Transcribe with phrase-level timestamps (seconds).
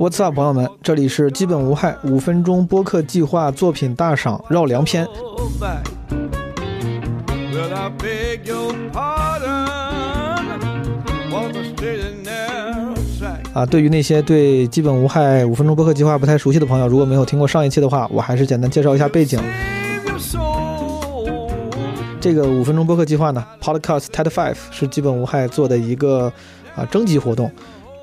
[0.00, 5.06] What's up，朋友们，这里是基本无害五分钟播客计划作品大赏绕梁篇。
[13.52, 19.38] 啊，对于那些对基本无害五分钟播客计划不太熟悉的朋友，如果没有听过上一期的话，我还是简单介绍一下背景。
[22.18, 26.32] 这个五分钟播客计划呢，Podcast TED Five 是基本无害做的一个
[26.74, 27.52] 啊征集活动，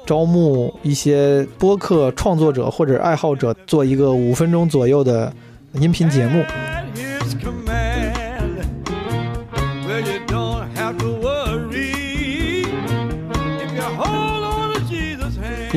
[0.07, 5.31] 招募一些播客创作者或者爱好者，做一个五分钟左右的
[5.73, 6.45] 音频节目。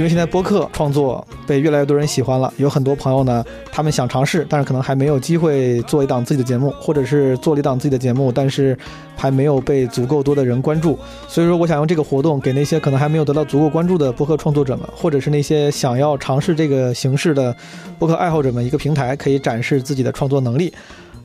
[0.01, 8.75] 因为现在播客创作被越来越多人喜欢了，有很多朋友呢，他们想尝试，但是可能还没有机会做一档自己的节目，或者是做了一档自己的节目，但是
[9.15, 10.99] 还没有被足够多的人关注。
[11.29, 17.55] 所以说，我想用这个活动给那些可能还没有得到足够关注的播客创作者们，或者是那些想要尝试这个形式的
[17.99, 20.73] 播客爱好者们一个平台，可以展示自己的创作能力。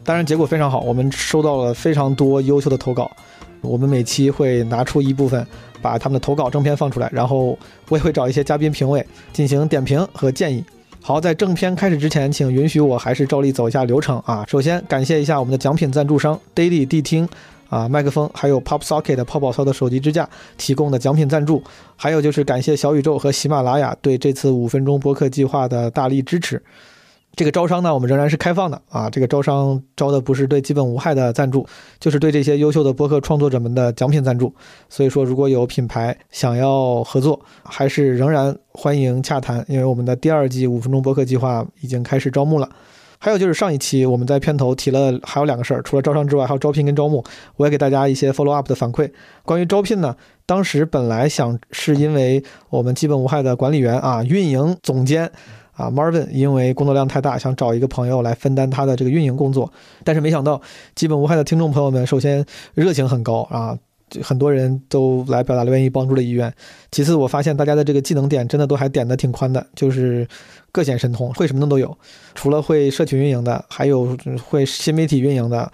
[0.03, 3.09] 当然，结果非常好，我们收到了非常多优秀的投稿。
[3.61, 5.47] 我们每期会拿出一部分，
[5.85, 7.55] 把他们的投稿正片放出来，然后
[7.89, 10.65] 我也会找一些嘉宾评委进行点评和建议。
[10.99, 14.43] 好，在正片开始之前，请允许我还是照例走一下流程啊。
[14.47, 17.29] 首先感谢一下我们的奖品赞助商 Daily 地听
[17.69, 21.61] 啊，麦克风还有 Pop Socket 泡泡操的手机支架提供的奖品赞助，
[21.95, 26.59] 还有就是感谢小宇宙和喜马拉雅对这次五分钟播客计划的大力支持。
[27.35, 29.09] 这个招商呢，我们仍然是开放的啊。
[29.09, 31.65] 这个招商招的不是对基本无害的赞助，
[31.99, 34.53] 就是对这些优秀的播客创作者们的奖品赞助。
[34.89, 39.65] 所以说，如果有品牌想要合作，还是仍然欢迎洽谈。
[39.67, 42.69] 因为我们的第二季五分钟播客计划已经开始招募了。
[43.17, 47.23] 还有就是上一期我们在片头提了还有两个事儿，除了招商之外，还有招聘跟招募。
[47.57, 49.11] 我也给大家一些 follow up 的反馈。
[49.43, 55.31] 关于招聘呢，当时本来想是因为我们基本无害的管理员啊，运营总监。
[55.75, 59.71] 啊，Marvin 因为工作量太大，想找一个朋友来分担他的这个运营工作，
[60.03, 60.61] 但是没想到，
[60.95, 63.77] 基本无害的听众朋友们，首先热情很高啊，
[64.23, 66.53] 很多人都来表达了愿意帮助的意愿。
[66.91, 70.25] 其次，我发现大家的这个技能点真的都还点的挺宽的，就是
[70.71, 71.97] 各显神通，会什么的都有。
[72.33, 74.15] 除了会社群运营的，还有
[74.47, 75.69] 会新媒体运营的，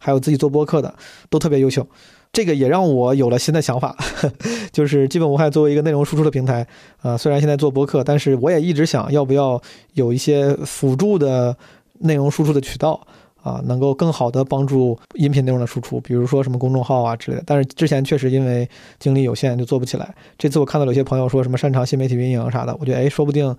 [0.00, 0.92] 还有自己做播客的，
[1.30, 1.86] 都特别优秀。
[2.34, 3.96] 这个也让我有了新的想法，
[4.72, 6.66] 就是基本无害作为一个内容输出的平台，
[7.00, 9.58] 啊，虽然现在做播客，但是我也一直想要不要
[9.92, 11.56] 有一些辅助的
[12.00, 13.00] 内容输出的渠道，
[13.40, 17.44] 啊，能够更好的帮助音频内容的输出，比如说什么公众号啊之类的。
[17.46, 18.68] 但是之前确实因为
[18.98, 20.12] 精力有限就做不起来。
[20.36, 23.56] 这次我看到有些朋友说什么擅长新媒体运营啥的，我觉得哎，说不定，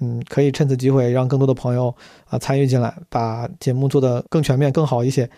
[0.00, 1.94] 嗯，可以趁此机会让更多的朋友
[2.30, 5.28] 啊参与进来，把节目做得更全面、更好一些。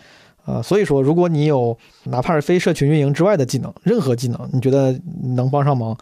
[0.46, 4.98] 啊，所以说，如果你有哪怕是非社群运营之外的技能，任何技能，你觉得
[5.34, 5.94] 能帮上忙，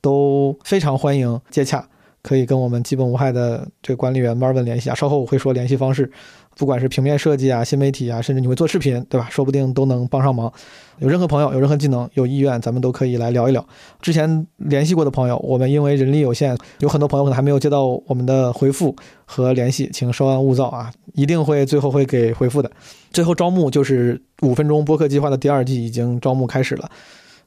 [0.00, 1.86] 都非常欢迎接洽，
[2.22, 4.94] 可以跟我们基本无害的这个管理员 Marvin 联系啊。
[4.94, 6.10] 稍后我会说联系方式。
[6.56, 9.28] 不管是平面设计啊、新媒体啊，甚至你会做视频，对吧？
[9.30, 10.52] 说不定都能帮上忙。
[10.98, 13.64] 有任何朋友有任何技能、有意愿，咱们都可以来聊一聊。
[14.02, 18.94] 之前联系过的朋友，我们因为人力有限，有很多朋友可能还没有接到我们的回复
[19.24, 22.70] 和联系，请稍安勿躁啊，一定会最后会给回复的。
[23.12, 26.90] 最后招募就是五分钟播客计划的第二季已经招募开始了，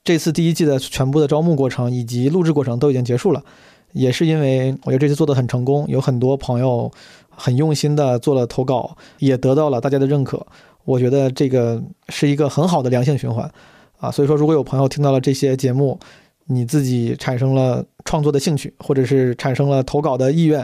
[0.04, 3.44] 这次第一季的全部的招募过程以及录制过程都已经结束了，
[3.92, 6.92] 也是因为我觉得这次做的很成功，有很多朋友。
[7.36, 10.46] 很用心的做了投稿，也得到了大家的认可。
[10.86, 13.52] 我觉得这个是一个很好的良性循环，
[13.98, 16.00] 啊，所以说如果有朋友听到了这些节目，
[16.46, 20.64] 你自己产生了创作的兴趣，或者是产生了投稿的意愿，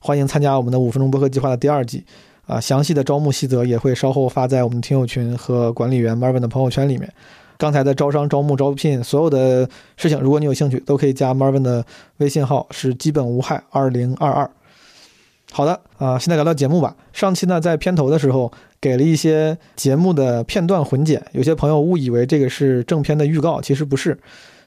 [0.00, 2.04] 欢迎参加我们的五分钟播客计划的第二季。
[2.46, 7.12] 啊，详细的招募细则也会稍后发在我们听友群和管理员 Marvin 的朋友圈里面。
[7.58, 11.84] 刚才的招商、招募、招聘所有的事情，如果你有兴趣，都可以加 Marvin 的
[12.16, 14.50] 微信号，是基本无害二零二二。
[15.52, 16.96] 好的啊，现在聊聊节目吧。
[17.12, 24.18] 上期呢，在片头的时候给了一些节目的片段混剪，有些朋友误以为这个是正片的预告，其实不是，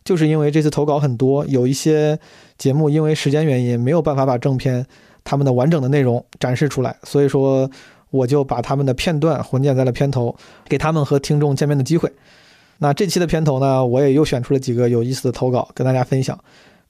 [0.06, 2.18] 就是因为这次投稿很多，有一些
[2.58, 4.86] 节目因为时间原因没有办法把正片
[5.26, 7.70] 他们的完整的内容展示出来，所以说
[8.12, 10.34] 我就把他们的片段混剪在了片头，
[10.70, 12.10] 给他们和听众见面的机会。
[12.78, 16.40] 那这期的片头呢，我也又选出了几个有意思的投稿跟大家分享，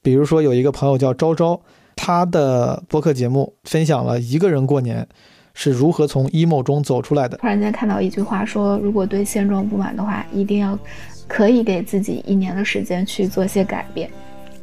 [0.03, 1.59] 比如说有一个朋友叫昭昭。
[1.97, 5.07] 他的播客节目分享了一个人过年
[5.53, 7.37] 是如何从 emo 中走出来的。
[7.37, 10.77] 突然间看到一句话说，如果对现状不满的话，一定要
[11.25, 14.09] 可以给自己一年的时间去做些改变。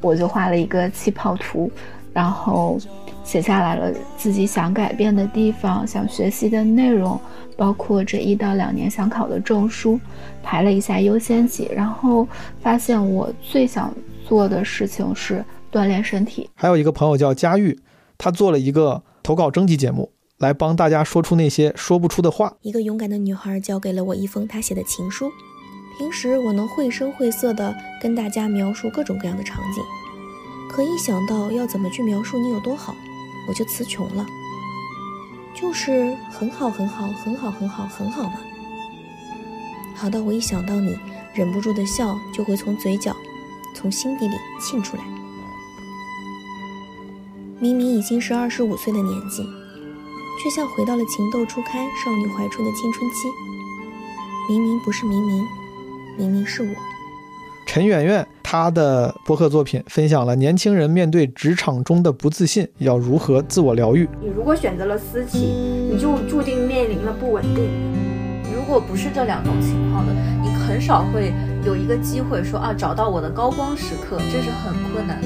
[0.03, 1.73] 我就画了一个气泡图，
[2.13, 2.79] 然后
[3.25, 7.21] 写下来了自己想改变的地方、想学习的内容，
[7.57, 9.99] 包括这一到两年想考的证书，
[10.43, 12.27] 排了一下优先级，然后
[12.61, 13.95] 发现我最想
[14.27, 15.45] 做的事情是。
[15.73, 16.51] 锻炼身体。
[16.55, 17.81] 还有一个朋友叫佳玉，
[18.19, 22.55] 他做了一个投稿征集节目，来帮大家说出那些说不出的话。
[22.61, 25.31] 一个勇敢的女孩交给了我一封她写的情书。
[25.97, 29.83] 平时我能绘声绘色地跟大家描述各种各样的场景，
[30.73, 32.97] 可一想到要怎么去描述你有多好，
[33.47, 34.27] 我就词穷了。
[35.55, 38.41] 就是很好，很好，很好，很好，很好嘛。
[39.95, 40.99] 好到我一想到你，
[41.35, 43.15] 忍不住的笑就会从嘴角、
[43.75, 45.05] 从心底里沁出来。
[47.61, 49.47] 明明已经是二十五岁的年纪，
[50.43, 53.29] 却像回到了情窦初开、少女怀春的青春期。
[54.49, 55.47] 明明不是明明。
[56.19, 56.75] 明明是我，
[57.75, 64.07] 陈圆圆，她的博客作品分享了年轻人面对职场中的不自信要如何自我疗愈。
[64.21, 65.39] 你如果选择了私企，
[65.91, 67.71] 你就注定面临了不稳定。
[68.55, 71.33] 如果不是这两种情况的，你很少会
[71.65, 75.19] 有一个机会说啊，找到我的高光时刻，这是很困难。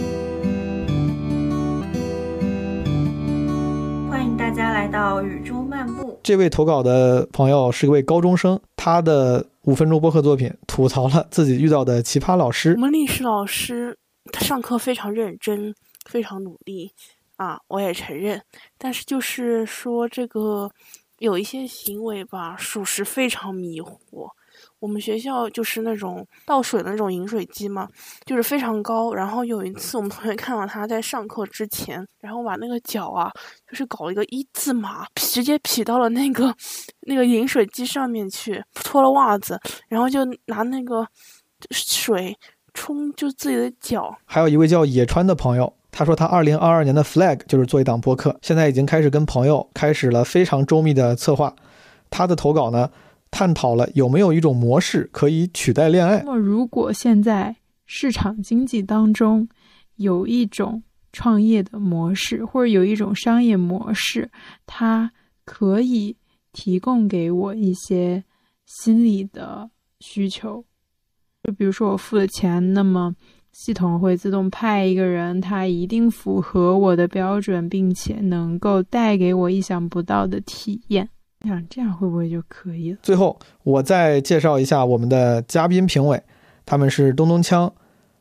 [4.08, 6.16] 欢迎大家来到雨中漫步。
[6.22, 9.46] 这位投稿的朋友是一位高中生，他的。
[9.66, 12.74] 五分钟播客作品吐槽了自己遇到的奇葩老师。
[12.74, 13.98] 我们历史老师
[14.32, 15.74] 他上课非常认真，
[16.08, 16.92] 非常努力
[17.34, 18.40] 啊，我也承认。
[18.78, 20.70] 但是就是说这个
[21.18, 24.30] 有一些行为吧，属实非常迷惑。
[24.86, 27.88] 我们学校就是那种倒水的那种饮水机嘛，
[28.24, 29.12] 就是非常高。
[29.12, 33.28] 然后有一次我们同学看到他在上课之前，然后把那个脚啊，
[33.68, 36.54] 就是搞了一个一字马，直接劈到了那个
[37.00, 41.04] 那个饮水机上面去，脱了袜子，然后就拿那个
[41.72, 42.38] 水
[42.72, 44.16] 冲就自己的脚。
[44.24, 51.52] 还有一位叫野川的朋友，他说他二零二二年的 flag 就是做一档播客，现在已经开始跟朋友开始了非常周密的策划。
[52.08, 52.88] 他的投稿呢？
[53.31, 56.23] 探讨了有没有一种模式可以取代恋爱。
[56.25, 59.49] 那么，如果现在市场经济当中
[59.96, 60.82] 有一种
[61.12, 64.31] 创业的模式，或者有一种商业模式，
[64.67, 65.12] 它
[65.44, 66.17] 可以
[66.52, 68.25] 提供给我一些
[68.67, 69.70] 心理的
[70.00, 70.64] 需求，
[71.43, 73.14] 就比如说我付了钱，那么
[73.52, 81.08] 系统会自动派一个人，他一定符合我的标准，并且能够带给我意想不到的体验。
[81.46, 82.98] 想这样会不会就可以了？
[83.02, 86.22] 最后，我再介绍一下我们的嘉宾评委，
[86.64, 87.70] 他们是东东锵、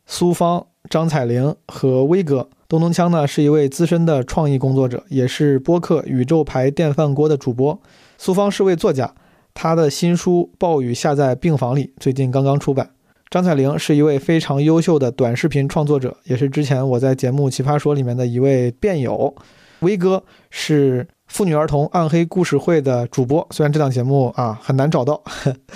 [0.06, 2.48] 苏芳、张彩玲和威哥。
[2.68, 7.80] 东东锵呢是一位资深的创意工作者，也是播客《宇宙牌电饭锅》的主播。
[8.18, 9.14] 苏芳是位作家，
[9.54, 12.90] 他的新书《暴雨下在病房里》最近刚刚出版。
[13.30, 19.36] 张彩玲是一位非常优秀的短视频创作者，也是之前我在节目《奇葩说》里面的一位辩友。
[19.80, 21.08] 威哥是。
[21.36, 25.22] 妇女儿童暗黑故事会的主播，虽然这档节目啊很难找到。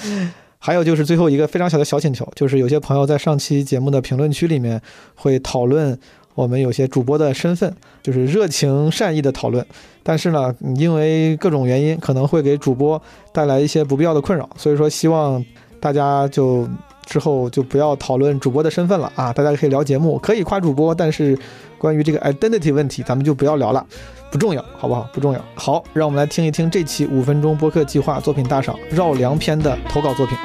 [0.57, 4.81] 还有就是最后一个非常小的小请求，就是有些朋友在上期节目的评论区里面
[5.15, 5.99] 会讨论
[6.33, 9.65] 我们有些主播的身份，就是热情善意的讨论。
[10.01, 13.01] 但是呢，因为各种原因，可能会给主播
[13.33, 15.43] 带来一些不必要的困扰，所以说希望
[15.81, 16.65] 大家就
[17.09, 19.33] 之后就不要讨论主播的身份了啊！
[19.33, 21.37] 大家可以聊节目，可以夸主播，但是
[21.79, 23.83] 关于这个 identity 问题，咱们就不要聊了。
[24.31, 25.09] 不重要，好不好？
[25.11, 25.43] 不重要。
[25.55, 30.37] 好，让我们来听一听这期五分钟播客计划作品大赏绕梁篇的投稿作品。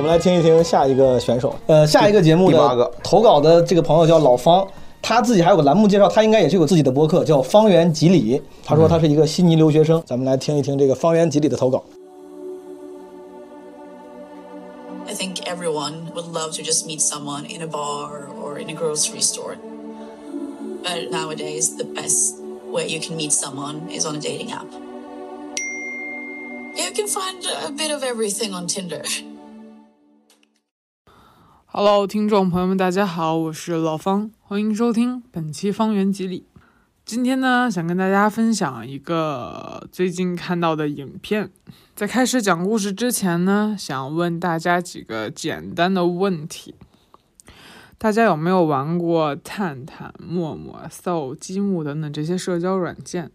[0.00, 1.54] 我们来听一听下一个选手。
[1.66, 4.66] 呃，下一个节目的投稿的这个朋友叫老方。
[5.02, 8.40] 他自己还有个栏目介绍，他应该也是有自己的博客，叫方圆几里。
[8.64, 10.02] 他说他是一个悉尼留学生。
[10.06, 11.84] 咱们来听一听这个方圆几里的投稿。
[15.06, 19.20] I think everyone would love to just meet someone in a bar or in a grocery
[19.20, 19.58] store.
[20.82, 22.36] But nowadays, the best
[22.72, 24.64] way you can meet someone is on a dating app.
[26.74, 29.02] You can find a bit of everything on Tinder.
[31.72, 36.44] Hello，听众朋友们，大家好，我是老方，欢迎收听本期方圆几里。
[37.04, 41.48] 今天呢，想跟大家分享一个最近看到的影片。
[41.94, 46.74] 在开始讲故事之前呢，想问大家几个简单的问题：
[47.96, 53.30] 大家有没有玩过探探、陌陌、搜、积木等等这些社交软件？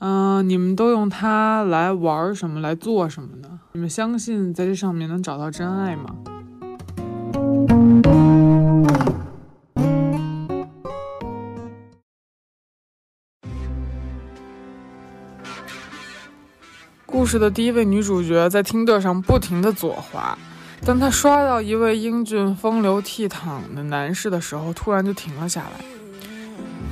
[0.00, 2.58] 嗯，你们都用它来玩什么？
[2.58, 3.60] 来做什么呢？
[3.70, 6.16] 你们相信在这上面能找到真爱吗？
[17.06, 20.36] 故事的第一位女主角在听的上不停的左滑，
[20.84, 25.84] 当她刷到一位英俊、风流倜傥的男士的时候，突然就停了下来。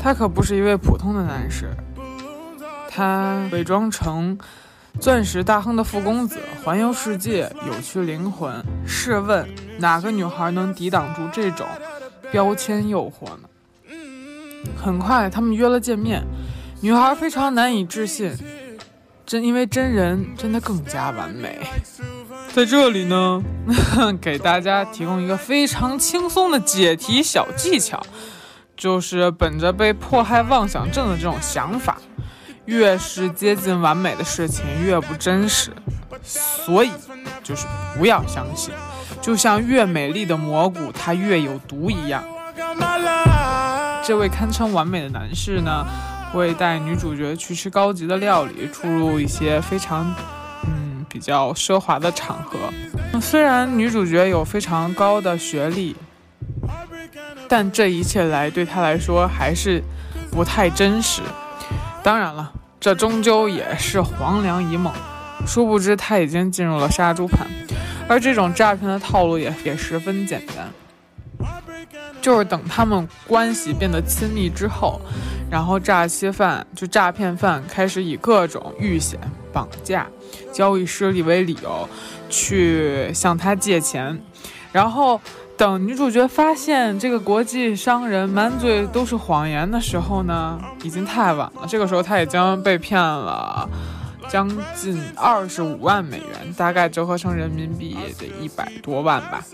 [0.03, 1.71] 他可不是一位普通的男士，
[2.89, 4.39] 他伪装成
[4.99, 8.53] 钻石大亨的富公子，环游世界，有趣灵魂。
[8.87, 9.47] 试问
[9.79, 11.67] 哪个女孩能抵挡住这种
[12.31, 13.49] 标签诱惑呢？
[14.77, 16.23] 很快，他们约了见面，
[16.81, 18.35] 女孩非常难以置信，
[19.25, 21.59] 真因为真人真的更加完美。
[22.53, 23.43] 在这里呢，
[24.21, 28.03] 给大家提供一个非常轻松的解题小技巧。
[28.77, 31.99] 就是本着被迫害妄想症的这种想法，
[32.71, 35.73] 越是接近完美的事情越不真实，
[36.23, 36.91] 所以
[37.43, 37.67] 就是
[37.99, 38.73] 不要相信，
[39.21, 42.23] 就像越美丽的蘑菇它越有毒一样。
[44.05, 45.85] 这位堪称完美的男士呢，
[46.33, 50.15] 会带女主角去吃高级的料理，出入一些非常
[50.67, 52.59] 嗯比较奢华的场合。
[53.21, 55.97] 虽然女主角有非常高的学历。
[57.49, 59.83] 但这一切来对她来说还是
[60.31, 61.21] 不太真实。
[62.03, 64.93] 当然了，这终究也是黄粱一梦。
[65.47, 67.47] 殊不知他已经进入了杀猪盘，
[68.09, 71.49] 而这种诈骗的套路也也十分简单，
[72.21, 75.01] 就是等他们关系变得亲密之后，
[75.51, 79.19] 然后诈欺犯就诈骗犯开始以各种遇险、
[79.53, 80.07] 绑架、
[80.53, 81.89] 交易失利为理由
[82.29, 84.21] 去向他借钱，
[84.73, 85.21] 然后。
[85.61, 91.67] 等女主角发现这个国际商人满嘴都是谎言的时候呢，已经太晚了。
[91.69, 93.69] 这个时候，她已经被骗了
[94.27, 99.45] 将近二十五万美元，大概折合成人民币也得一百多万吧。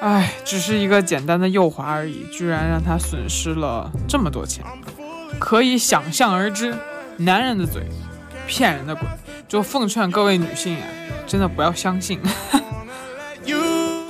[0.00, 4.64] 唉，只是一个简单的诱滑而已，居然让她损失了这么多钱，
[5.38, 6.74] 可以想象而知，
[7.18, 7.84] 男人的嘴，
[8.48, 9.06] 骗人的鬼。
[9.46, 10.82] 就奉劝各位女性啊，
[11.28, 12.18] 真的不要相信。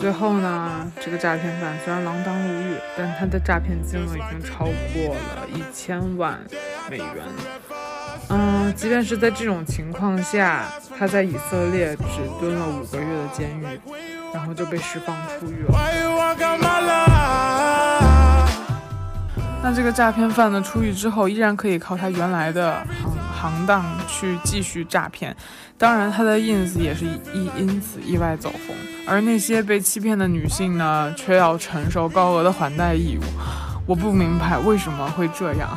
[0.00, 6.40] 最后呢，这个诈骗犯虽然锒铛入狱，但他的诈骗金额已经超过了一千万
[6.90, 7.06] 美元。
[8.30, 10.64] 嗯，即便是在这种情况下，
[10.98, 12.02] 他在以色列只
[12.40, 13.64] 蹲了五个月的监狱，
[14.32, 15.74] 然后就被释放出狱了。
[19.62, 22.82] 那这个诈骗犯呢，出狱之后依然可以靠他原来的。
[23.40, 25.34] 行当去继续诈骗，
[25.78, 33.22] 当然他的 ins 也是意因此意外走红，而那些被欺骗的女性呢，却要承受高额的还贷义务。
[33.86, 35.70] 我不明白为什么会这样。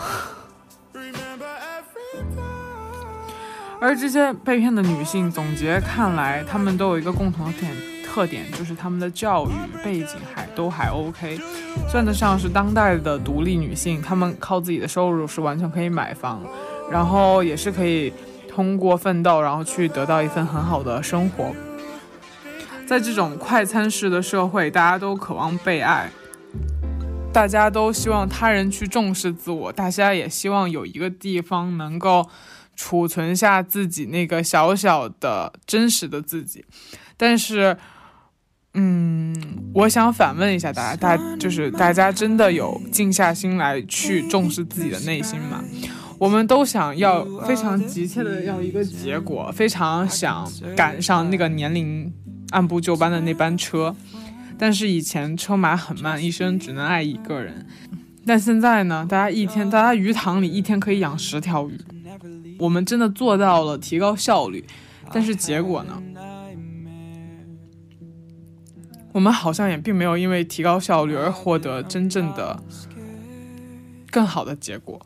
[3.80, 7.70] 而这些被骗的女性，总结看来，她们都有一个共同点
[8.06, 9.52] 特点，就是她们的教育
[9.84, 11.40] 背景还都还 OK，
[11.90, 14.02] 算得上是当代的独立女性。
[14.02, 16.42] 她们靠自己的收入是完全可以买房。
[16.94, 18.14] 然后也是可以
[18.48, 21.52] 通过奋斗，然后去得到一份很好的生活。
[22.86, 26.12] 在这种快餐式的社会，大家都渴望被爱，
[27.34, 32.30] 大家都希望他人去重视自我，大家也希望有一个地方能够
[32.76, 36.64] 储存下自己那个小小的真实的自己。
[37.18, 37.76] 但是，
[38.76, 39.34] 嗯，
[39.74, 45.64] 我想反问一下大家，大就是大家真的有静下心来去重视自己的内心吗？
[46.24, 52.10] 我们都想要非常急切的要一个结果，非常想赶上那个年龄
[52.52, 53.94] 按部就班的那班车。
[54.58, 57.68] 但是以前车马很慢，一生只能爱一个人。
[58.26, 59.06] 但现在呢？
[59.10, 61.78] 大家一天，大家鱼塘里一天可以养十条鱼。
[62.58, 64.64] 我们真的做到了提高效率，
[65.12, 66.02] 但是结果呢？
[69.12, 72.64] 我们好像也并没有因为提高效率而获得真正的
[74.10, 75.06] 更好的结果。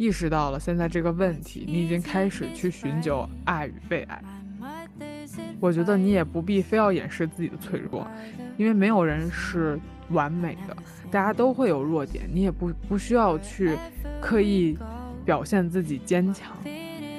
[0.00, 4.24] 意识到了现在这个问题，你已经开始去寻求爱与被爱。
[5.60, 8.10] 我觉得你也不必非要掩饰自己的脆弱，
[8.56, 9.78] 因为没有人是
[10.08, 10.74] 完美的，
[11.10, 12.24] 大家都会有弱点。
[12.32, 13.76] 你也不不需要去
[14.22, 14.74] 刻意
[15.22, 16.56] 表现自己坚强，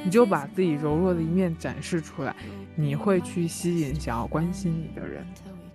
[0.04, 2.36] 你就把自己柔弱的一面展示出来，
[2.76, 5.24] 你会去吸引想要关心你的人。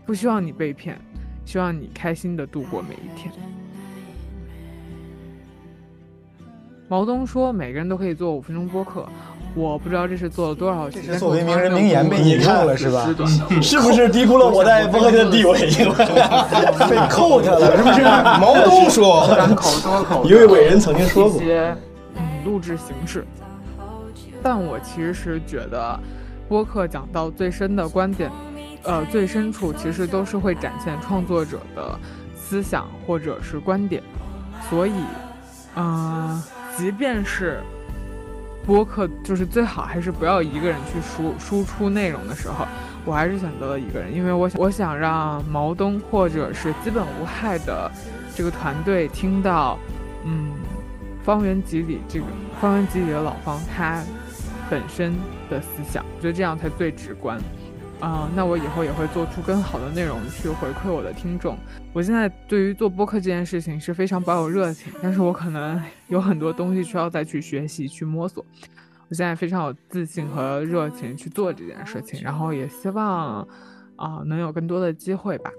[0.04, 1.00] 不希望你被骗，
[1.44, 3.32] 希望你开心的度过每一天。
[6.88, 9.06] 毛东说：“每个人都可以做五分钟播客。”
[9.56, 11.00] 我不知道这是做了多少期。
[11.16, 13.08] 作为名人名言被引用了是吧？
[13.62, 15.58] 是不是低估了我在播客界的地位？
[16.90, 18.02] 被扣掉了是不是？
[18.38, 21.40] 毛东说：“单口多口。”一位伟人曾经说过。
[21.40, 21.74] 一些
[22.44, 23.26] 录制形式。
[24.42, 25.98] 但我其实是觉得，
[26.48, 28.30] 播客讲到最深的观点，
[28.84, 31.98] 呃，最深处其实都是会展现创作者的
[32.36, 34.02] 思想或者是观点，
[34.68, 34.92] 所以，
[35.76, 36.40] 嗯，
[36.76, 37.60] 即便是
[38.66, 42.66] 播客，就是最好还是不要一个人去输输出内容的时候，
[43.04, 47.90] 我还是选择了一个人，因为我想我想让毛东或者是基本无害的
[48.34, 49.78] 这个团队听到，
[50.24, 50.52] 嗯。
[51.24, 52.26] 方圆几里，这个
[52.60, 54.00] 方圆几里的老方，他
[54.70, 55.12] 本身
[55.50, 57.36] 的思想，我觉得这样才最直观。
[58.00, 61.56] 啊，那我以后也会做出更好的内容去回馈我的听众。
[61.92, 68.44] 我现在对于做播客这件事情是非常保有热情，但是我可能有很多东西需要再去学习、去摸索。
[69.08, 73.46] 我现在非常有自信和热情去做这件事情，然后也希望
[73.96, 75.50] 啊能有更多的机会吧。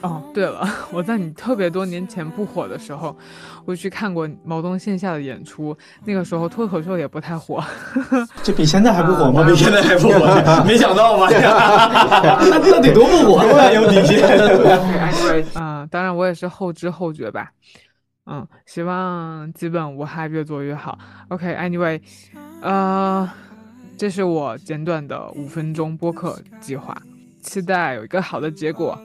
[0.00, 3.16] 哦，对了， 我在你特别多年前不火的时候，
[3.64, 7.62] 我去看过毛东线下的演出，那个时候脱口秀也不太火，
[8.42, 9.44] 这比现在还不火吗？
[9.44, 11.28] 比现在还不火，没想到吧？
[11.30, 14.20] 那那得多不火，多有底气。
[15.54, 17.50] 嗯，当然我也是后知后觉吧。
[18.26, 20.98] 嗯，希望基本无害，越做越好。
[21.28, 22.00] OK，Anyway，
[22.62, 23.30] 呃，
[23.96, 26.94] 这是我简短的五分钟播客计划，
[27.40, 28.98] 期待有一个好的结果。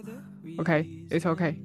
[0.60, 1.56] OK，it's OK，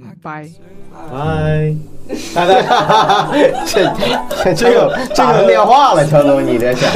[0.00, 0.48] 拜拜。
[0.92, 1.74] 拜拜。
[3.66, 6.86] 这这个这个电话了，强总，你这是。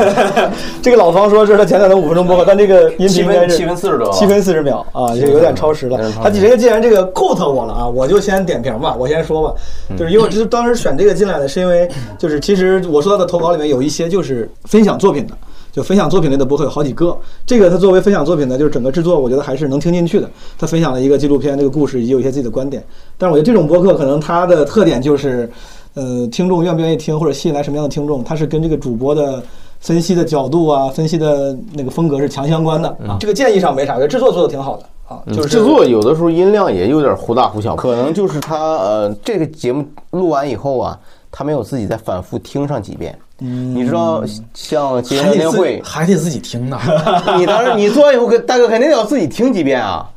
[0.83, 5.99] 这个老方说这是他简短的五分钟播客，但这个音频应该是七分四十多，七分四十秒啊，就有点超时了。
[6.23, 9.55] 他这个既然这个 quote 我了啊，我就先点评吧，我先说吧，
[9.97, 15.35] 就是因为我这当时选这个进来的是因为，就是其实我说到的投稿里面有一些就是分享作品的。
[15.71, 20.29] 就分享作品类的博客有好几个，这个他作为分享作品呢，就是整个制作，我觉得还是能听进去的。
[20.59, 22.83] 他分享了一个纪录片，这个故事以及有一些自己的观点。
[23.17, 25.51] 但是我觉得这种博客可能它的特点就是，
[25.95, 29.43] 呃，听众愿不愿意听或者吸引来什么样的听众，它是跟这个主播的
[29.79, 33.17] 分析的角度啊、分析的那个风格是强相关的啊。
[33.21, 35.23] 这个建议上没啥，我觉得制作做的挺好的啊。
[35.33, 40.99] 就是制作有的时候音量也有点忽大忽小，可能就是他呃这个节目录完以后啊，
[41.31, 43.19] 他没有自己再反复听上几遍。
[43.41, 46.79] 嗯，你知道像节目年会还得自己听呢。
[47.39, 50.11] 你当时你做完以后，大哥肯定要自己听几遍啊，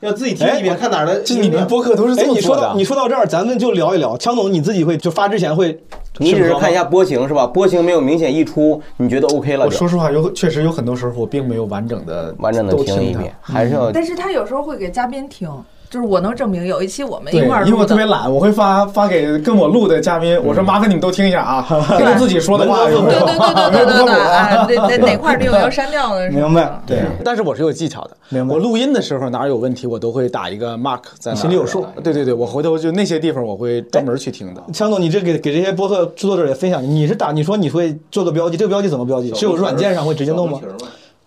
[0.00, 1.20] 要自己听几遍，看哪儿的。
[1.22, 2.74] 这你们播客都是这么做的。
[2.76, 4.16] 你说到这儿，咱们就聊一聊。
[4.18, 5.82] 强总，你自己会就发之前会，
[6.18, 7.46] 你只是看一下波形是吧？
[7.46, 9.64] 波形没有明显溢出，你觉得 OK 了？
[9.64, 13.90] 我说实话，有确实有很多时候我并没有完整的完整的听一遍，还是要。
[13.90, 15.48] 但是他有时候会给嘉宾听。
[15.96, 26.28] 就是我能证明，有一期我们一块儿录，因为我特别懒，我会发发给跟我录的嘉宾，我说麻烦你们都听一下啊， 听自己说的话，对对对对对对对，哪哪哪块地方要删掉的？
[26.28, 26.98] 明白，对。
[27.24, 28.52] 但是我是有技巧的，明白。
[28.52, 31.86] 我录音的时候哪有问题，我都会打一个 mark 在心里有数。
[32.04, 34.62] 对对对，我回头就那些地方我会专门去听的。
[34.74, 39.32] 强总，你这给给这些播客制作者也分享，你是打你说你会做个标记，这个标记怎么标记？
[39.32, 40.60] 是有软件上会直接弄吗？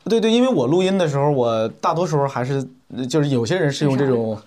[0.09, 2.67] 对对，因为我录音的时候，我大多时候还是
[3.07, 4.37] 就是有些人是用这种。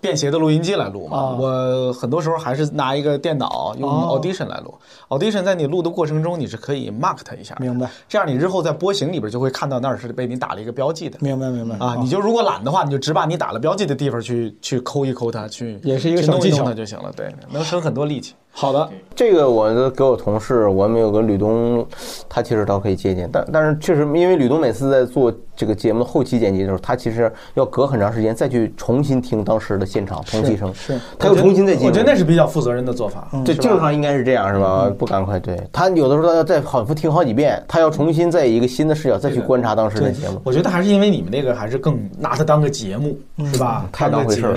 [0.00, 4.74] 便携的录音机来录嘛，我很多时候还是拿一个电脑用 Audition 来录。
[5.10, 7.88] Audition 在你录的过程中，你是可以 mark 它一下，明白？
[8.08, 11.94] 这样你日后在波形里边就会看到那儿是被你打了一个标记的，明白明白啊？
[12.00, 18.34] 你就如果懒的话，你就只把你打了标记的地方去去抠一抠它，去也是一个小技巧就行了，对，能省很多力气。
[18.58, 21.86] 好的，这个我给我同事，我们有个吕东，
[22.26, 31.86] 他其实倒可以借鉴，但但是确实，因为吕东每次在做这个节目的后期剪辑的时候，他其实要隔很长时间再去重新听当时的现场同期声，是，他又重新再剪。
[31.86, 34.90] 我觉得那是比较负责任的做法，对，正常应该是这样，是吧？
[34.98, 35.62] 不赶快，对。
[35.70, 40.40] 他有的时候他要再反复听好几遍，他要重新在一个新的视角再去观察当时的节目。
[40.44, 43.18] 我觉得还是因为你们那个还是更拿它当个节目，
[43.52, 43.86] 是吧？
[43.92, 44.56] 太当回事儿。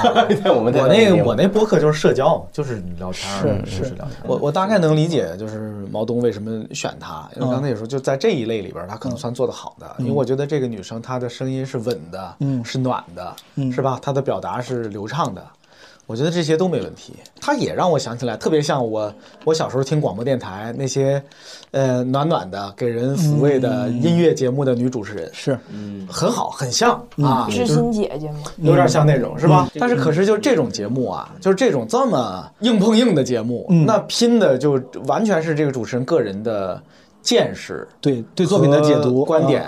[0.56, 3.96] 我们我那个我那播客就是社交，就是聊天，是是是。
[4.24, 9.94] 我我大概能理解，就是毛东为什么选她，因为刚才也说，就在这一类里边，她可能算做的好的。
[9.98, 13.98] 因为我觉得这个女生她的声音是稳的，嗯，是暖的，嗯，是吧？
[14.00, 15.44] 她的表达是流畅的。
[16.06, 19.12] 我觉得这些都没问题，它也让我想起来，特别像我
[19.44, 21.22] 我小时候听广播电台那些，
[21.70, 28.42] 呃，暖暖的给人抚慰的音乐节目的女主持人，是，嗯，很好，很像啊，知心姐姐吗？
[28.58, 29.70] 有点像那种，是吧？
[29.80, 36.82] 但是可是就这种节目啊，就是这种这么硬碰硬的节目，那拼的就完全是这个主持人个人的。
[37.24, 39.62] 见识对对作品的解读观点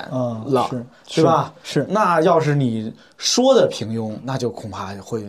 [0.45, 0.71] 了，
[1.09, 1.53] 是吧？
[1.65, 5.25] 是那要是你说的平庸，那就恐怕会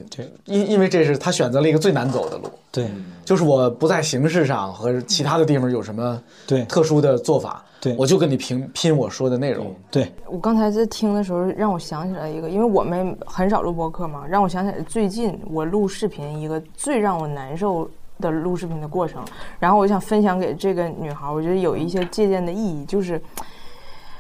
[0.46, 2.52] 因因为这是他选择了一个最难走的路。
[2.70, 2.92] 对，
[3.24, 9.74] 就是我不在形式上和其他的地方有什么对特殊的做法，对我就跟你拼拼我说的内容。
[9.90, 17.90] 对我刚才在听的时候，让我想起来一个，因为我们很少录播客嘛，让我想起来最近我录视频一个最让我难受。
[18.19, 19.23] 的录视频的过程，
[19.60, 23.21] 然后我想分享给这个女孩，我觉得有一些借鉴的意义，就是，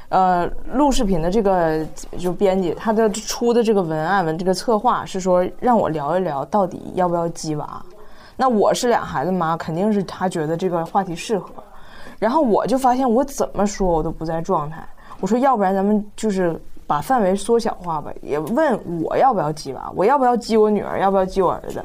[0.09, 1.85] 呃，录视频的这个
[2.17, 7.83] 就编辑他的出的这个文案文这个策划是说让我聊一聊到底要不要鸡娃，
[8.35, 11.49] 那我是俩孩子妈，肯定是他觉得这个话题适合，
[12.19, 14.87] 然后我就发现我怎么说我都不在状态，
[15.19, 16.59] 我说要不然咱们就是。
[16.87, 21.83] 把范围缩小化吧，也问我要不要鸡娃，我要不要鸡我女儿，要不要鸡我儿子，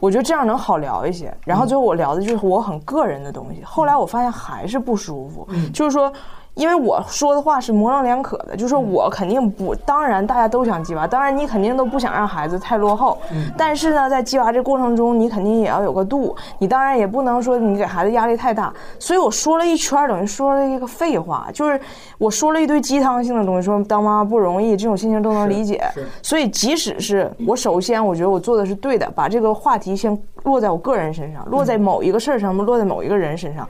[0.00, 1.36] 我觉得这样能好聊一些。
[1.44, 3.62] 然后最后我聊的就是我很个人的东西。
[3.62, 6.12] 后来我发现还是不舒服，就是说。
[6.58, 13.16] 因为我说的话是模棱两可的，就是我肯定不，当然大家都想鸡娃，当然你肯定都不想让孩子太落后，
[13.56, 18.74] 但是呢，在鸡娃这过程中，你肯定也要有个度，你当然也不能说你给孩子压力太大。
[18.98, 21.80] 所以我说了一圈，等于说了一个废话，就是
[22.18, 25.80] 我说了一堆鸡汤性的东西，说当妈妈不容易，这种心情都能理解。
[26.24, 33.68] 所以即使是我，首先我觉得我做的是对的，把这个话题先落在我个人身上，落在某一个事儿上面，落在某一个人身上。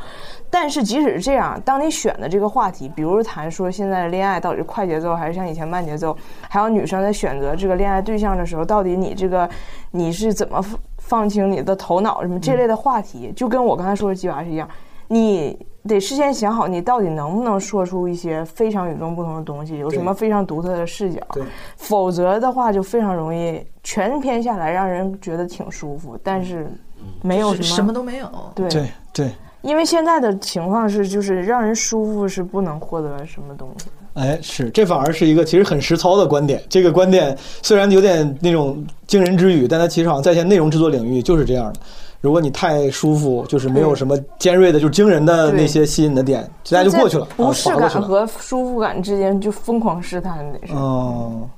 [0.51, 6.17] 但是即使是这样，当你选的这个话题，比如谈说现在的恋爱到底是快节奏还是像以前慢节奏，
[6.49, 9.49] 还有女生在选择这个恋爱对象的时候，到底你这个
[9.91, 10.65] 你是怎么
[10.97, 14.69] 放清你的头脑什么这类的话题，就跟我刚才说的鸡娃是一样，
[15.09, 21.21] 你得事先想好你到底能不能说出一些非常与众不同的东西，有什么非常独特的视角，
[21.77, 26.71] 否则的话就非常容易全篇下来让人觉得挺舒服，但是
[27.23, 28.69] 没有什么什么都没有，对。
[28.69, 29.31] 对对。
[29.69, 33.87] 因为现在的情况是，就是让人舒服是不能获得什么东西。
[34.15, 36.63] 哎，是，这反而是一个其实很实操的观点。
[36.71, 41.81] 这个观点虽然有点那种惊人之语，但它其实好像在线内容制作领域就是这样的。
[42.23, 47.29] 如果你太舒服，就是没有什么尖锐的、就是惊人的那些吸引的点，大家就过去了。
[47.37, 50.73] 不适感和舒服感之间就疯狂试探得是。
[50.73, 51.49] 哦。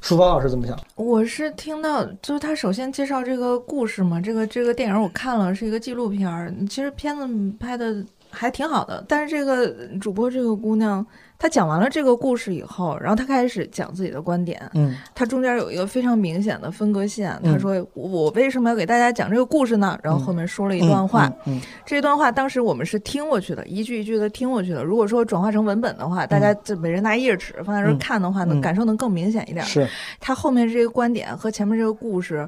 [0.00, 0.78] 淑芳老师怎么想？
[0.96, 6.52] 我是听到，就是他首先介绍这个故事嘛，这个这个电影我看了，是一个纪录片儿。
[6.68, 11.04] 其实片子拍的还挺好的，但是这个主播这个姑娘。
[11.42, 14.60] 她讲完了这个故事以后，然后她开始讲自己的观点。
[14.74, 17.34] 嗯，她中间有一个非常明显的分割线。
[17.42, 21.32] 她说：“我为什么要给大家讲这个故事呢？”然后后面说了一段话。
[21.46, 24.84] 嗯，这段话当时我们是听过去的，一句一句的听过去的。
[24.84, 29.64] 如果说转化成文本的话，大家就每人拿一页纸放在这看的话，呢，感受能更明显一点。
[29.64, 29.88] 是，
[30.20, 32.46] 她后面这个观点和前面这个故事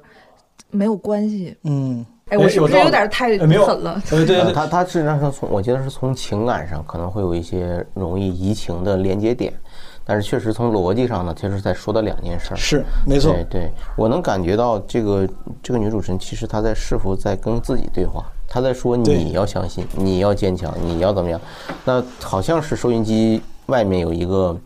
[0.71, 1.57] 没有关系。
[1.63, 2.05] 嗯。
[2.29, 3.49] 哎，我是不是有点太狠
[3.83, 4.01] 了？
[4.09, 9.53] 对对对，他他实际上是从我觉得是从情感上可能会有一些容易移情的连接点，
[10.03, 12.55] 但是确实从逻辑上呢，其实在说的两件事。
[12.57, 13.33] 是，没错。
[13.33, 15.29] 对对，我能感觉到这个
[15.63, 18.25] 这个女主持人其实她在是否在跟自己对话？
[18.49, 21.39] 她在说你要相信，你要坚强，你要怎么样？
[21.85, 24.57] 那好像是收音机外面有一个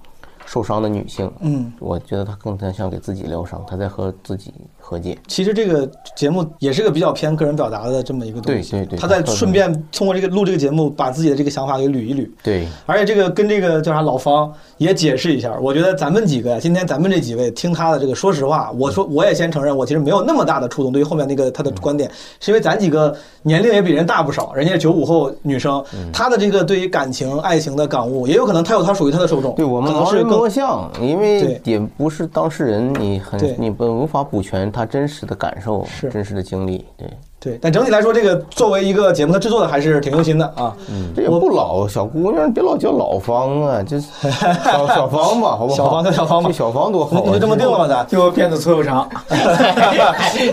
[0.45, 1.33] 受伤的女性。
[1.40, 4.55] 嗯，我觉得她更加像给自己疗伤，她在和自己。
[4.88, 8.70] 和解，其实这个节目也是个比较偏个人表达的这么一个东西。
[8.70, 12.31] 对对对，他在顺便通过这个录这个节目，把自己的这个想法给捋一捋。
[12.40, 15.53] 对，而且这个跟这个叫啥老方也解释一下。
[15.61, 20.92] 我觉得咱们几个呀，今天咱们这几位听他的这个，说实话，我说我也先承认，我其实没有那么大的触动。
[20.92, 29.53] 对于后面那个他的观点，是因为咱几个年龄也比人大不少，人家九五后女生，她的这个对于感情、爱情的感悟，也有可能她有她属于她的受众。
[29.57, 35.57] 对我们可能是更像，因为也不是当事人，你很你不无法补全他真实的感。
[35.65, 37.09] 受是真实的经历，对
[37.41, 40.77] 对，但整体来说，这个作为一个节目，他制作的还是挺用心的啊。
[40.91, 43.99] 嗯，这也不老，小姑娘别老叫老方啊，就
[44.61, 45.75] 小小方吧，好不好？
[45.75, 49.09] 小方叫小方吧，小方多好，你就这么定了吧，咱就片子粗又长。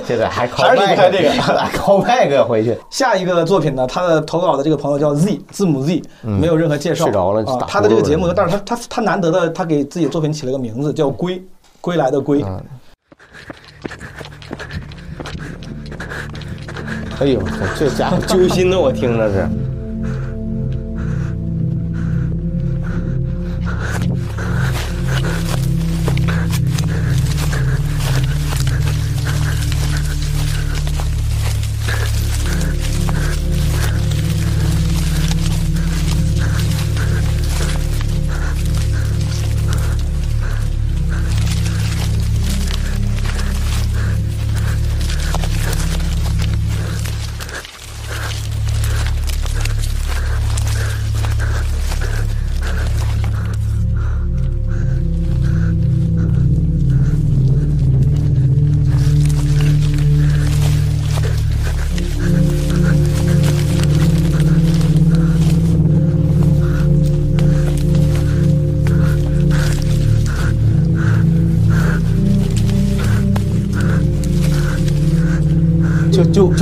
[0.05, 1.31] 现 在还靠还是离开这个，
[1.77, 2.77] 靠麦克回去。
[2.89, 7.43] 下一个作品呢，他的投稿的这个朋友叫 Z 字母 Z，没有任何介绍，睡着了。
[7.67, 11.43] 他的这个节目，但是他他他难得的，他给自己作品起了个名字，叫归
[11.81, 12.43] 归来的归。
[17.19, 17.41] 哎呦，
[17.77, 19.47] 这家伙揪心呢，我听着是。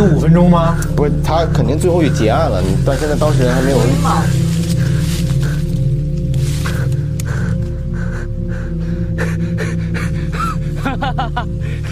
[0.01, 0.75] 就五分钟吗？
[0.95, 3.77] 不是，他肯定最后也结案了，你到现在当事人还没有。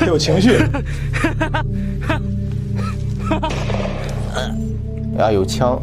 [0.08, 0.58] 有情绪。
[5.20, 5.80] 啊，有枪。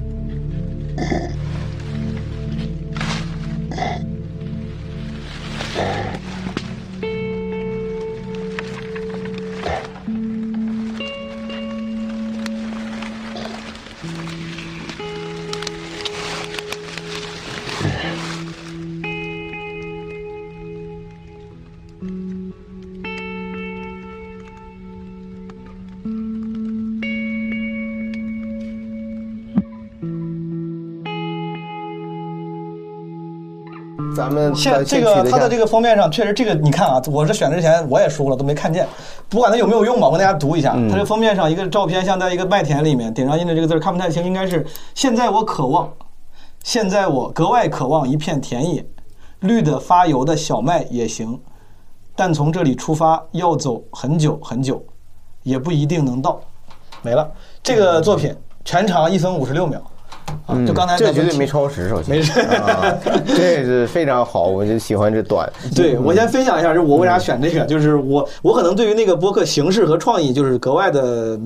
[34.27, 38.85] 咱们现这个它的这个封面上确实这个你看啊，我是选之前我也输了都没看见，
[39.29, 40.73] 不管它有没有用吧，我跟大家读一下。
[40.91, 45.89] 它这封面上一个照片像在一个麦田里面，顶上印的这个字看不太清，应该是现在我渴望，
[46.65, 48.85] 现在我格外渴望一片田野，
[49.39, 51.41] 绿的发油的小麦也行，
[52.17, 54.85] 但从这里出发要走很久很久，
[55.45, 56.41] 也不一定能到。
[57.01, 57.31] 没了，
[57.63, 58.35] 这个作品
[58.65, 59.81] 全长一分五十六秒。
[60.47, 62.17] 啊，就刚才这绝对没超时，首先。
[62.17, 62.33] 没事，
[63.27, 65.51] 这是非常好，我就喜欢这短。
[65.75, 71.39] 对我先分享一下，就我为啥选这个，就是我我可能对于那个播客形式和创意就是格外的，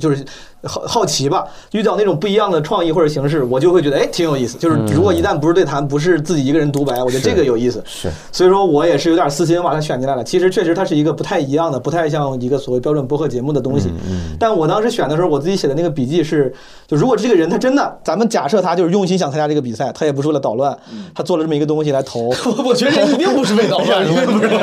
[0.00, 0.24] 就是
[0.64, 1.46] 好好奇吧。
[1.72, 4.58] 遇到那种不一样的创意或者形式，我就会觉得哎挺有意思。
[4.58, 7.82] 就是如果一旦不是对谈，不是自己一个人独白，我觉得这个有意思。
[7.86, 10.24] 是，所以说我也是有点私心把它选进来了。
[10.24, 13.92] 其实确实它是一个不太一样的，不太像一个所谓标准播客节目的东西。
[14.08, 14.36] 嗯。
[14.38, 16.52] 但我当时选的时候，我自己写的那个笔记是，
[16.86, 20.76] 就如果这个人他真的，咱们假设他就是用心想参加这个比赛，他也不是为了捣乱，
[21.14, 22.28] 他做了这么一个东西来投。
[22.64, 24.58] 我觉得人一定不是为捣乱，一定不是为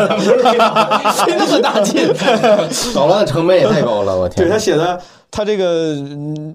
[0.57, 2.07] 捣乱， 费那么大劲，
[2.93, 4.45] 捣乱的成本也太高了，我天！
[4.45, 4.99] 对他写的，
[5.35, 5.97] 他这个，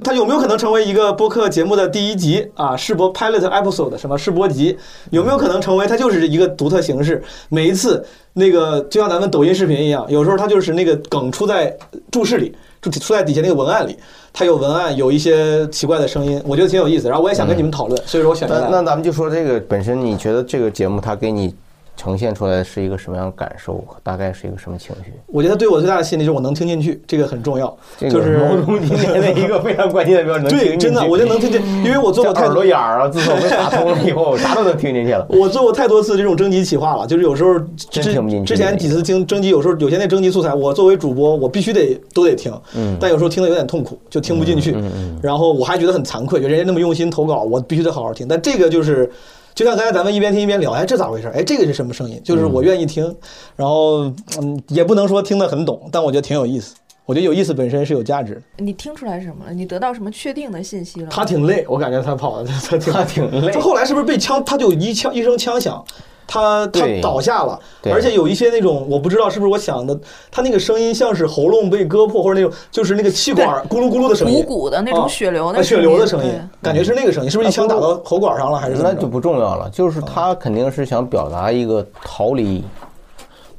[0.03, 2.75] 他有没有可能成为一个播客节目的第一集啊？
[2.75, 4.75] 试播 pilot episode 什么试播集？
[5.11, 7.23] 有没有可能成为它就是一个独特形式？
[7.51, 11.77] 每一次那个就像咱们抖音视频一样，有时候它就是那个梗出在
[12.11, 13.95] 注释里，出出在底下那个文案里。
[14.33, 17.07] 它有文案，有一些奇怪的声音，我觉得挺有意思。
[17.07, 18.67] 然后我也想跟你们讨论，所以说我选择。
[18.71, 21.55] 那咱们就说这个本身，你觉得这个节目它给你
[22.01, 23.85] 呈现出来是一个什么样的感受？
[24.03, 25.13] 大概是一个什么情绪？
[25.27, 27.77] 我觉得对我最大的吸引力就是我能听进去，这个很重要。
[27.99, 30.49] 就是毛东今年的一个非常关键的标准。
[30.49, 35.27] 对，真的，我就能听见，因为我做过太多眼儿啊，自从被打通了以后，啥都能听进去了。
[35.29, 37.59] 我做过太多次这种征集企划了，就是有时候
[37.91, 38.47] 真听不进去。
[38.47, 42.51] 之前几次听征集，有时候有些那征集素材，我作为主播，我必须得都得听。
[42.75, 42.97] 嗯。
[42.99, 44.73] 但有时候听的有点痛苦，就听不进去。
[44.73, 45.21] 嗯嗯。
[45.23, 48.27] 然后我还觉得很惭愧，就人家那么用心投稿，我必须得好好听。
[48.27, 49.13] 但这个就是。
[49.55, 51.29] 就像刚才咱们一边听一边聊，哎，这咋回事？
[51.35, 52.21] 哎，这个是什么声音？
[52.25, 53.15] 就是我愿意听，
[53.57, 54.05] 然后
[54.41, 56.75] 嗯，也不能说听得很懂，但我觉得挺有意思。
[57.07, 58.43] 我觉得有意思本身是有价值的。
[58.59, 59.53] 你听出来什么了？
[59.53, 61.09] 你得到什么确定的信息了？
[61.11, 63.53] 他挺累，我感觉他跑的他挺他挺累。
[63.53, 64.45] 他后来是不是被枪？
[64.45, 65.85] 他就一枪一声枪响。
[66.33, 69.99] 他他倒下了，而且有一些那种我不知道是不是我想的，
[70.31, 78.81] 他那个声音像是喉咙被割破或者那种，就是那个气管咕噜咕噜的声音，鼓鼓的那种血流的血流的声音，感觉是那个声音，是不是一枪打到喉管上了还是？
[78.81, 82.65] 那就不重要了，就是他肯定是想表达一个逃离、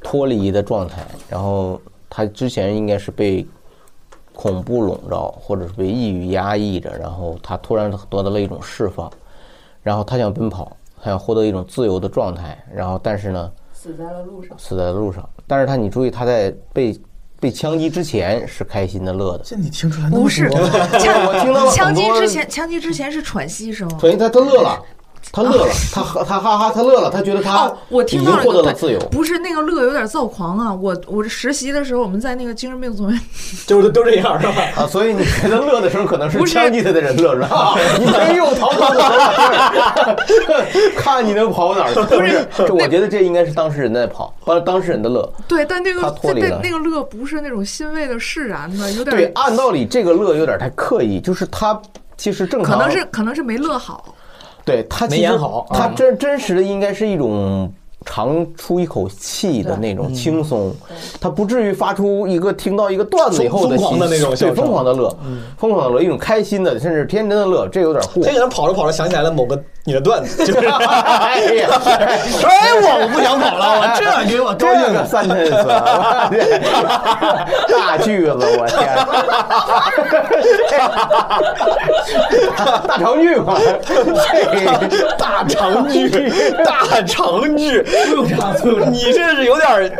[0.02, 3.46] 脱离的状态，然后他之前应该是被
[4.32, 9.12] 恐怖笼罩，或者是被抑郁压抑着，然后他突然得到了一种释放，
[9.82, 10.74] 然后他想奔跑。
[11.04, 14.56] 他想获得一种自由的状态，然后但是呢，死在了路上。
[14.56, 16.96] 死在了路上，但是他你注意，他在被
[17.40, 19.42] 被枪击之前是开心的乐的。
[19.42, 20.08] 这你听出来？
[20.08, 23.88] 不是，我听到了枪击之前，枪击之前是喘息声。
[23.98, 24.80] 喘息他他乐了。
[25.30, 28.98] 他乐了， 他他哈哈，他乐了，他觉得他我听到获得了自由。
[29.10, 30.74] 不是那个乐有点躁狂啊！
[30.74, 33.20] 我我实习的时候，我们在那个精神病总院，
[33.66, 34.54] 就是都这样是吧？
[34.76, 37.74] 啊，所以你觉得乐的时候可能是枪击他的人乐是吧？
[37.98, 40.16] 你没有逃跑的
[40.96, 41.94] 看你能跑哪儿？
[41.94, 45.30] 不是，我觉得这应该是当事人在跑，完了当事人的乐。
[45.46, 49.26] 对，但那个脱离了那个乐不是那种欣慰的释然的，有点对。
[49.34, 51.80] 按道理这个乐有点太刻意，就是他
[52.16, 54.14] 其实正常，可能是可能是没乐好。
[54.64, 57.72] 对他其实好，他真真实的应该是一种
[58.04, 60.74] 长出一口气的那种轻松，
[61.20, 65.16] 他不至于发出一个听到一个段子以后的疯狂的那种，对疯狂的乐，
[65.58, 68.24] 疯狂的乐，一种开心的甚至天真的乐，这有点过。
[68.24, 70.66] 他可能跑着跑着想起来了某个你的段子，就是。
[70.72, 75.52] 哎呀，哎我不想跑了，我这给我高兴个三千次，
[77.68, 78.96] 大句子，我天，
[82.86, 83.58] 大长句嘛，
[85.18, 86.30] 大长句，
[86.64, 87.84] 大长句，
[88.90, 89.92] 你这是有点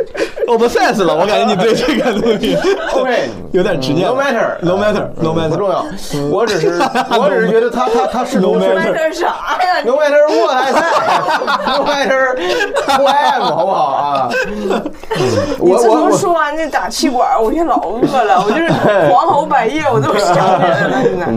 [0.47, 2.57] obsessed 了，我感觉你对这个东西
[2.93, 4.07] OK 有点执念。
[4.07, 5.85] No matter，no matter，no matter，不重要。
[6.31, 6.79] 我只是
[7.17, 12.35] 我只是觉得他他他是 no matter 啥呀？No matter what I say，No matter
[12.87, 14.29] who I am，好不好啊？
[15.59, 18.69] 你自从说完那打气管，我就老饿了，我就是
[19.11, 21.01] 黄喉百叶，我都想起来了。
[21.03, 21.27] 现在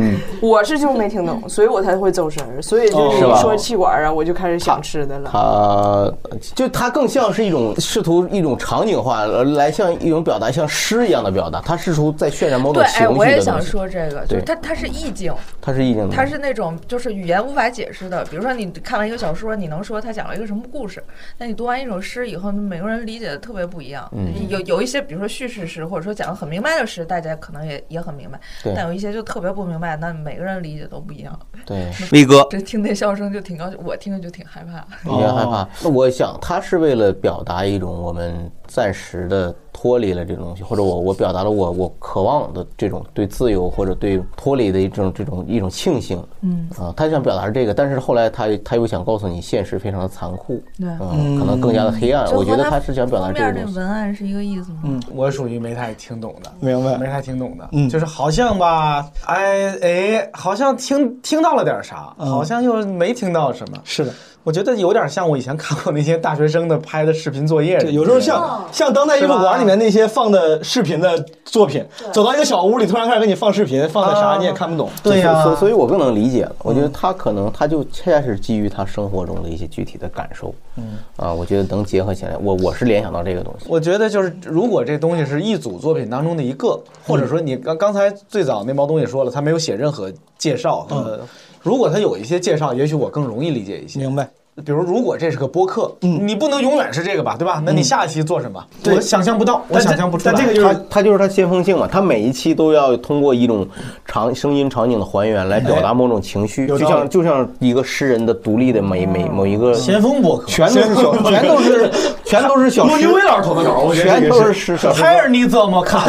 [0.40, 2.62] 我是就没听懂，所以我才会走神儿。
[2.62, 5.30] 所以就是一说气管啊，我就开始想吃的了。
[5.32, 6.10] 他
[6.54, 11.60] 就它更像是一种试图一种场景化来像一种表达，像诗一样的表达。
[11.60, 18.24] 它试图在渲染某种情绪对，哎，我也想说这个，就是它它是意境，它是意境，它是那种就是语言无法解释的。
[18.26, 21.02] 比如说你看完一个小说，你能说他讲了一个什么故事？
[21.38, 24.08] 那你读完一首诗以后，每个人理解的特别不一样。
[24.12, 28.38] 嗯，有有一些，比如说叙事诗，或者说讲的很明白的诗，大家可能也也很明白。
[28.74, 31.38] 但有一些就特别不明白，那每个人理解都不一样。
[31.64, 34.84] 对，威哥，这听那笑声就挺高兴，我听着就挺害怕。
[35.02, 35.68] 你也害怕？
[35.82, 39.54] 那我想他是为了表达一种我们暂时的。
[39.78, 52.24] 脱离了这种东西，或者我我表达了我我渴望的这种对自由或者对脱离的一种这种一种庆幸，嗯啊，他想表达这个，但是后来他他又想告诉你现实非常的残酷，对，嗯，可能更加的黑暗。
[52.34, 53.78] 我觉得他是想表达这个东西。
[53.78, 54.78] 文案是一个意思吗？
[54.84, 56.96] 嗯，我属于没太听懂的，明白？
[56.96, 63.76] 没太听懂的，嗯，就是好像吧，哎哎，好像听听到了点啥，好像又没听到什么。
[63.84, 64.12] 是的。
[64.46, 74.88] 我觉得有点像我以前看过那些大学生的拍的视频作业，有时候像像当代艺术馆里面那些放的视频的作品，走到一个小屋里，突然开始给你放视频，放的啥你也看不懂。
[75.02, 76.54] 对呀，所所以，我更能理解了。
[76.62, 80.98] 我觉得他可能他就恰恰是基于他生活中的一些具体的感受，嗯。
[81.16, 82.36] 啊，我觉得能结合起来。
[82.40, 83.66] 我我是联想到这个东西。
[83.68, 91.18] 我觉得就是如果这东西是一组作品当中的一个，或者说你刚刚才最早那毛东西说了，他没有写任何介绍，呃，
[91.66, 93.98] 如果他有一些介绍，也许我更容易理解一些。
[93.98, 94.28] 明白。
[94.64, 97.60] 比如，如果这是个播客，嗯，你不能永远是这个吧，对吧？
[97.66, 98.64] 那你下一期做什么？
[98.86, 100.32] 我想象不到，我想象不出来。
[100.32, 103.68] 但这个就是他，他就是他先锋性嘛，他每一期都要通过一种
[104.06, 111.90] 场声音场景的还原来表达某种情绪，就像就像一个诗人的独立的每每某一个先锋播客，全都是小， 全都是
[112.26, 113.06] 全都是小诗。
[113.06, 114.92] 陆老师投的稿，全都是小。
[114.92, 116.02] 还是你怎么看？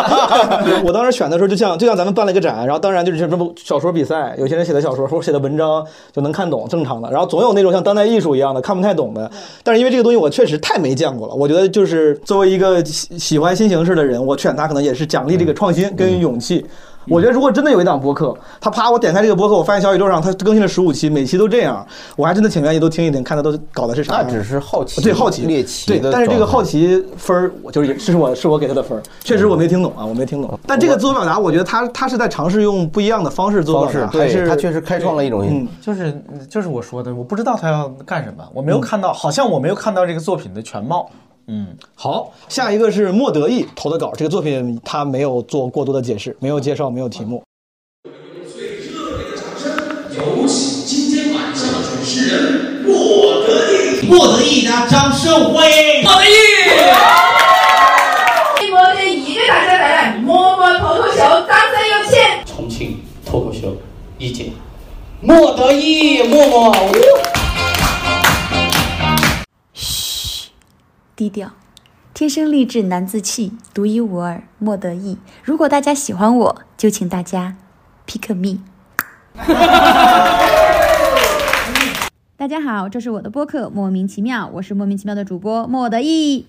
[0.84, 7.10] 我当时选的时候，就像就像咱们办了一个展，然后当然就是什么小说比赛，有些人写的小说或者写的文章就能看懂，正常的。
[7.10, 8.60] 然后总有那种像当代艺术一样的。
[8.60, 9.30] 看不太懂的，
[9.62, 16.66] 但是因为这个东西我确实太没见过了，我觉得就是作为一个喜喜欢新形式的人，我选它可能也是奖励这个创新跟勇气。
[17.08, 24.16] 我觉得如果真的有一档播客，他啪我点开这个播客，我发现小宇宙上他更新了十五期，每期都这样，我还真的挺愿意都听一听，看他都搞的是啥。
[24.16, 30.58] 那只是好奇，对好奇猎奇对，但是这个好奇分儿，我就是 是我是我给他的分儿，确实我没听懂啊，我没听懂。
[30.66, 41.08] 但这个自我表达，我觉得他他是在尝试用不一样的方式做表达，还是他确实开创了一种，嗯，就是就是我说的，我不知道他要干什么，我没有看到，好像我没有看到这个作品的全貌。
[41.48, 47.40] 嗯，好，下一个是莫德意投的稿，这个作品他没有做过多的解释，没有介绍，没有题目。
[50.10, 56.32] 有请今天晚上的主持人莫德意，莫德意，大家掌声欢迎莫德义。
[58.72, 62.18] 莫德义给大家带来默默脱口秀，掌声有请。
[62.44, 63.76] 重庆脱口秀
[64.18, 64.50] 一姐，
[65.20, 66.74] 莫德意，默默。
[71.16, 71.52] 低调，
[72.12, 75.16] 天生丽质难自弃，独一无二，莫得意。
[75.42, 77.56] 如果大家喜欢我，就请大家
[78.06, 78.58] pick me。
[82.36, 86.44] 大家好，这是我的播客，莫名其妙，我是莫名其妙的主播莫得意。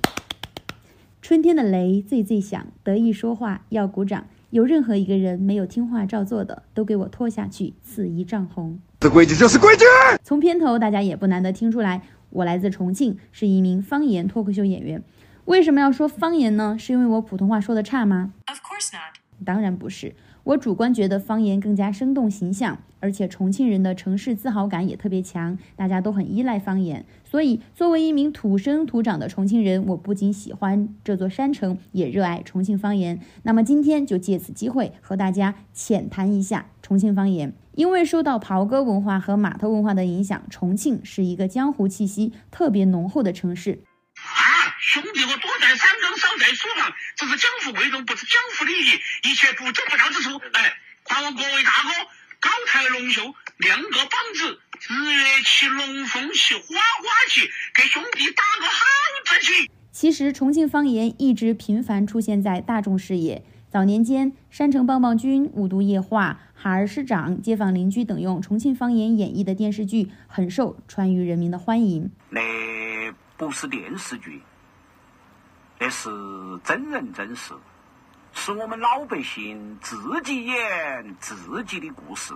[1.21, 4.25] 春天的雷最最响，得意说话要鼓掌。
[4.49, 8.79] 有任何一个人没有听话照做的，都给我拖下去，刺一丈红。
[8.99, 9.85] 这规矩就是规矩。
[10.23, 15.01] 从片头大家也不难得听出来，我来自重庆，是一名方言脱口秀演员。
[15.45, 16.75] 为什么要说方言呢？
[16.77, 19.17] 是因为我普通话说的差吗？Of course not。
[19.45, 20.15] 当然不是。
[20.43, 27.05] 我主观觉得方言更加生动形象，而且重庆人的城市自豪感也特别强，大家都很依赖方言。
[27.25, 33.19] 所以，作为一名土生土长的重庆人，我不仅喜欢这座山城，也热爱重庆方言。
[33.43, 37.51] 那么今天就借此机会和大家浅谈一下重庆方言。
[37.77, 43.83] 因为受到袍哥文化和码头文化的影响，重庆是一个江湖气息特别浓厚的城市。
[44.17, 50.41] 啊兄弟，我多在山中，少在书房，这是江湖贵重，不是江湖礼仪，一切不足不到之处。
[50.53, 50.73] 哎，
[51.05, 51.89] 还望各位大哥
[52.39, 53.21] 高抬龙袖，
[53.57, 54.59] 亮个膀子，
[54.89, 57.41] 日月起龙凤起，花花起，
[57.75, 58.81] 给兄弟打个好
[59.25, 59.71] 字旗。
[59.91, 63.43] 其实，重庆方言一直频繁出现在大众视野。
[63.69, 72.09] 早年间，《山城棒棒军》《五毒液化》《哈儿市长》《街坊邻居》等用重庆方言演绎的电视剧很受川渝人民的欢迎。
[72.31, 72.41] 那
[73.37, 74.41] 不是电视剧。
[75.79, 76.09] 那是
[76.63, 77.53] 真人真事，
[78.33, 79.95] 是我们老百姓自
[80.25, 82.33] 己演自己的故事。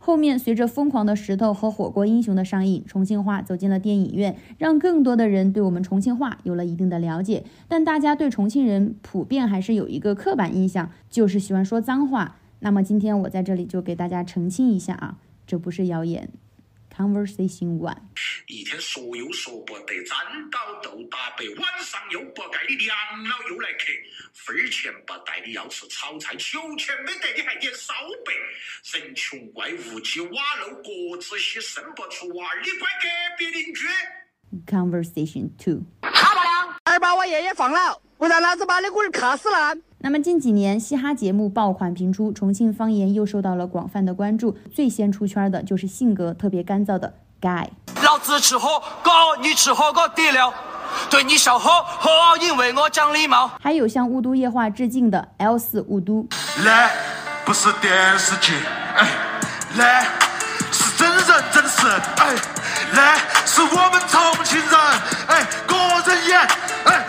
[0.00, 7.44] 后面随着《疯狂的石头》和《火锅英雄》的上映，重庆话走进了电影院，让更多的人对我们重庆话有了一定的了解。
[7.68, 12.38] 但大家对重庆人普遍还是有一个刻板印象，就是喜欢说脏话。
[12.60, 16.30] 那么今天我在这里就给大家澄清一下啊，这不是谣言。
[16.94, 17.96] Conversation One，
[18.46, 20.18] 一天说又说不得，沾
[20.50, 22.94] 到豆打白，晚上又不盖你娘
[23.24, 23.86] 老又来客，
[24.34, 27.94] 分儿钱不带你要吃炒菜，求钱没得你还点烧
[28.26, 28.32] 白，
[28.92, 33.08] 人穷怪物鸡，瓦漏各自稀，生不出娃儿，你怪隔
[33.38, 33.86] 壁邻居。
[34.66, 39.80] Conversation Two，大宝娘，儿把我爷爷放了，不然老子把你龟儿卡死烂。
[40.02, 44.56] 那么近几年，嘻哈节目爆款频出，重庆方言又受到了广泛的关注。
[44.74, 47.66] 最先出圈的就是性格特别干燥的 Guy。
[48.02, 50.54] 老子吃火锅，你吃火锅底料，
[51.10, 53.50] 对你笑呵呵，因为我讲礼貌。
[53.60, 56.26] 还有向雾都夜话致敬的 L 四雾都。
[56.64, 56.90] 来
[57.44, 58.54] 不是电视剧，
[58.96, 59.06] 哎，
[59.76, 60.00] 那
[60.72, 61.86] 是真人真事，
[62.16, 62.34] 哎，
[62.94, 64.80] 那是我们重庆人，
[65.28, 65.76] 哎，个
[66.10, 66.40] 人演，
[66.86, 67.04] 哎，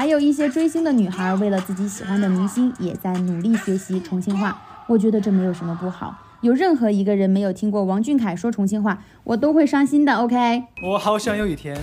[0.00, 4.58] 还有一些追星的女孩，为了自己喜欢的明星，也在努力学习重庆话。
[4.86, 6.16] 我觉得这没有什么不好。
[6.40, 10.14] 有任何一个人没有听过王俊凯说重庆话，我都会伤心的。
[10.14, 10.62] OK。
[10.88, 11.76] 我好想有一天，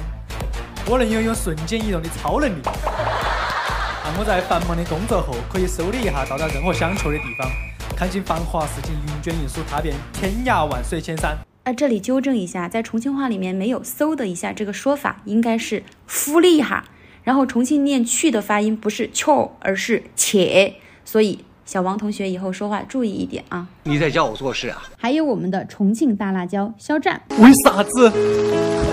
[0.89, 7.47] 我能拥有瞬间移动的超能力，让我在繁忙的工作后，可以嗖的一下到达任何想去的地方，
[7.95, 11.37] 看尽繁华似锦，云卷云舒，踏遍天涯万水千山。
[11.65, 16.83] 啊，这里纠正一下，在重庆话里面没有“嗖的一下”这个说法，应该是“呼的一下”。
[17.27, 20.73] 然后重庆念“去”的发音不是“翘”，而是“且”，
[21.03, 23.67] 所以小王同学以后说话注意一点啊！
[23.83, 24.81] 你在教我做事啊？
[24.97, 28.09] 还有我们的重庆大辣椒肖战，为啥子？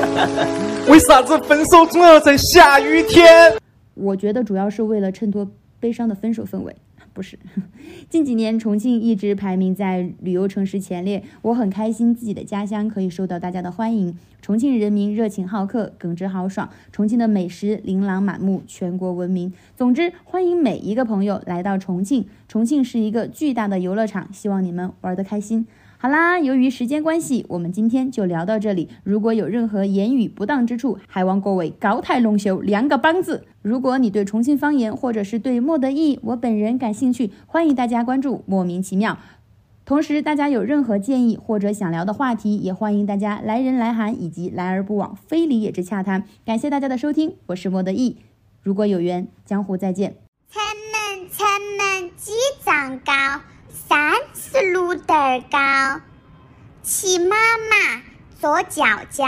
[0.91, 3.57] 为啥子分手总要在下雨天？
[3.95, 6.74] 我觉得主要是为了衬托悲伤的分手氛围。
[7.14, 7.38] 不是，
[8.10, 14.18] 近几年重庆一直排名在旅游城市前列，我很开心自己的家乡可以受到大家的欢迎。
[14.42, 19.50] 重庆人民热情好客，耿直豪爽，重庆的美食琳琅满目，全国闻名。
[19.76, 25.66] 总之，欢迎每一个朋友来到重庆，重庆是一个巨大的游乐场，希望你们玩得开心。
[25.99, 28.90] 好啦，由于时间关系，我们今天就聊到这里。
[29.05, 33.47] 如果有任何言语不当之处，还望各位高抬龙修，两个帮子。
[33.62, 39.18] 如果你对重庆方言或者是对莫德意我本人感兴趣，欢迎大家关注莫名其妙。
[39.86, 46.24] 同时，大家有任何建议或者想聊的话题，也欢迎大家来人来函以及来而不往，非礼也之洽谈。
[46.45, 48.18] 感谢大家的收听，我是莫德意。
[48.62, 50.16] 如果有缘，江湖再见。
[50.51, 51.47] 城门城
[51.78, 52.32] 门几
[52.64, 53.12] 丈高，
[53.95, 55.14] 三十六德
[55.49, 56.01] 高。
[56.82, 57.36] 骑妈
[57.70, 58.03] 妈，
[58.40, 59.24] 坐脚脚，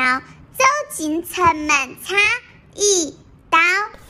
[0.59, 1.69] 走进城门
[2.03, 2.17] 插
[2.75, 3.15] 一
[3.49, 3.59] 刀。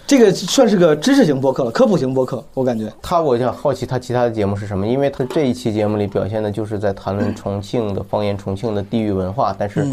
[0.06, 2.90] 这个算是个知识型播客了，科普型播客，我感觉。
[3.02, 9.84] 他，我想好奇他其他的节目是什么，因为他这一期节目里表现的就是在谈论重庆的方言、重庆的地域文化，但是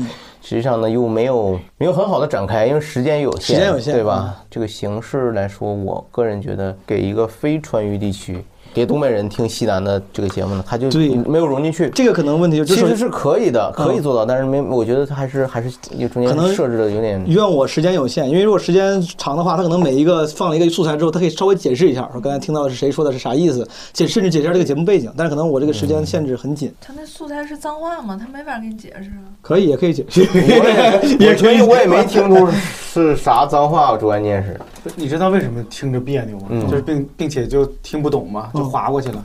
[0.41, 4.33] 实际上呢又没有没有很好的展开，因为时间有限，时间有限，对吧？
[4.49, 8.41] 这个形式来说，我个人觉得给一个非川渝地区。
[8.73, 10.89] 给东北人听西南的这个节目呢，他就
[11.25, 11.89] 没有融进去。
[11.91, 17.23] 这个可能问题就其实是可以的，可以做到，但是没，我觉得他还是还是有中间可能设置的有点。
[17.27, 25.11] 怨我时间有限，因为如果时间长的话，他可能每一个放了一个素材之后，他可以稍微解释一下，说刚才听到的是谁说的是啥意思，解甚至解释这个节目背景。
[25.15, 26.73] 但是可能我这个时间限制很紧。
[26.81, 28.19] 他那素材是脏话吗？
[28.19, 29.29] 他没法给你解释啊。
[29.41, 30.21] 可以，也可以解释。
[30.33, 34.59] 我也 可以，我也没听出是啥脏话，主关键是。
[34.95, 36.47] 你知道为什么听着别扭吗？
[36.49, 39.23] 嗯、就是并并且就听不懂吗，就划过去了。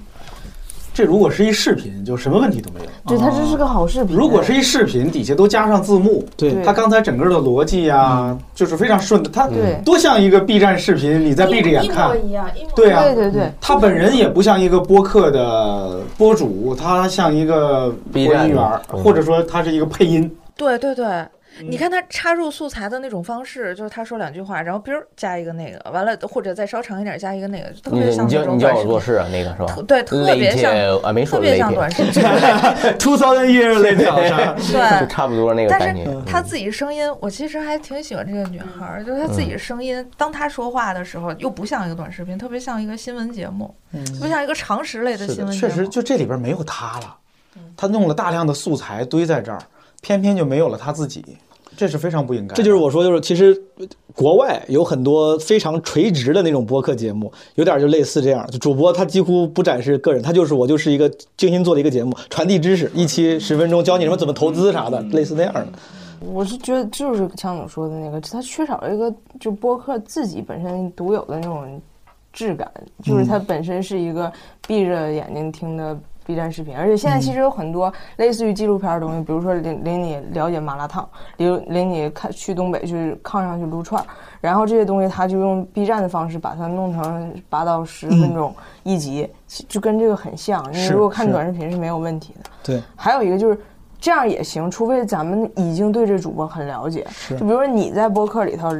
[0.94, 2.86] 这如果是一视频，就什么问题都没有。
[3.06, 4.16] 对，它这是个好视频。
[4.16, 9.30] 如果是一视频，底下都加上字幕，对，它刚才整个的逻辑啊，就是非常顺的。
[9.30, 13.52] 它对多像一个 B 站视频，你在闭着眼看，一模一样，一模对啊，对对对。
[13.60, 20.28] 他本人也不像一个播客的播主，他像一个播音员，或者说他是一个配音。
[20.56, 21.06] 对对对。
[21.62, 29.82] 你看他插入素材的那种方式，就是他说两句话，然后比如加一个那个，完了或者再稍长一点加一个那个，特别像那种你叫我做事啊，那个是吧？
[29.86, 32.12] 对，特别像啊，没说特别像短视频。
[32.98, 35.70] Two thousand years later， 对，就差不多那个。
[35.70, 45.68] 但是他自己声音，我其实还挺喜欢这个女孩，就是她自己声音，当她说话的时候，又不像一个短视频，特别像一个新闻节目，特别像一个常识类的新闻节目。
[45.68, 47.16] 确实，就这里边没有她了，
[47.76, 49.58] 她弄了大量的素材堆在这儿，
[50.00, 51.38] 偏偏就没有了他自己。
[51.78, 52.56] 这是非常不应该。
[52.56, 53.56] 这就是我说，就是其实
[54.12, 65.68] 国外有很多非常垂直的那种播客节目，有点就类似这样，就主播他几乎不展示个人，他就是我就是一个精心做的一个节目，传递知识，一期十分钟教你什么怎么投资啥的，类似那样的。
[66.20, 71.80] 我是觉得就是像总说的那个，它缺少了一个就播客自己本身独有的那种
[72.32, 72.68] 质感，
[73.04, 74.32] 就是它本身是一个
[74.66, 75.96] 闭着眼睛听的。
[76.28, 81.08] B 站视频，而且现在其实有很多类似于纪录片的东西，比如说领领你了解麻辣烫，
[81.38, 84.06] 领领你看去东北去炕上去撸串儿，
[84.38, 90.62] 然后这些东西他就用 B 站的方式把它弄成八到十分钟一集，就跟这个很像。
[90.70, 92.50] 你如果看短视频是没有问题的。
[92.62, 93.58] 对，还有一个就是
[94.00, 98.72] 这样也行，除非咱们已经对这主播很了解，就比如说你在播客里头。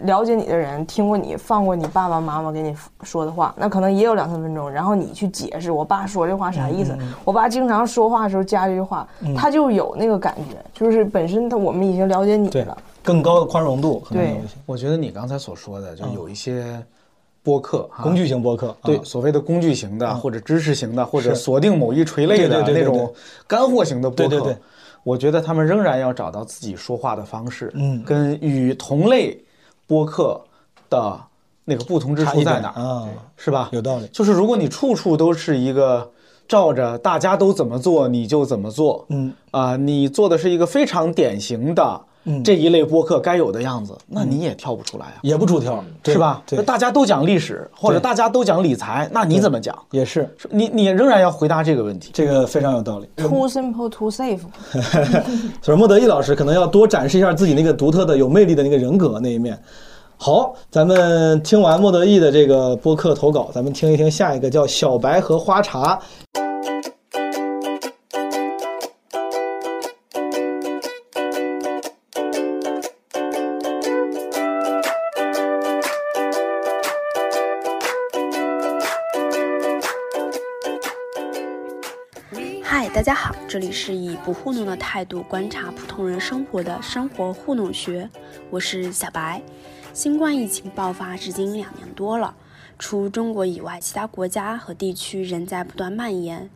[0.00, 4.70] 了解你的人听过你放过你爸爸妈妈给你说的话，那可能也有两三分钟。
[4.70, 6.94] 然后你去解释我爸说这话啥意思。
[7.24, 14.02] 我爸经常说话的时候加这句话，他就有那个感觉，就是本身他我们已经了解你了，更高的宽容度。
[14.10, 16.78] 对，我觉得你刚才所说的，就有一些
[17.46, 23.14] 播客，工具型播客，对，所谓的工具型的或者知识型的或者锁定某一垂类的那种
[23.46, 24.54] 干货型的播客，
[25.04, 29.40] 我觉得他们仍然要找到自己说话的方式，嗯，跟与同类。
[29.88, 30.40] 播客
[30.90, 31.16] 的
[31.64, 33.08] 那个不同之处在哪啊？
[33.36, 33.68] 是吧？
[33.70, 34.08] 有道理。
[34.08, 36.10] 就是如果你处处都是一个
[36.48, 42.00] 照着大家都怎么做你就怎么做，嗯啊，你做的是一个非常典型的
[42.44, 46.42] 这一类播客该有的样子，那你也跳不出来啊，也不出挑，是吧？
[46.50, 49.76] 那大家都讲历史或者大家都讲理财，那你怎么讲？
[49.90, 53.08] 也是，你你仍然要回答这个问题，这个非常有道理。
[53.16, 54.40] Too simple, too safe。
[55.62, 59.58] 所以莫德义老师可能要多展示一下自己那个独特的、有魅力的那个人格那一面。
[60.16, 65.98] 好，咱们听完莫德义的这个播客投稿，咱们听一听下一个叫小白和花茶。
[83.56, 88.06] 这里是以不糊弄的态度观察普通人生活的生活糊弄学，
[88.50, 89.40] 我是小白。
[89.94, 92.36] 新冠疫情爆发至今两年多了，
[92.78, 96.50] 除中国以外，其他国家和地区仍在不断蔓延。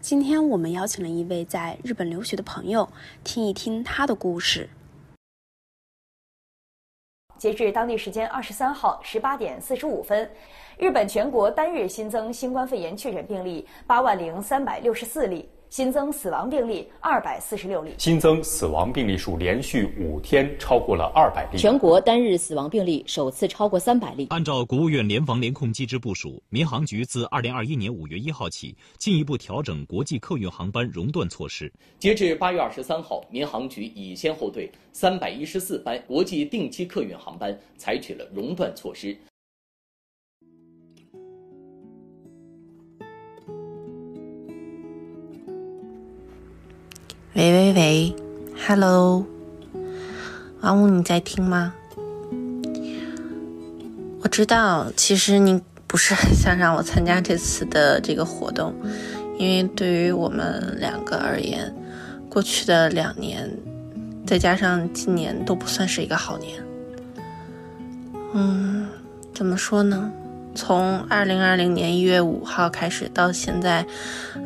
[0.00, 2.88] 今天我们邀请了一位在日本留学的朋友，
[3.22, 4.70] 听一听他的故事。
[7.36, 10.26] 截至当地时间二十三号十八点四十五分，
[10.78, 15.46] 日本全国单日新增新冠肺炎确诊病例八万零三百六十四例。
[15.70, 21.58] 新增死亡病例二百四十六例，新增死亡病例数连续五天超过了二百例。
[21.58, 24.26] 全国单日死亡病例首次超过三百例。
[24.30, 31.70] 按照国务院联防联控机制部署，民航局自二零二一年五月一号起，进一步调整国际客运航班熔断措施。
[31.98, 39.14] 截至八月二十三号，民航局已先后对三百一十四班国际定期客运航班采取了熔断措施。
[47.38, 48.16] 喂喂喂
[48.66, 49.24] ，Hello，
[50.60, 51.72] 阿武你在听吗？
[54.20, 58.74] 我知道，其实你不是很想让我参加这次的这个活动，
[59.38, 61.72] 因为对于我们两个而言，
[62.28, 63.48] 过去的两年，
[64.26, 66.60] 再加上今年都不算是一个好年。
[68.34, 68.88] 嗯，
[69.32, 70.10] 怎么说呢？
[70.56, 73.86] 从二零二零年一月五号开始到现在，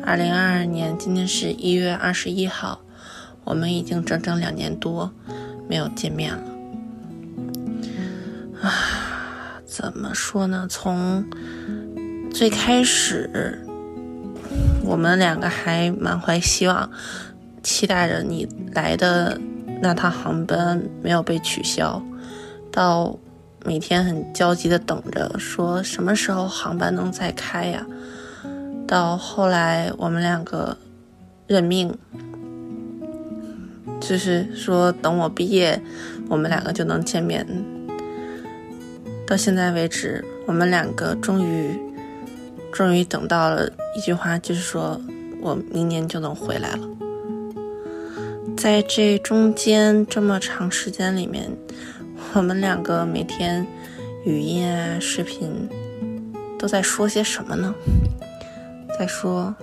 [0.03, 2.79] 二零二二年今天是一月二十一号，
[3.43, 5.11] 我们已经整整两年多
[5.67, 6.43] 没有见面了。
[8.61, 10.67] 啊，怎么说呢？
[10.69, 11.25] 从
[12.31, 13.59] 最开始，
[14.83, 16.89] 我们两个还满怀希望，
[17.61, 19.39] 期待着你来的
[19.81, 22.01] 那趟航班没有被取消，
[22.71, 23.17] 到。
[23.65, 27.87] 每天很焦急的等着，说什么时候航班能再开呀？
[28.85, 30.77] 到后来我们两个
[31.47, 31.97] 认命，
[34.07, 35.81] 就是说等我毕业，
[36.29, 37.47] 我们两个就能见面。
[39.25, 41.79] 到现在为止，我们两个终于，
[42.71, 44.99] 终于等到了一句话，就是说
[45.41, 46.89] 我明年就能回来了。
[48.57, 51.49] 在这中间这么长时间里面。
[52.35, 53.67] 我们两个每天
[54.25, 55.69] 语音啊、视频
[56.57, 57.75] 都在说些什么呢？
[58.97, 59.53] 在说，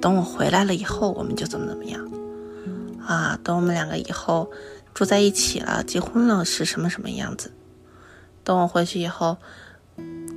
[0.00, 2.00] 等我回来了以后，我们就怎么怎么样
[3.06, 3.38] 啊？
[3.42, 4.50] 等我们两个以后
[4.94, 7.52] 住在一起了、结婚了是什么什么样子？
[8.44, 9.36] 等我回去以后，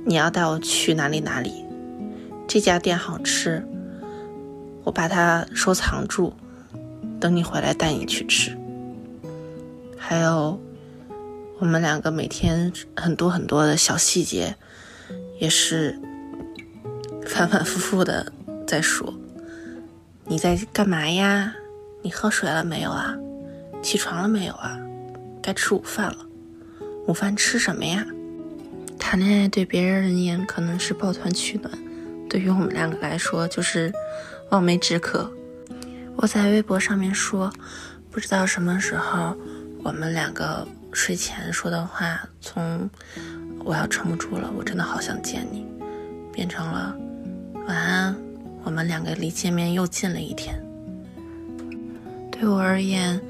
[0.04, 1.64] 你要带我去哪里哪里？
[2.46, 3.66] 这家店好吃，
[4.84, 6.32] 我把它收藏住，
[7.18, 8.56] 等你回来带你去吃。
[9.96, 10.60] 还有。
[11.58, 14.54] 我们两个每天很多很多的小细节，
[15.40, 15.98] 也是
[17.26, 18.30] 反反复复的
[18.66, 19.14] 在说。
[20.26, 21.54] 你在干嘛呀？
[22.06, 23.16] 你喝水了没有啊？
[23.82, 24.78] 起床了没有啊？
[25.42, 26.18] 该吃午饭了，
[27.08, 28.06] 午饭吃什么呀？
[28.96, 31.74] 谈恋爱对别人而言可能是抱团取暖，
[32.30, 33.92] 对于我们两个来说就是
[34.50, 35.28] 望梅止渴。
[36.14, 37.52] 我在微博上面说，
[38.12, 39.36] 不知道什么时候
[39.82, 42.88] 我们两个睡前说的话，从
[43.64, 45.66] 我要撑不住了，我真的好想见你，
[46.32, 46.96] 变成了
[47.66, 48.16] 晚安，
[48.62, 50.64] 我们两个离见面又近了一天。
[52.38, 53.20] 对我而言，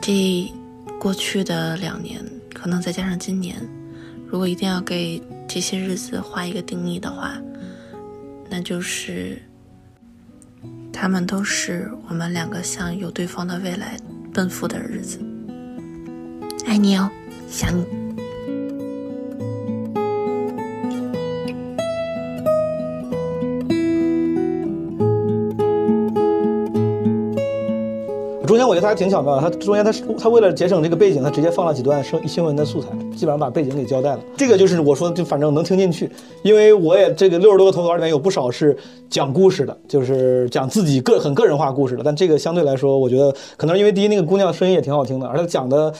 [0.00, 0.50] 这
[0.98, 2.24] 过去的两年，
[2.54, 3.56] 可能再加上今年，
[4.26, 7.38] 如果一定要给这些日子画一个定义的话，
[8.48, 9.40] 那就是，
[10.92, 13.98] 他们都是我们两个向有对方的未来
[14.32, 15.18] 奔赴的日子。
[16.66, 17.10] 爱你哦，
[17.50, 18.07] 想你。
[28.68, 34.20] 我觉得他还挺巧妙的，他中间他他为了节省这个背景，他直接放了几段生新闻的素材，基本上把背景给交代了。
[34.36, 36.10] 这个就是我说的，就反正能听进去，
[36.42, 38.76] 因为我也这个六十多个投稿里面有不少是
[39.08, 42.02] 讲故事的，就是讲自己个很个人化故事的。
[42.04, 45.92] 但这个相对来说，我觉得可能因为第一那个姑娘声音也挺好听的，而且讲的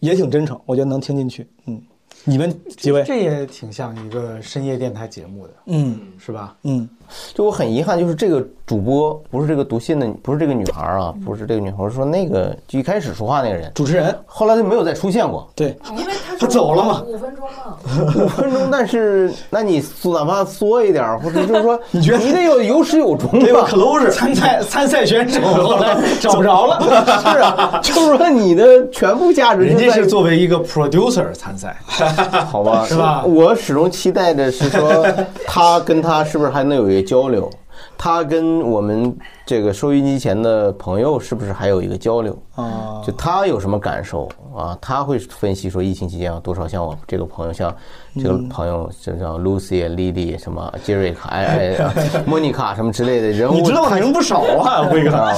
[0.00, 1.46] 也挺真诚，我觉得能听进去。
[1.66, 1.80] 嗯，
[2.24, 3.02] 你们几位？
[3.04, 6.56] 这也挺像一个深夜电台节目的，嗯，是吧？
[6.64, 6.88] 嗯，
[7.34, 15.48] 就我很遗憾，就是这个主播不是这个读信的，不是这个女孩啊，不是这个女孩，我说那个就一开始说话那个人，主持人，后来就没有再出现过。
[15.54, 17.76] 对，因为他走了嘛，五分钟嘛，
[18.24, 26.80] 五分钟，但是那你哪怕缩一点，或者就是说，你觉得你得有有始有终对吧？close 参赛参赛选手后来 找不着了，
[27.22, 31.76] 是啊，就是说你的全部价值人家是作为一个 producer 参赛，
[32.50, 35.06] 好吧， 是吧我始终期待的是说，
[35.46, 37.50] 他跟他是不是还能有一交流？
[37.96, 42.36] 他跟我们这个收音机前的朋友是不是还有一个交流？
[42.54, 44.76] 啊，就他有什么感受啊？
[44.80, 47.74] 他会分析说，疫情期间有多少像我这个朋友，像
[48.16, 51.92] 这个朋友，就像 Lucy、Lily 什么 Jerry、哎哎、
[52.26, 55.16] 莫妮卡什么之类的人物，你知道的人不少啊，辉哥。
[55.16, 55.32] 啊，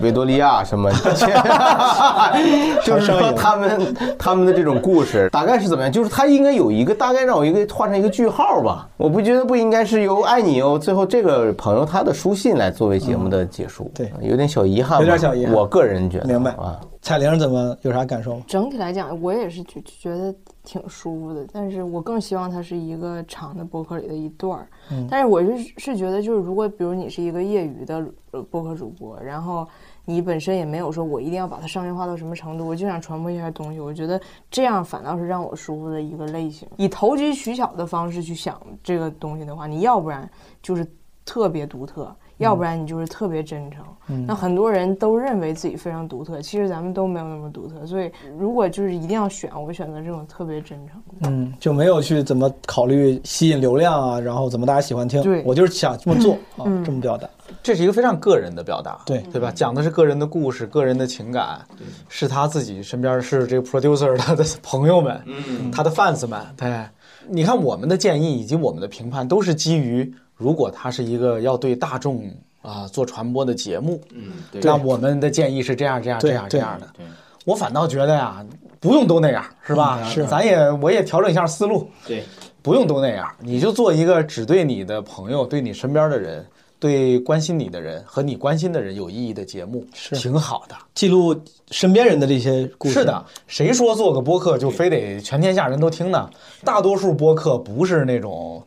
[0.00, 0.88] 维多利亚什么，
[2.84, 5.90] 就是说他们他们的这种故事大概是怎么样？
[5.90, 8.88] 就是他应该有一个大概让我一个画上一个句号吧。
[8.96, 16.80] 我不觉得不应该是由爱你哦，最后这个朋友他的书信来作为节目的结束，对，有点小遗憾吧，有点小遗憾我个人觉得，明白啊。
[17.02, 18.44] 彩玲怎么有啥感受吗？
[18.46, 24.68] 整体来讲，我也是觉觉得挺舒服的，但是我更希望它是一个长的博客里的一段儿。
[24.90, 29.66] 嗯但是我是是觉得，就是如果比如你是一个业余的呃播客主播，然后
[30.04, 36.68] 你本身也没有说我一定要把它商业化到什么程度，我就想传播一下东西，我觉得这样反倒是让我舒服的一个类型。
[36.76, 40.30] 以投机取巧的方式去想这个东西的话，你要不然
[40.62, 40.86] 就是
[41.24, 42.14] 特别独特。
[42.40, 47.86] 要不然你就是特别真诚，嗯那很多人都认为自己非常独特，其实咱们都没有那么独特。
[47.86, 51.00] 所以如果就是一定要选，我会选择这种特别真诚。
[51.24, 55.22] 嗯，就没有去怎么考虑吸引流量啊，然后怎么大家喜欢听。
[55.22, 57.28] 对我就是想这么做啊，嗯这么表达。
[57.62, 59.52] 这是一个非常个人的表达，对对吧？
[59.54, 61.60] 讲的是个人的故事、个人的情感，
[62.08, 66.40] 是他自己身边是这个 producer 他 的朋友们，嗯他的 fans 们。
[66.56, 66.84] 对，
[67.28, 70.10] 你看我们的建议以及我们的评判都是基于，
[70.40, 72.24] 如果它是一个要对大众
[72.62, 76.86] 啊、做传播的节目，嗯，对那我们的建议是这样、这样、这样、这样的。
[76.96, 77.06] 对
[77.44, 78.44] 我反倒觉得呀，
[78.78, 79.98] 不用都那样，是吧？
[80.02, 82.24] 嗯是咱也我也调整一下思路，对，
[82.60, 86.44] 不用都那样，你就做一个只对你的朋友、对你身边的人、
[86.78, 90.76] 对关心你的人和你关心的人有意义的节目，是挺好的。
[90.94, 91.34] 记录
[91.70, 92.94] 身边人的这些故事。
[92.94, 96.28] 是的，谁说做个播客就非得全天下人都听呢？
[96.62, 98.62] 大多数播客不是那种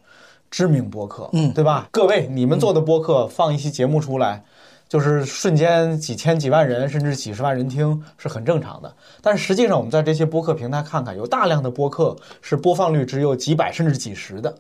[0.54, 1.88] 知名播客，嗯对吧？
[1.90, 4.44] 各位，你们做的播客放一期节目出来。
[4.90, 8.94] 就是瞬间几千几万人甚至几十万人听是很正常的，
[9.24, 14.54] 但是实际上我们在这些播客平台看看，有大量的播客是播放率只有几百甚至几十的，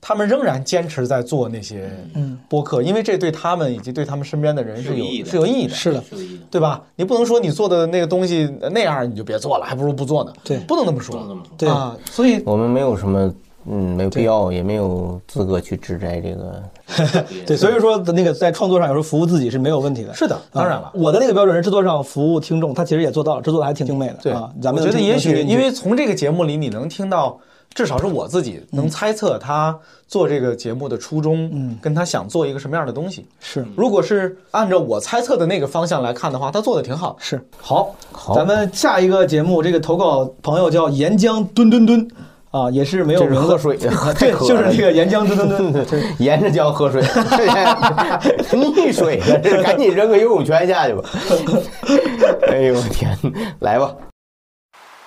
[0.00, 6.82] 他们仍然坚持在做那些嗯播客，因为这对他们以及对他们身边的人是有是有意义的是有意义的，对吧？
[6.94, 10.32] 你不能说你做的那个东西那样你就别做了，还不如不做呢。
[10.42, 11.38] 对不能那么说。
[11.58, 13.30] 对啊，所以我们没有什么，
[13.68, 16.62] 嗯，没有必要，也没有资格去指摘这个。
[17.46, 20.14] 对，所以说那个在创作上有时候服务自己是没有问题的。
[20.14, 20.92] 是的，当然了啊。
[20.94, 24.18] 我的那个标准是制作上服务听众，他其实也做到了，制作的还挺精美的。
[24.22, 27.38] 对啊，咱们觉得也许因为从这个节目里你能听到，
[27.74, 33.26] 至少是我自己能猜测他做这个节目的初衷，嗯跟他想做一个什么样的东西。
[33.40, 37.16] 是如果是按照我猜测的那个方向来看的话，他做的挺好。
[37.18, 42.08] 是好，好，咱们下一个节目，这个投稿朋友叫岩浆墩墩墩。
[42.56, 43.34] 啊，也是没有喝字。
[43.34, 51.02] 喝水的， 对，就是那个沿江吨吨吨，沿着江喝水，溺水了，赶紧扔个游泳圈下去吧。
[52.48, 53.14] 哎呦我天，
[53.60, 53.94] 来吧。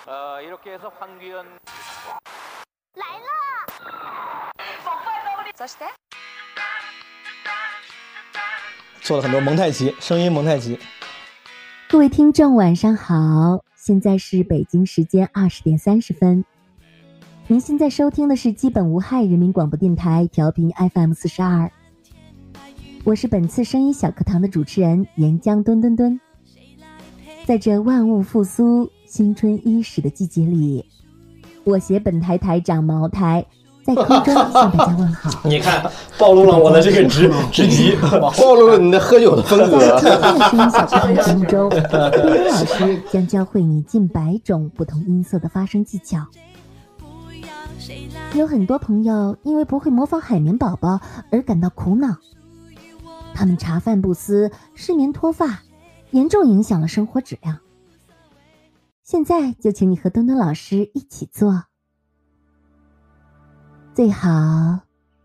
[0.06, 0.40] 呃，
[2.94, 3.30] 来了。
[9.02, 10.78] 做了很多蒙太奇，声音蒙太奇。
[11.90, 16.46] 各位听众，晚上好，现在是北京时间二十点三十分。
[17.52, 21.72] 您现在收听的是基本无害人民广播电台调频 FM 四十二，
[23.04, 26.20] 我是本次声音小课堂的主持人岩浆墩墩墩。
[27.48, 30.86] 在这万物复苏、新春伊始的季节里，
[31.64, 33.44] 我携本台台长茅台
[33.84, 35.42] 在空中向大家问好。
[35.50, 35.90] 你看，
[36.20, 37.96] 暴露了我的这个职 职级，
[38.38, 40.00] 暴露了你的喝酒的风格。
[40.00, 40.22] 在
[40.52, 41.82] 声音小课堂 节目中，墩
[42.12, 46.20] 墩老师将教会你近百种不同音色的发声技巧。
[48.36, 52.18] 有很多朋友因为不会模仿海绵宝宝而感到苦恼，
[53.34, 55.62] 他们茶饭不思、失眠脱发，
[56.12, 57.60] 严重影响了生活质量。
[59.04, 61.64] 现在就请你和墩墩老师一起做，
[63.94, 64.30] 最好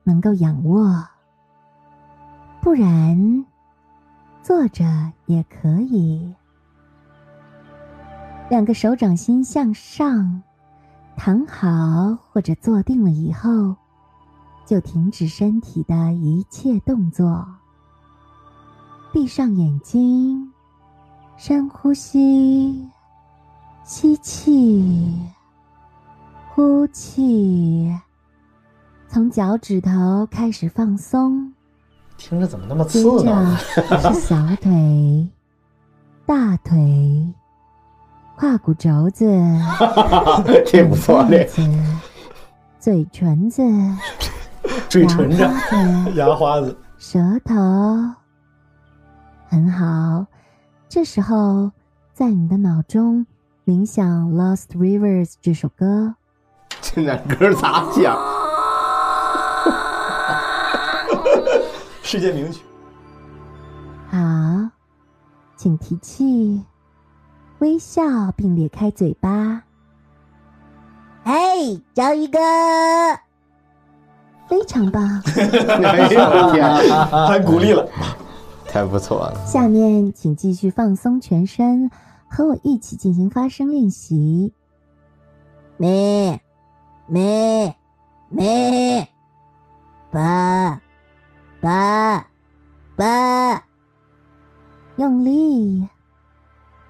[0.02, 1.06] 能够仰卧，
[2.62, 3.44] 不然
[4.42, 4.84] 坐着
[5.26, 6.34] 也可以。
[8.48, 10.42] 两个手掌心向上。
[11.16, 13.76] 躺好或者坐定了以后，
[14.66, 17.46] 就停止身体的一切动作，
[19.12, 20.52] 闭上眼睛，
[21.36, 22.88] 深呼吸，
[23.84, 25.18] 吸气，
[26.50, 27.90] 呼气，
[29.08, 31.54] 从脚趾头开始放松，
[32.18, 33.56] 听着怎么那么接刺呢？
[33.88, 35.28] 着是小腿、
[36.26, 37.34] 大腿。
[38.36, 39.24] 胯骨轴子，
[40.66, 41.48] 这不错这
[42.80, 43.62] 嘴唇子，
[44.88, 45.48] 嘴唇子，
[46.14, 47.54] 牙花子，舌头，
[49.48, 50.26] 很好。
[50.88, 51.70] 这时候，
[52.12, 53.24] 在你的脑中
[53.64, 56.16] 冥想《Lost Rivers》这首歌。
[56.80, 58.16] 这俩歌咋讲？
[62.02, 62.62] 世界名曲。
[64.10, 64.18] 好，
[65.56, 66.64] 请提气。
[67.64, 69.62] 微笑并咧开嘴巴。
[71.24, 72.38] 嘿，章鱼哥，
[74.46, 75.02] 非常棒！
[75.24, 76.62] 哎呦我天，
[77.26, 77.88] 太鼓励了，
[78.66, 79.46] 太不错了。
[79.46, 81.90] 下面请继续放松全身，
[82.28, 84.52] 和我一起进行发声练习。
[85.78, 86.38] 咩
[87.06, 87.74] 咩
[88.28, 89.08] 咩，
[90.10, 90.82] 吧
[91.62, 92.26] 吧
[92.94, 93.64] 吧，
[94.96, 95.88] 用力。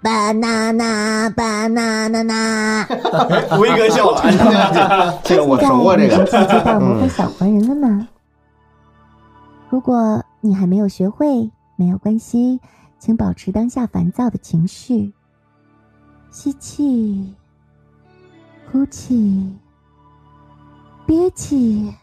[0.04, 2.84] Banana banana，
[3.58, 6.26] 威哥笑了，这个我熟过，这个。
[6.26, 8.06] 现在接到魔法小黄人了吗？
[9.70, 12.60] 如果你还没有学会，没有关系，
[12.98, 15.14] 请保持当下烦躁的情绪。
[16.30, 17.34] 吸气，
[18.70, 19.56] 呼气，
[21.06, 21.94] 憋气，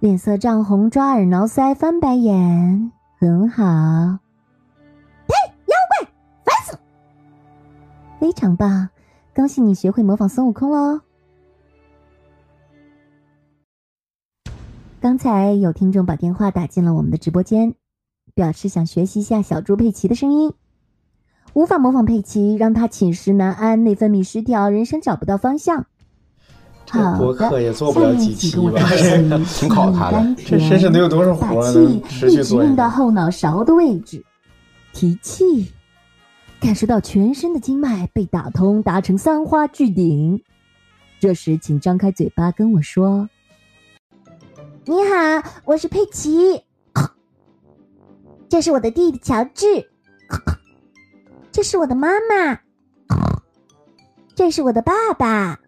[0.00, 4.18] 脸色涨红，抓耳挠腮，翻白眼，很好。
[8.18, 8.88] 非常棒，
[9.34, 11.00] 恭喜你学会模仿孙悟空喽！
[15.00, 17.74] 刚才有听众把电话打进了我们的直播间，
[18.34, 20.52] 表示想学习一下小猪佩奇的声音，
[21.52, 25.86] 无法模仿佩奇，让他寝食难安、内分泌失调、人生找不到方向。
[26.90, 28.80] 好播客也做不了几期吧，
[29.54, 30.34] 挺考他的。
[30.44, 32.00] 这身上得有多少活把呢？
[32.08, 34.24] 气一直用到后脑勺的位置，
[34.92, 35.72] 提气。
[36.60, 40.42] 感受到全身的经脉被打通，达成三花聚顶。
[41.20, 43.28] 这时，请张开嘴巴跟我说
[44.84, 46.62] ：“你好，我是佩奇。
[48.48, 49.90] 这是我的弟弟乔治。
[51.52, 52.60] 这是我的妈妈。
[54.34, 55.60] 这是我的爸爸。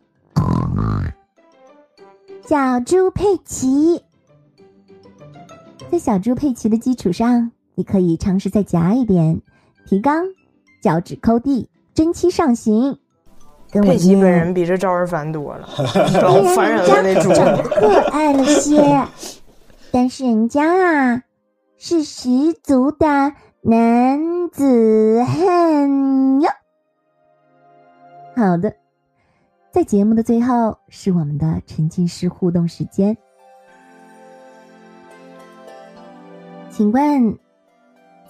[2.46, 4.02] 小猪佩奇。
[5.90, 9.40] 在小猪佩奇的基础上，你可以尝试再夹一点，
[9.86, 10.24] 提纲。”
[10.80, 12.98] 脚趾抠地，真气上行。
[13.70, 15.68] 跟我佩奇本人比这招人烦多了，
[16.20, 17.32] 老烦人了那种。
[17.32, 19.06] 长得可爱了些，
[19.92, 21.22] 但是人家啊
[21.78, 26.50] 是十足的男子汉哟。
[28.34, 28.74] 好的，
[29.70, 33.16] 在节目的最后是我们的沉浸式互动时间，
[36.70, 37.38] 请问？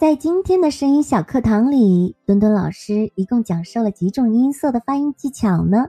[0.00, 5.88] 在今天的声音小课堂里，墩墩老师一共讲授了几种音色的发音技巧呢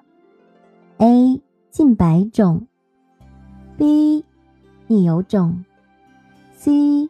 [0.97, 1.41] ？A.
[1.69, 2.67] 近百种。
[3.77, 4.25] B，
[4.87, 5.63] 你有种。
[6.57, 7.09] C，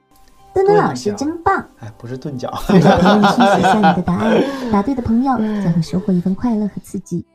[0.53, 1.67] 墩墩老师真棒。
[1.79, 2.53] 哎，不是钝角。
[2.67, 4.39] 在评论区写下你的答案，
[4.71, 7.25] 答对的朋友将会收获一份快乐和刺激。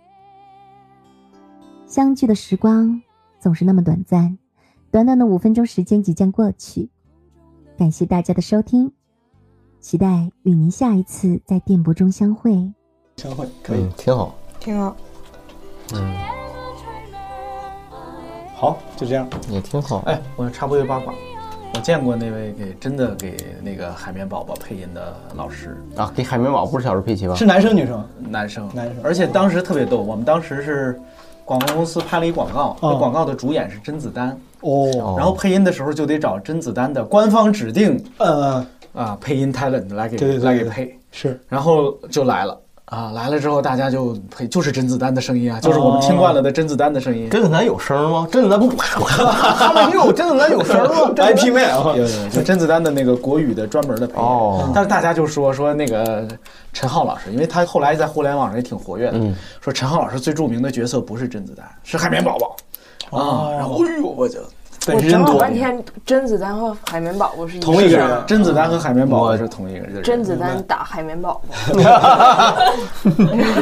[1.88, 3.02] 相聚的时光
[3.40, 4.38] 总是那么短暂，
[4.92, 6.88] 短短的五分钟时间即将过去。
[7.76, 8.92] 感谢大家的收听，
[9.86, 12.50] 期待与您下一次在电波中相会。
[13.18, 14.96] 相会可以，挺好，挺好。
[15.94, 16.12] 嗯，
[18.56, 20.02] 好，就这样，也挺好。
[20.06, 21.14] 哎，我插播一个八卦，
[21.72, 27.36] 我见过那位给真的给那个海绵宝宝配音的老师啊，给海绵宝宝不是小时候佩奇吧？
[27.36, 28.04] 是男生女生？
[28.18, 28.96] 男生，男生。
[29.04, 31.00] 而且当时特别逗，我们当时是
[31.44, 42.58] 广告公司拍了一广告，那广告的主演是甄子丹哦，然后配音的时候就得找甄子丹的官方指定，呃啊，配音 talent 来给对对对来给配，是，然后就来了。
[42.86, 47.28] 啊，来了之后大家就配，就是甄子丹的声音啊，就是我们听惯了的甄子丹的声音。
[47.28, 48.28] 甄子丹有声吗？
[48.30, 54.20] 甄子丹不， 他们有甄子丹有声吗？IP 妹啊，有有，就甄子丹的那个国语的专门的配音。
[54.20, 56.28] 哦，但是大家就说说那个
[56.72, 59.18] 陈浩老师，因为他后来在互联网上也挺活跃的，
[59.60, 62.54] 说陈浩老师最著名的角色不是甄子丹，是海绵宝宝
[63.10, 63.50] 啊。
[63.52, 64.40] 然后哎呦，我就。
[64.88, 68.08] 我找了半天，甄子丹和海绵宝宝是同一个人。
[68.24, 70.00] 甄子丹和海绵宝宝是同一个人。
[70.00, 71.42] 甄子丹打海绵宝
[71.74, 71.74] 宝，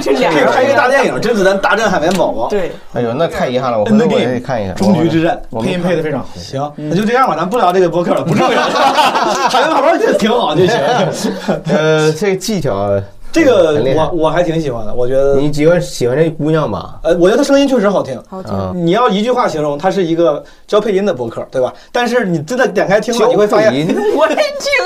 [0.03, 2.51] 这俩人拍一个大电影，甄子丹大战海绵宝宝。
[2.51, 4.77] 对，哎呦，那太遗憾了，我回头我也得看一看。
[4.77, 6.27] 终局之战，配音配的非常好。
[6.37, 8.61] 行，那就这样吧，咱不聊这个播客了，不重要。
[9.49, 10.79] 海绵宝宝这挺好就行。
[11.73, 13.01] 呃，这个技巧。
[13.35, 17.01] 这个我我还挺喜欢的，我觉得你喜欢喜欢这姑娘吧？
[17.03, 18.87] 呃，我觉得她声音确实好听，好听。
[18.87, 21.73] 你要一句话形容，她是一个教配音的博客，对吧？
[21.91, 23.73] 但是你真的点开听了，你会发现，
[24.15, 24.37] 我听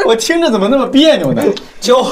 [0.06, 1.42] 我听着怎么那么别扭呢？
[1.78, 2.02] 教，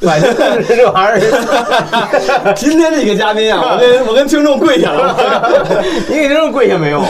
[0.00, 0.34] 反正
[0.66, 2.52] 这玩意儿。
[2.56, 5.14] 今天这个嘉宾啊，我跟我跟听众跪下了，
[6.08, 7.00] 你给听众跪下没有？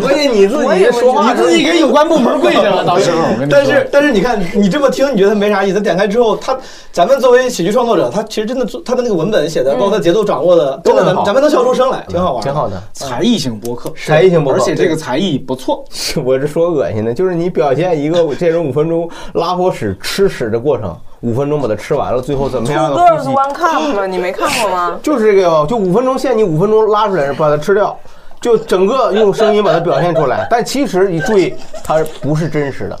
[0.00, 3.18] 关键你自己说话，你自己给有关部门跪下了，到时候。
[3.50, 5.80] 但是但是你看，你这么听，你觉得没啥意思？
[5.80, 6.56] 点开之后，他
[6.92, 7.20] 咱们。
[7.20, 12.82] 作为喜剧创作者，他其实真的做他的那个文本写的，包括他节奏掌握的，真的咱咱们能笑出声来，挺好玩，挺好的。
[12.94, 15.84] 才艺型播客，才艺型播客，而且这个才艺不错。
[16.24, 22.90] 我是说恶心的，就是你表现一个 这种五分钟拉火屎吃屎的过程，五分钟把它吃完了，最后怎么样？
[22.90, 24.98] 的呼吸？One cup，你没看过吗？
[25.04, 27.96] 就是这个，就五分钟限你五分钟拉出来，把它吃掉。
[28.40, 31.52] 就整个用声音把它表现出来，但其实你注意，
[31.84, 32.98] 它不是真实的。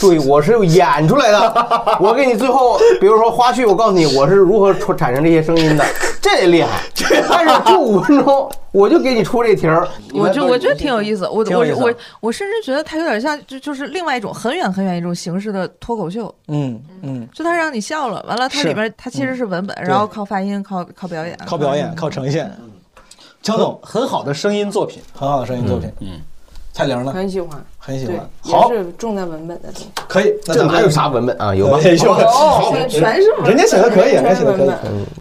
[0.00, 1.68] 注意，我是演出来的。
[2.00, 5.84] 我给你最后，比如说花絮，我告诉你我是如何出产生这些声音的，
[6.22, 6.80] 这也厉害。
[7.28, 9.86] 但是就五分钟，我就给你出这题儿。
[10.14, 11.28] 我就我觉得挺有意思。
[11.28, 16.34] 我我我我甚至觉得它有点像，就就是另外一种很远很远一种形式的脱口秀。
[16.48, 22.50] 嗯嗯，就它让你笑了，完了它里边它其实是文本，然后靠发音，靠靠表演，靠表演，靠呈现。
[23.42, 25.90] 乔总，很好的声音作品，很好的声音作品。
[26.00, 26.20] 嗯，
[26.72, 27.12] 蔡玲呢？
[27.12, 28.30] 很喜欢，很喜欢。
[28.42, 29.88] 好，是重在文本的东西。
[30.08, 31.54] 可以，这哪有啥文本啊？
[31.54, 31.78] 有吗？
[31.80, 33.30] 有，好，全是。
[33.44, 34.70] 人家写的可以，人家写的可以。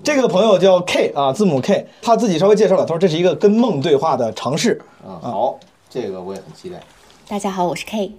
[0.03, 4.79] 这个朋友叫 K 啊，字母 K，他自己稍微介绍了，他说这是一个跟梦对话的尝试。
[5.03, 6.79] 啊，好，这个我也很期待。
[7.27, 8.13] 大家好，我是 K，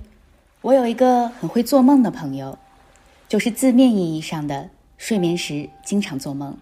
[0.60, 2.58] 我有一个很会做梦的朋友，
[3.28, 4.68] 就是字面意义上的
[4.98, 6.56] 睡眠时经常做梦，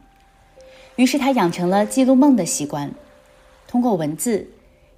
[0.97, 2.93] 于是他养成了记录梦的习惯。
[3.67, 4.49] 通过文字，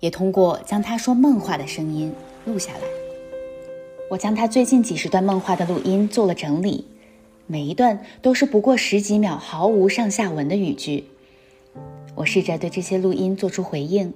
[0.01, 2.13] 也通过将他说梦话的声音
[2.45, 2.81] 录下来。
[4.11, 6.85] 我将他最近几十段梦话的录音做了整理，
[7.47, 11.05] 每一段都是不过十几秒、毫无上下文的语句。
[12.17, 14.13] 我试着对这些录音做出回应，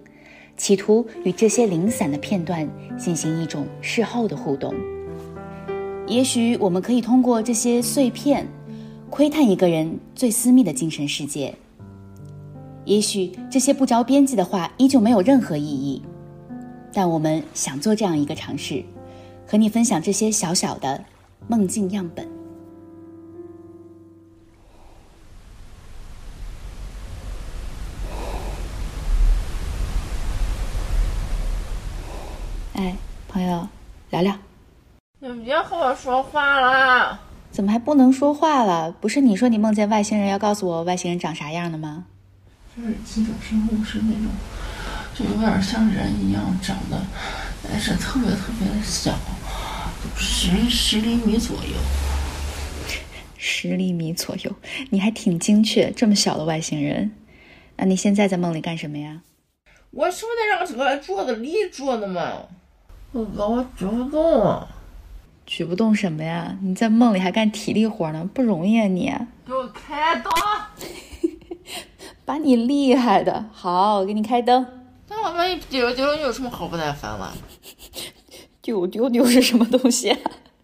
[0.56, 2.68] 企图与这些零散的片段
[2.98, 4.74] 进行一种事后的互动。
[6.06, 8.46] 也许我们可以通过这些碎片，
[9.10, 11.54] 窥探一个人最私密的精神世界。
[12.84, 16.02] 也许这些不着边际的话依旧没有任何意义，
[16.92, 18.84] 但我们想做这样一个尝试，
[19.46, 21.02] 和你分享这些小小的
[21.48, 22.28] 梦境样本。
[32.74, 32.94] 哎，
[33.28, 33.66] 朋友，
[34.10, 34.36] 聊聊。
[35.20, 37.18] 你别和我说话了。
[37.50, 38.92] 怎么还不能说话了？
[38.92, 42.04] 不是你说你梦见外星人要告诉我外星人长啥样的吗？
[42.76, 44.26] 就是几种生物是那种，
[45.14, 47.00] 就有点像人一样长得，
[47.62, 49.16] 但是特别特别的小，
[50.16, 51.76] 十十厘米左右。
[53.36, 54.56] 十厘米左右，
[54.90, 57.12] 你还挺精确，这么小的外星人。
[57.76, 59.20] 那你现在在梦里干什么呀？
[59.90, 62.32] 我是不是得让这个桌子立住的嘛？
[63.12, 64.66] 我哥，我举不动。
[65.46, 66.56] 举不动什么呀？
[66.62, 69.12] 你在梦里还干体力活呢，不容易啊你。
[69.46, 70.30] 给我开刀！
[72.24, 74.66] 把你厉害的，好，给你开灯。
[75.08, 77.32] 那我万一丢丢了，你有什么好不耐烦了？
[78.62, 80.18] 丢丢丢是什么东西啊？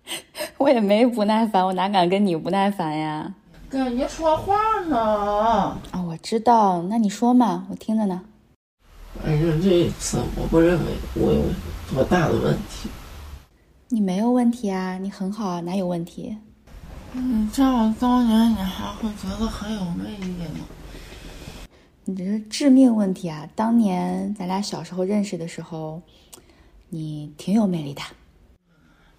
[0.57, 3.35] 我也没不耐烦，我哪敢跟你不耐烦呀？
[3.69, 4.57] 跟你说话
[4.89, 4.97] 呢。
[5.91, 8.23] 啊，我知道，那你说嘛，我听着呢。
[9.23, 10.85] 反正这一次，我不认为
[11.15, 11.43] 我有
[11.93, 12.89] 多大的问题。
[13.89, 16.39] 你没有问题啊，你很好啊，哪有问题？
[17.13, 20.65] 你这样当年，你还会觉得很有魅力吗？
[22.11, 23.49] 你这是致命问题啊！
[23.55, 26.03] 当年咱俩小时候认识的时候，
[26.89, 28.03] 你挺有魅力的。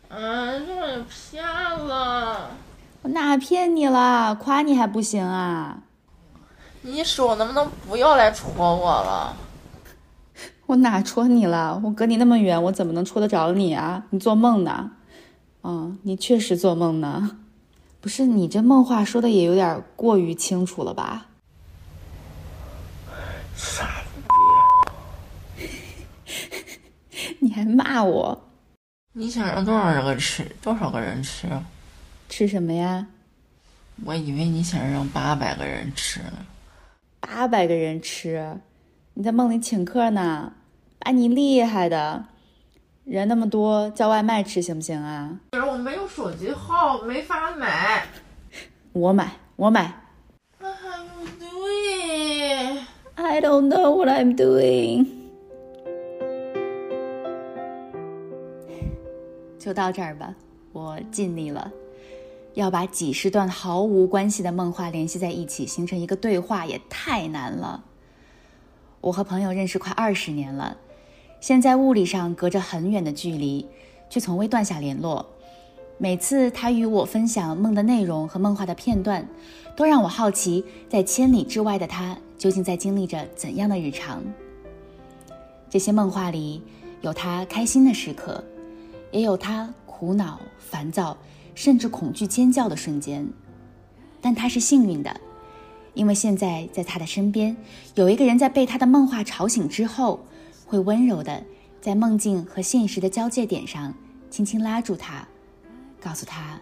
[0.10, 2.52] 嗯，就是骗了。
[3.04, 4.36] 我哪骗你了？
[4.36, 5.84] 夸你还不行啊？
[6.82, 9.38] 你手能不能不要来戳我了？
[10.66, 11.80] 我哪戳你了？
[11.82, 14.04] 我隔你那么远，我怎么能戳得着你啊？
[14.10, 14.92] 你做梦呢？
[15.64, 17.38] 嗯，你确实做梦呢。
[18.02, 21.28] 不是你这梦话说的也有点过于清楚了吧？
[23.62, 23.88] 傻
[25.46, 25.64] 逼！
[27.40, 28.50] 你还骂我？
[29.14, 30.44] 你想让多少人吃？
[30.64, 31.48] 多少个人吃？
[32.28, 33.06] 吃什么呀？
[34.04, 36.44] 我以为你想让八百个人吃呢。
[37.20, 38.60] 八百个人吃？
[39.14, 40.54] 你在梦里请客呢？
[40.98, 42.26] 把你厉害的！
[43.06, 45.38] 人那么多，叫外卖吃行不行啊？
[45.52, 48.08] 可是我没有手机号，没法买。
[48.94, 49.94] 我买，我买。
[50.60, 52.80] What are you doing?
[53.24, 55.06] I don't know what I'm doing。
[59.60, 60.34] 就到这儿吧，
[60.74, 61.72] 我尽力了。
[62.56, 67.84] 要把几十段毫无关系的梦话联系在一起，形成一个对话，也太难了。
[69.02, 70.78] 我和朋友认识快二十年了，
[71.40, 73.68] 现在物理上隔着很远的距离，
[74.10, 75.28] 却从未断下联络。
[76.02, 79.24] 每次他与我分享梦的内容和梦话的片段，
[79.76, 84.24] 都让我好奇，在千里之外的他究竟在经历着怎样的日常。
[85.70, 86.64] 这些梦话里
[87.02, 88.44] 有他开心的时刻，
[89.12, 91.16] 也有他苦恼、烦躁，
[91.54, 93.24] 甚至恐惧、尖叫的瞬间。
[94.20, 95.22] 但他是幸运的，
[95.94, 97.56] 因为现在在他的身边
[97.94, 100.20] 有一个人在被他的梦话吵醒之后，
[100.66, 101.44] 会温柔的
[101.80, 103.94] 在梦境和现实的交界点上
[104.32, 105.28] 轻轻拉住他。
[106.04, 106.60] 告诉他，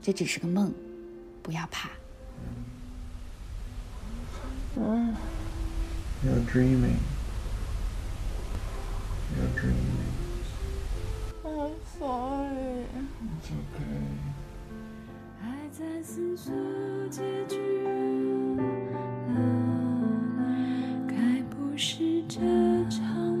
[0.00, 0.72] 这只是个梦，
[1.42, 1.90] 不要怕。
[4.76, 5.14] 嗯。
[6.24, 6.98] You're dreaming.
[9.36, 10.12] You're dreaming.
[11.44, 12.86] I'm sorry.
[13.40, 14.06] It's okay.
[15.40, 16.54] 还在思索
[17.10, 18.62] 结局了，
[21.08, 22.38] 该不是这
[22.88, 23.31] 场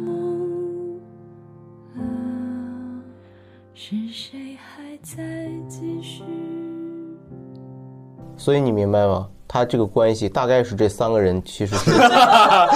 [3.84, 5.24] 是谁还在
[5.68, 6.22] 继续？
[8.36, 9.26] 所以你明白吗？
[9.48, 11.74] 他这个关系大概是这三个人其实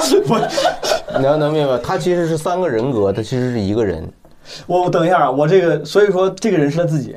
[0.02, 0.20] 是，
[1.16, 4.04] 你要能明白，他其实是三个人格，他其实是一个人。
[4.66, 7.14] 我我等一下啊，我这个所以说这个人是他自己，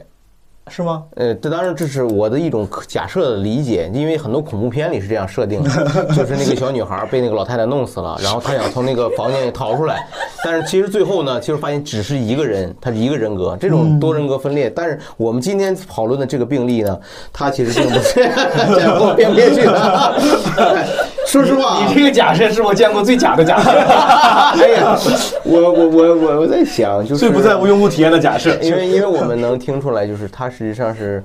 [0.70, 1.04] 是吗？
[1.16, 5.70] 呃，这当然这是我的一种假设的理解，因为很多恐怖片里是这样设定的，
[6.16, 10.08] 就是那个小女孩被那个老太太弄死了，然后她想从那个房间里逃出来，
[10.46, 14.70] 但是其实最后呢，其实发现只是一个人，她是一个人格，这种多人格分裂。
[14.70, 17.00] 但是我们今天讨论的这个病例呢，
[17.34, 18.14] 它其实并不是
[18.76, 20.86] 这样，我编不编剧的。
[21.30, 23.70] 说实话，你这个假设是我见过最假的假设。
[23.70, 24.98] 哎呀，
[25.44, 31.24] 我我我我我在想，就是最不在乎用户体验的假设，因为因为我们能听出来，就是他实际上是，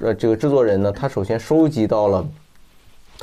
[0.00, 2.24] 呃，这个制作人呢，他首先收集到了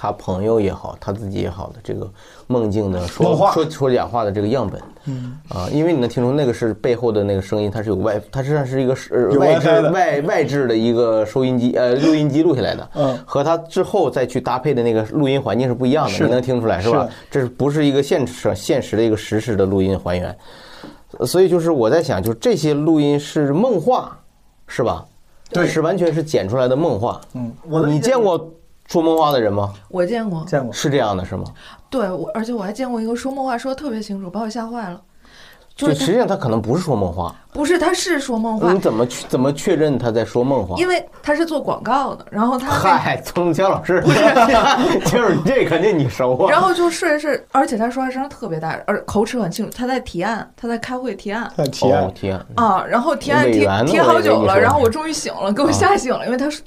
[0.04, 2.12] 他朋友也好，他自己也好的这个
[2.48, 5.40] 梦境的说说说假话的这个样本，嗯。
[5.48, 17.08] 啊，因为你能听出那个是背后的那个声音，它是有外，它实际上是一个是外置外外置的一个收音机呃录音机录下来的，嗯，和他之后再去搭配的那个录音环境是不一样的，你能听出来是吧？
[17.32, 20.38] 这是不是一个现实现实的一个实时的录音还原？
[21.26, 24.20] 所以就是我在想，就这些录音是梦话，
[24.68, 25.06] 是吧？
[25.50, 25.66] 对。
[25.66, 27.22] 是完全是剪出来的梦话。
[27.36, 28.52] 嗯，我你见过
[28.94, 29.74] 说梦话的人吗？
[29.90, 31.46] 我见过，见过，是这样的，是吗？
[31.90, 35.02] 对，我而且我还见过一个说梦话说的特别清楚，把我吓坏了。
[35.76, 40.76] 就就是实际上他可能不是说梦话，不是，他是说梦话你，怎么去怎么确认他在说梦话？
[40.78, 44.00] 因为他是做广告的，然后他 那嗨，曾江老师，
[45.10, 46.52] 就是这肯定你熟啊。
[46.52, 49.76] 然后就睡着睡，而且他说话声特别大，而口齿很清楚。
[49.76, 56.64] 他在提案，他在开会提案提案哦提案啊，然后提案提提好久了，然后我终于醒了，给我吓醒了，因为他说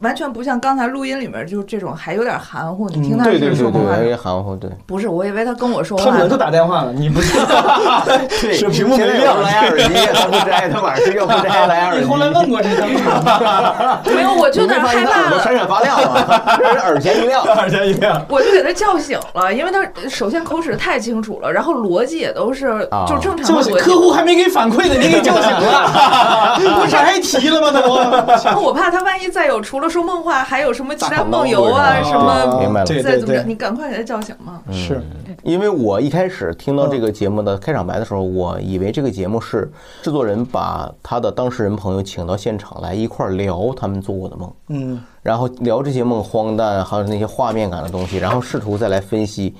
[0.00, 4.70] 完全不像刚才录音里面就是这种还有点含糊，你听他对对对对，是说梦话有点含糊，对。
[4.86, 6.36] 不是，我以为他跟我说话呢他可能就。
[6.36, 7.38] 打电话了，你不是？
[8.04, 12.00] 对，是屏幕没亮，蓝牙耳机，他不摘，他晚上睡觉不摘蓝牙耳机。
[12.02, 14.00] 你后来问过这东西吗？
[14.04, 15.42] 没有，我就有点害怕了。
[15.42, 18.22] 闪闪 发亮啊，这是耳前一亮，耳前一亮。
[18.28, 23.72] 我就给他叫醒了，因为他首先口齿太清楚了，然后逻辑也都是啊就正常的逻辑。
[23.76, 27.70] 客户还没给反馈呢，你给叫醒了， 不是还提了吗？
[27.72, 27.96] 他都。
[28.44, 34.60] 然后我怕他万一再有除了说梦话，还有什么其他梦游啊什么，明白了，再怎么着，你赶快给他叫醒嘛。
[34.70, 35.02] 是
[35.42, 39.70] 因为我一开始听到这个节目的开场白的时候，我以为这个节目是
[40.02, 49.54] 制作人把他的当事人朋友请到现场来一块儿聊他们做过的梦，嗯，然后聊这些梦荒诞，还有那些画面感的东西，然后试图再来分析，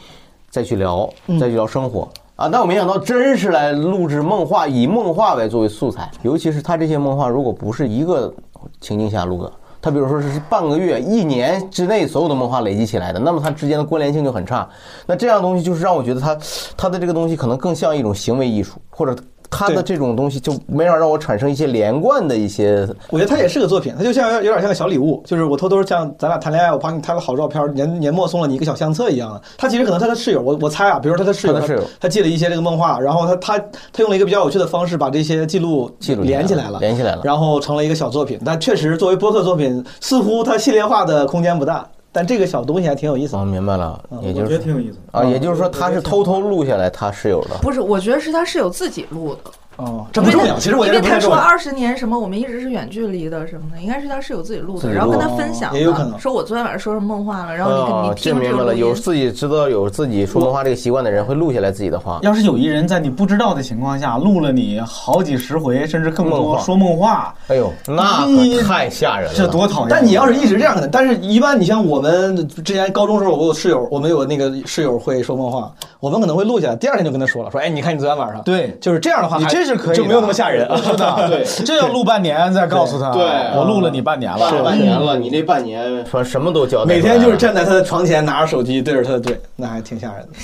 [0.50, 1.08] 再去聊，
[1.40, 2.08] 再去聊生活。
[2.36, 2.48] 啊！
[2.50, 6.10] 但我没想到，真是来录制梦话，以梦话为作为素材。
[6.22, 8.34] 尤其是他这些梦话，如果不是一个
[8.80, 9.52] 情境下录的，
[9.84, 14.66] 他比如说是半个月、一年之内所有的梦话累积起来的，那么它之间的关联性就很差。
[15.04, 16.34] 那这样东西就是让我觉得它，
[16.74, 19.14] 它的这个东西可能更像一种行为艺术，或者
[19.54, 22.88] 他的这种东西就没法让我产生一些连贯的一些。
[23.10, 29.40] 我觉得它也是个作品，它就像有点像个小礼物，就是我偷偷像咱俩谈恋爱，我帮你拍个好照片，年年末送了你一个小相册一样的。
[29.56, 33.58] 他其实可能他的室友，我我猜啊，比如说他的室友，他的室友他记了一些这个梦话，然后他他
[33.92, 38.40] 他用了一个比较有趣的方式把这些记录记录连起来了，连起来了，然后成了一个小作品。
[38.44, 41.86] 但确实作为播客作品，似乎它系列化的空间不大。
[42.14, 43.34] 但这个小东西还挺有意思。
[43.34, 47.56] 哦，明白了，也就是我觉得挺有意思啊，也就是说他是偷偷录下来他室友的。
[47.60, 49.40] 不是，我觉得是他室友自己录的。
[49.76, 50.56] 哦，这不重要。
[50.58, 51.20] 其实我觉得因为他。
[51.24, 58.74] 说二十年什么，我们一直是远距离的什么的，应该是他室友自己录的，然后跟他分享的，也有可能说我昨天晚上说什么梦话了，然后你跟哦你听这明白了。
[58.74, 62.18] 有自己知道有自己说梦话这个习惯的人会录下来自己的话。
[62.22, 69.88] 要是有一人在你不知道的情况下录了你好几十回，甚至更梦话多说梦话，哎呦，那可太吓人了，这多讨厌！
[69.88, 80.76] 但你要是一直这样可能，但是一般你像我们之前高中时候，我有室友，我们有那个室友会说梦话，我们可能会录下来，第二天就跟他说了，说哎，你看你昨天晚上，对，就是这样的话还，你这是可以，就没有那么吓人啊。
[80.76, 83.22] 是的， 对，这要录半年再告诉他，对
[83.56, 90.34] 我录了你半年了，半半年了，你这半年说什么都交代每天就是站在他的床前，拿着手机对着他的嘴，那还挺吓人的。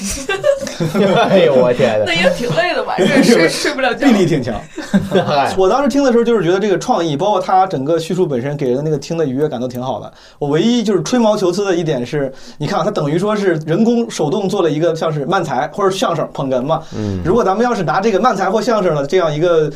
[1.29, 4.07] 哎呦我天那也挺累的，晚上睡睡不了觉。
[4.07, 4.55] 臂力挺强。
[5.29, 10.11] 哎我当时听的时候，就是觉得这个创意，包括他整个叙述本身给人的那个听的愉悦感都挺好的。
[10.39, 16.83] 我唯一就是吹毛求疵的一点是，你看啊，他等于说是人工手动做了一个像是漫才或者相声捧哏嘛。
[16.97, 19.68] 嗯如果咱们要是拿这个漫才或相声的这样一个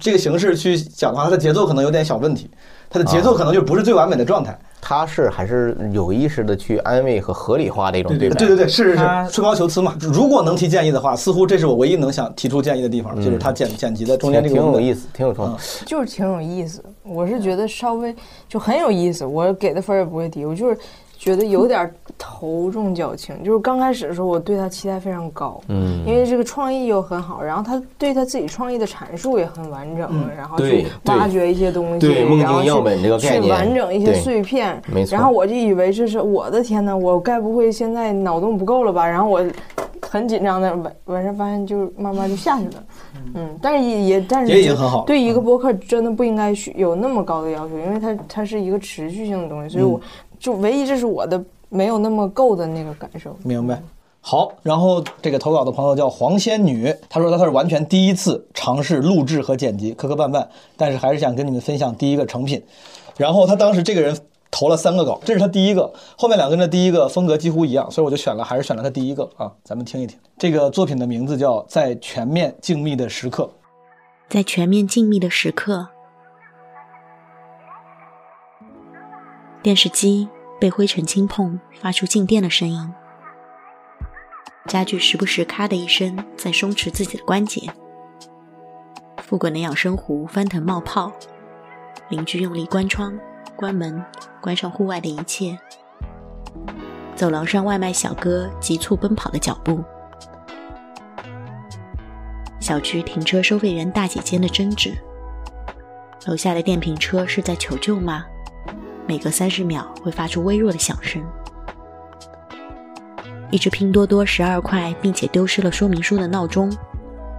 [0.00, 2.50] 这个形式去讲的话，它的节奏可能有点小问题，
[2.88, 4.58] 它的节奏可能就不是最完美的状态。
[4.80, 8.36] 他是还是有意识的去安慰和合理化的一种对白。
[8.36, 9.94] 对对对，是是是，吹毛求疵嘛。
[10.00, 15.56] 如果能提建议的话，似乎这是我唯一能想提出建议的地方，就是他剪剪辑的中间这个挺有意思，挺有创意。
[15.84, 16.82] 就是挺有意思。
[17.02, 18.14] 我是觉得稍微
[18.48, 20.78] 就很有意思，我给的分儿也不会低，我就是
[21.18, 23.34] 觉得有点头重脚轻。
[23.42, 26.02] 就是刚开始的时候，我对他期待非常高，嗯。
[26.06, 30.30] 因为这个创意又很好，然后他对他自己创意的阐述也很完整，嗯。
[30.36, 35.14] 然后对去挖掘一些东西，对梦然后去境样本这个概去完整一些碎片，没错。
[35.14, 39.06] 然后我就以为这是我的天呐，我该不会现在脑洞不够了吧？
[39.06, 39.44] 然后我
[40.00, 42.84] 很紧张的晚晚上发现就慢慢就下去了，
[43.34, 50.00] 嗯，但是也也但是也已经很好对一个播客真的不应该去有那么高的要求，因为它它是一个持续性的东西，所以我
[50.38, 53.36] 就唯一这是我的没有那么够的那个感受。
[53.42, 53.82] 明白。
[54.20, 62.62] 好，然后这个投稿的朋友叫黄仙女，她说她是完全第一次尝试录制和剪辑，磕磕绊绊，但是还是想跟你们分享第一个成品。
[63.16, 64.18] 然后她当时这个人
[64.50, 70.18] 投了三个稿，这是她第一个，后面两个跟的第一个风格几乎一样，所以我就选了，还是选了她第一个啊，咱们听一听。
[70.36, 73.44] 这个作品的名字叫《在全面静谧的时刻》。
[74.28, 75.86] 在全面静谧的时刻，
[79.60, 80.28] 电视机
[80.60, 82.92] 被灰尘轻碰，发出静电的声音。
[84.66, 87.70] 家具时不时咔的一声在松弛自己的关节。
[89.18, 91.12] 富滚的养生壶翻腾冒泡，
[92.08, 93.18] 邻居用力关窗、
[93.56, 94.02] 关门，
[94.40, 95.58] 关上户外的一切。
[97.16, 99.82] 走廊上外卖小哥急促奔跑的脚步。
[102.60, 104.94] 小区停车收费员大姐间的争执。
[106.26, 108.24] 楼下的电瓶车是在求救吗？
[109.08, 111.24] 每隔三十秒会发出微弱的响声。
[113.50, 116.70] 一只拼多多十二块并且丢失了说明书的闹钟，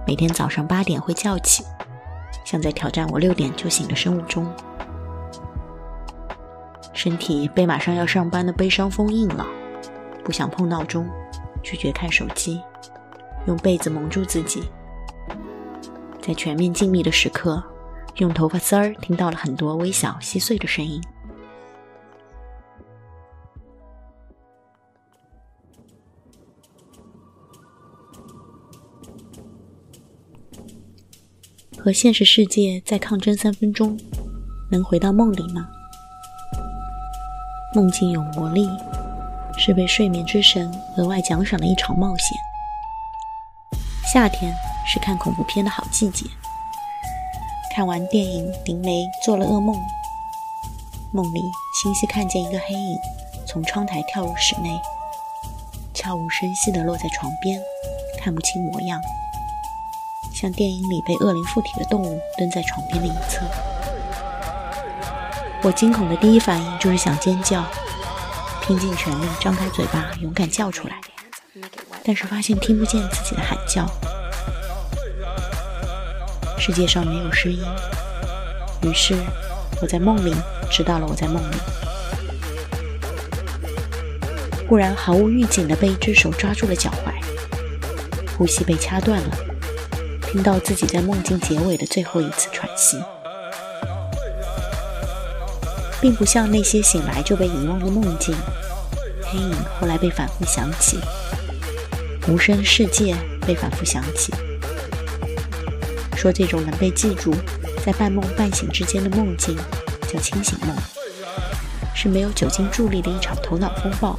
[0.04, 1.64] 每天早上八点会叫起，
[2.44, 4.44] 像在挑战我六点就醒的生物钟。
[6.92, 9.46] 身体被马上要上班的悲伤封印了，
[10.24, 11.08] 不想碰闹钟，
[11.62, 12.60] 拒绝看手机，
[13.46, 14.64] 用被子蒙住自己。
[16.20, 17.62] 在全面静谧的时刻，
[18.16, 21.00] 用头发丝儿听到了很多微小细碎的声音。
[31.82, 33.98] 和现实世界再抗争三分钟，
[34.70, 35.66] 能回到梦里吗？
[37.74, 38.68] 梦境有魔力，
[39.56, 42.36] 是被睡眠之神额外奖赏的一场冒险。
[44.12, 44.52] 夏天
[44.86, 46.26] 是看恐怖片的好季节。
[47.74, 49.74] 看完电影，林梅做了噩梦，
[51.14, 51.40] 梦里
[51.80, 52.98] 清晰看见一个黑影
[53.46, 54.78] 从窗台跳入室内，
[55.94, 57.58] 悄无声息地落在床边，
[58.18, 59.00] 看不清模样，
[60.40, 63.44] 像电影里被恶灵附体的动物蹲在床边的一侧。
[65.62, 67.62] 我惊恐的第一反应就是想尖叫，
[68.62, 70.98] 拼尽全力张开嘴巴勇敢叫出来，
[72.02, 73.86] 但是发现听不见自己的喊叫。
[76.58, 77.62] 世界上没有声音，
[78.80, 79.14] 于是
[79.82, 80.34] 我在梦里
[80.70, 81.56] 知道了我在梦里。
[84.66, 87.12] 忽然毫无预警的被一只手抓住了脚踝，
[88.38, 89.36] 呼吸被掐断了，
[90.32, 93.02] 听到自己在梦境结尾的最后一次喘息，
[96.00, 98.32] 并不像那些醒来就被遗忘的梦境，
[99.22, 101.00] 黑影后来被反复想起，
[102.28, 104.32] 无声世界被反复想起。
[106.16, 107.34] 说这种能被记住，
[107.84, 109.56] 在半梦半醒之间的梦境
[110.06, 110.76] 叫清醒梦，
[111.92, 114.16] 是没有酒精助力的一场头脑风暴。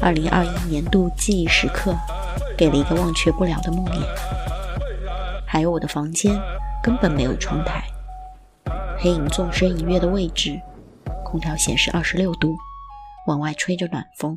[0.00, 1.92] 二零二一年度记忆时刻，
[2.56, 3.98] 给了一个忘却不了的梦魇。
[5.54, 6.36] 还有我的房间
[6.82, 7.84] 根本没有窗台，
[8.98, 10.60] 黑影纵身一跃的位置，
[11.24, 12.56] 空调显示二十六度，
[13.28, 14.36] 往外吹着暖风。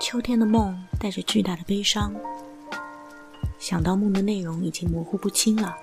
[0.00, 2.12] 秋天的梦带着巨大的悲伤，
[3.70, 5.76] 想到梦的内容已经模糊不清了，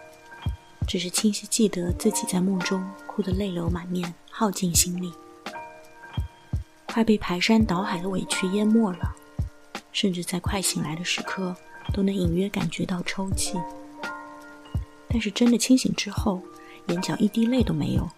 [0.85, 5.13] 只是清晰记得自己在梦中哭得泪流满面，耗尽心力，
[6.85, 9.15] 快被排山倒海的委屈淹没了，
[9.93, 11.55] 甚至在快醒来的时刻
[11.93, 13.57] 都能隐约感觉到抽泣，
[15.07, 16.41] 但是真的清醒之后，
[16.87, 18.09] 眼角一滴泪都没有，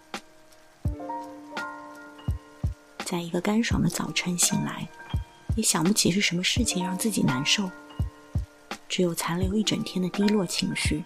[3.06, 4.88] 在一个干爽的早晨醒来。
[5.56, 7.70] 也想不起是什么事情让自己难受，
[8.90, 11.06] 只有残留一整天的低落情绪。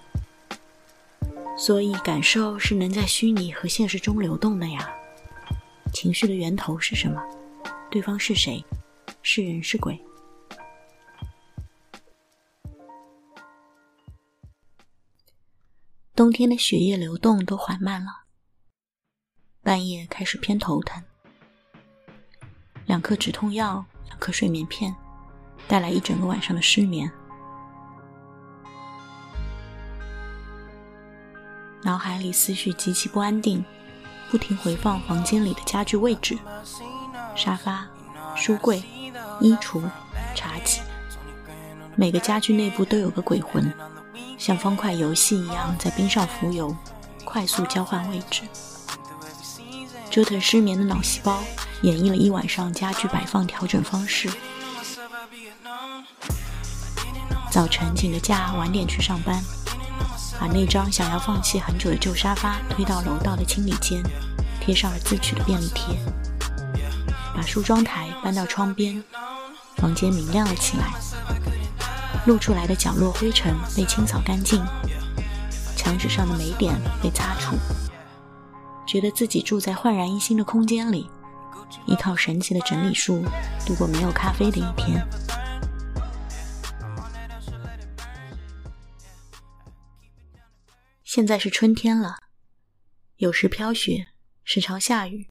[1.55, 4.91] 所以感受是能在虚拟和现实中流动的呀。
[5.93, 7.21] 情绪的源头是什么？
[7.91, 8.65] 对方是谁？
[9.21, 10.01] 是人是鬼？
[16.15, 18.23] 冬天的血液流动都缓慢了，
[19.61, 21.03] 半夜开始偏头疼，
[22.85, 23.85] 两颗止痛药。
[24.05, 24.95] 两颗睡眠片，
[25.67, 27.11] 带来一整个晚上的失眠。
[31.83, 33.63] 脑海里思绪极其不安定，
[34.31, 36.37] 不停回放房间里的家具位置：
[37.35, 37.85] 沙发、
[38.35, 38.81] 书柜、
[39.41, 39.83] 衣橱、
[40.33, 40.79] 茶几。
[41.95, 43.71] 每个家具内部都有个鬼魂，
[44.37, 46.75] 像方块游戏一样在冰上浮游，
[47.25, 48.43] 快速交换位置，
[50.09, 51.39] 折腾失眠的脑细胞。
[51.81, 54.29] 演绎了一晚上家具摆放调整方式。
[57.51, 59.43] 早晨请个假，晚点去上班，
[60.43, 64.03] 把那张想要放弃很久的旧沙发推到楼道的清理间，
[64.59, 65.97] 贴上了自取的便利贴。
[67.33, 69.01] 把梳妆台搬到窗边，
[69.77, 70.91] 房间明亮了起来。
[72.25, 74.61] 露出来的角落灰尘被清扫干净，
[75.77, 77.55] 墙纸上的霉点被擦除，
[78.85, 81.09] 觉得自己住在焕然一新的空间里。
[81.85, 83.23] 依靠神奇的整理术
[83.65, 85.01] 度过没有咖啡的一天。
[91.15, 92.15] 现在是春天了，
[93.17, 94.07] 有时飘雪，
[94.43, 95.27] 时常下雨。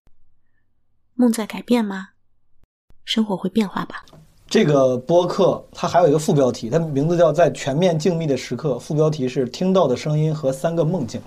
[1.15, 2.11] 梦在改变吗？
[3.05, 4.05] 生活会变化吧。
[4.47, 11.21] 这个播客它还有一个副标题，它名字叫《在全面静谧的时刻》，副标题是“听到的声音和三个梦境”。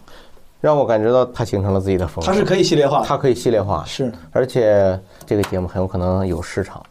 [0.61, 6.81] 让我感觉到它形成了自己的风格，它是可以系列化，它可以系列化，是，而且这个节目很有可能有市场。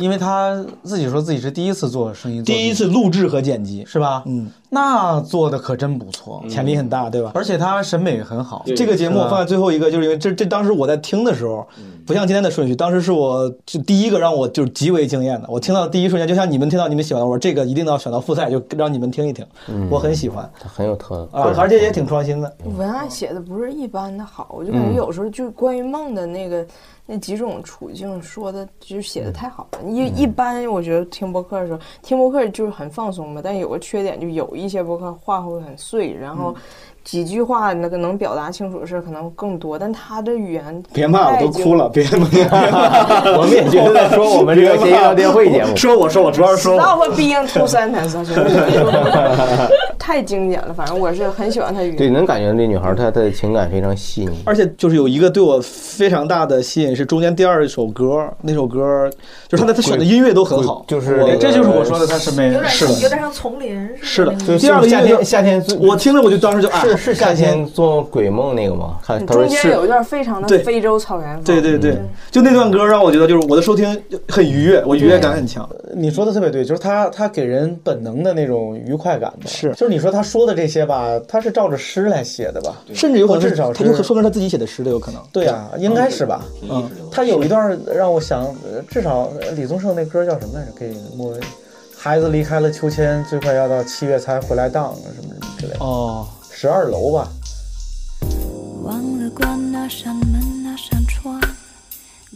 [0.00, 4.22] 因为他自己说自己是第一次做声音，第一次录制和剪辑，是吧？
[4.26, 7.32] 嗯，那做的可真不错，潜力很大，对吧？
[7.34, 8.64] 而且他审美很好。
[8.76, 11.66] 这个节目放在最后一个，就是因为这这当时我在听的时候，
[12.06, 15.46] 不像今天的顺序，当时是我就第一个让我就是极为惊艳的。
[15.50, 19.46] 我听到第一瞬间，就像你们听到你们喜欢的，我说这个一定要选到复赛，就让你们听一听。
[19.90, 22.56] 我很喜欢，他很有特色啊，而且也挺创新的。
[22.76, 26.66] 文案写的不是一般的好，我就感觉有时候就关于梦的那个。
[27.12, 36.54] 那几种处境说的就写的太好了，一一般我觉得听播客的时候，听播客就是很放松嘛，但有个缺点，就有一些播客话会很碎，然后。
[37.02, 42.26] 几句话那个能表达清楚的事可能更多，但他的语言别骂我都哭了，别骂，
[43.38, 48.14] 我们也觉得在说我们这个闲聊电会节目，说我说我主要是说 Stop being too sentence，
[50.00, 51.96] 太经典了，反正我是很喜欢他语言。
[51.96, 59.10] 对，能感觉这女孩她的情感非常细腻，而且就是有一个对我非常大的吸引是中间第二首歌，那首歌
[59.46, 64.34] 就是他的他选的音乐都很好，就是这就是我说的他审美是的，有点像丛林是的。
[64.36, 66.80] 就第二个夏天夏天我听着我就当时就爱。
[66.80, 68.96] 是是夏天做鬼梦那个吗？
[69.04, 71.44] 看中间有一段非常的非洲草原风。
[71.44, 71.98] 对对对，
[72.30, 73.86] 就那段歌让我觉得就是我的收听
[74.28, 75.68] 很愉悦，我愉悦感很强。
[75.94, 79.46] 你说的特别对，就是他他给人本能的那种愉快感的。
[79.46, 82.76] 是，就是你说他说的这些吧，他是照着诗来写的吧？
[82.94, 85.20] 甚至有可能至少他就说明他自己写的诗的有可能。
[85.32, 86.44] 对啊，应该是吧？
[86.62, 88.54] 嗯，他有一段让我想，
[88.88, 90.72] 至少李宗盛那歌叫什么来着？
[90.78, 91.34] 可以摸。
[91.96, 95.84] 孩子离开了秋千，最快要到七月才回来荡，什么什么之类的。
[95.84, 97.28] 哦，十二楼吧。
[98.82, 101.38] 忘了关那扇门，那扇窗，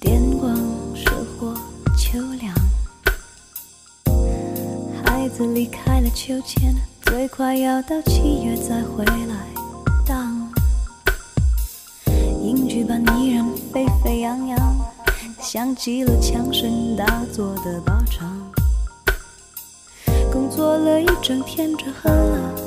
[0.01, 0.55] 电光
[0.94, 1.09] 石
[1.39, 1.55] 火
[1.97, 2.55] 秋凉。
[5.02, 6.74] 孩子离开了秋千，
[7.16, 9.36] 最快要到七月再回来
[10.05, 10.51] 当。
[12.43, 14.59] 英剧版依然沸沸扬扬，
[15.41, 18.36] 像极了枪声大作的靶场。
[20.32, 22.64] 工作了一整天，只喝了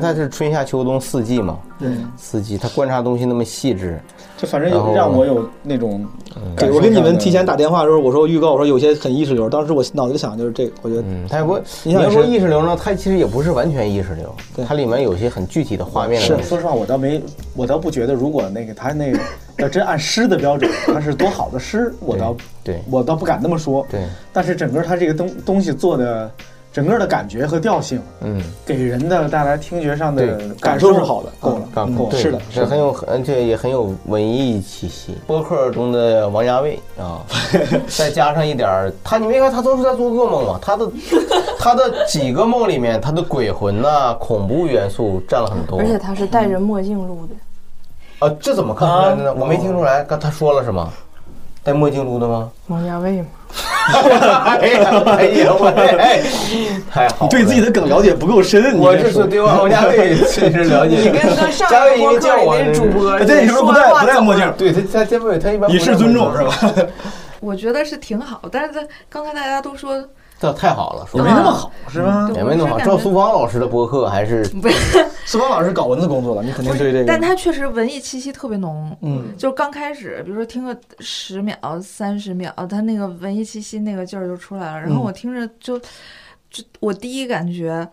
[0.00, 1.58] 呀，你你看他是春夏秋冬四季嘛？
[1.78, 4.00] 对，四季他观察东西那么细致，
[4.36, 6.06] 就反正有让我有那种。
[6.56, 9.48] 对，我跟你们提前打电话的时候，我说预告，我说有些很意识流。
[9.48, 14.34] 当时我脑子里想的就是这个，我觉得，嗯，他也不，你要说意识流呢，它其实也不是完全意识流，
[14.66, 16.20] 它里面有些很具体的画面。
[16.20, 17.22] 是，说实话，我倒没，
[17.54, 19.18] 我倒不觉得，如果那个他那个
[19.58, 23.86] 要真按诗的标准，他是多好的诗，我倒对，我倒不敢那么说。
[23.90, 24.02] 对，
[24.32, 26.30] 但是整个他这个东东西做的。
[26.72, 35.16] 整个的感觉和调性，嗯，给人的带来听觉上的感受是好的，够了，够了，是的，是很有，而且也很有文艺气息。
[35.26, 37.20] 播客中的王家卫啊，
[37.88, 38.68] 再加上一点
[39.02, 40.58] 他，你没看他都是在做噩梦吗？
[40.62, 40.88] 他的
[41.58, 45.80] 他的几个梦里面，他的鬼魂呐、恐怖元素占了很多。
[45.80, 49.34] 而且他是戴着墨镜录的，啊，这怎么看出来的呢？
[49.34, 50.92] 我没听出来，刚他说了是吗？
[51.62, 52.50] 戴墨镜录的吗？
[52.68, 53.28] 王家卫吗？
[53.92, 55.66] 哎呀，哎呀，我
[55.98, 56.22] 哎，
[56.90, 57.26] 太好！
[57.26, 60.96] 你对自己的梗了解不够深，我就是对王家卫确实了解。
[60.96, 61.68] 你跟他上
[61.98, 64.52] 一个叫我的主播，对，你说不戴不戴墨镜？
[64.56, 66.54] 对他，他他不他一般以示尊重是吧？
[67.40, 70.02] 我觉得是挺好，但是在刚才大家都说。
[70.40, 72.30] 这太好了，也没那么好，是吧？
[72.34, 72.78] 也没那么好。
[72.80, 75.06] 照苏芳老师的播客还是不是？
[75.26, 77.04] 苏芳老师搞文字工作的，你肯定对这个。
[77.04, 84.80] 但他确实文艺气息特别浓，嗯，就刚开始，比如说听个十秒、三十秒，他那个文艺气息那个劲儿就出来了。
[84.80, 85.78] 然后我听着就，
[86.48, 87.86] 就我第一感觉，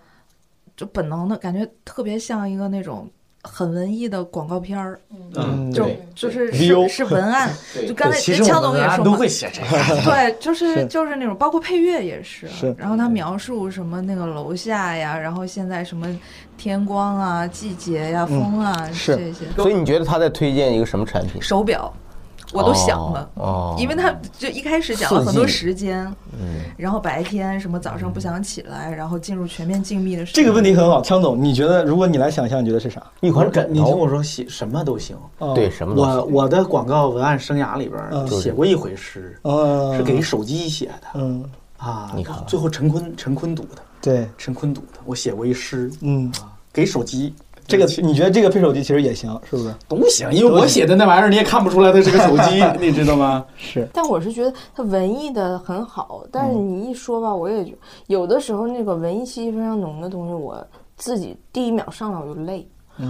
[0.78, 3.06] 就本能的感觉特别像一个那种。
[3.48, 5.00] 很文艺的广告片儿，
[5.36, 7.52] 嗯，就就是是是文案，
[7.88, 12.48] 就刚才强总也说嘛，都会写这个， 对，就是就是那种，包括配乐也，是。
[12.78, 16.08] 然后他描述什么那个楼下呀，然后现在什么
[16.58, 19.46] 天光啊、季节呀、风啊这些。
[19.56, 21.42] 所以你觉得他在推荐一个什么产品？
[21.42, 21.92] 手表。
[22.54, 26.06] 我都想了，哦，因为他就一开始讲了很多时间，
[26.40, 33.04] 嗯，然后白天什么早上不想起来，然后进入全面静谧的时这个问题很好，枪总，你觉得如果你来想象，你觉得是啥？
[33.20, 33.74] 一款枕头？
[33.74, 35.18] 你听我说，写什么都行，
[35.54, 36.16] 对，什么都行。
[36.16, 39.40] 我我的广告文案生涯里边写过一回诗，
[39.96, 41.44] 是给手机写的，嗯。
[41.78, 46.32] 啊，你看，最后陈坤陈坤读的，对，陈坤读的，我写过一诗，嗯。
[46.42, 47.36] 啊，给手机。
[47.68, 49.76] 这个你觉得这个配手机其实也行，是不是？
[49.88, 53.46] 都行，因为我写的那玩意儿你也看不出来它是个手机，你知道吗？
[53.58, 53.88] 是。
[53.94, 57.74] 但我是觉得它文艺的很好，但是你一说吧，我也觉
[58.08, 60.66] 有的时候那个文艺气息非常浓的东西，我
[60.96, 62.68] 自己第一秒上来我就累。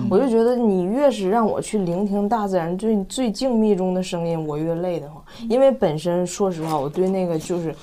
[0.09, 5.23] 我就觉得你越是让我去聆听大自然最最静谧中的声音，我越累得慌。
[5.47, 7.73] 因为本身说实话，我对那个就是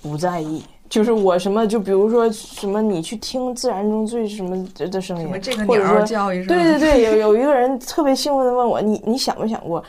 [0.00, 0.62] 不在意。
[0.94, 9.82] 就是我什么，就比如说什么，你去听自然中最什么的声音，这个或者说叫一声，对对对， 有有一个人特别兴奋的问我，你你想没想过？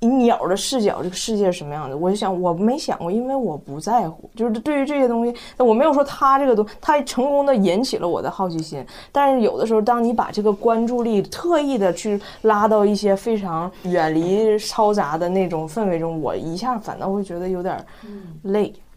[0.00, 1.96] 以鸟的视角，这个世界是什么样的？
[1.96, 4.28] 我就想，我没想过，因为我不在乎。
[4.34, 8.84] 就是对于这些东西，我没有说他这个东，他成功的引起了我的好奇心。
[9.12, 17.84] 但是有的时候，当你把这个关注力特意的去拉到一些非常远离嘈杂的那种氛围中，我一下反倒会觉得有点
[18.42, 18.72] 累。
[18.76, 18.87] 嗯，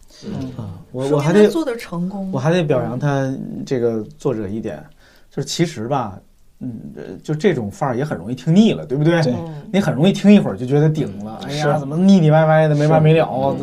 [0.90, 3.32] 我我还得做的成功，我还得表扬他
[3.64, 4.82] 这个作者一点，
[5.30, 6.18] 就是其实吧。
[6.64, 9.20] 嗯，就这种范儿也很容易听腻了，对不对？
[9.20, 9.34] 对，
[9.72, 11.40] 你很容易听一会儿就觉得顶了。
[11.44, 13.56] 哎呀，怎么腻腻歪歪的，没完没了？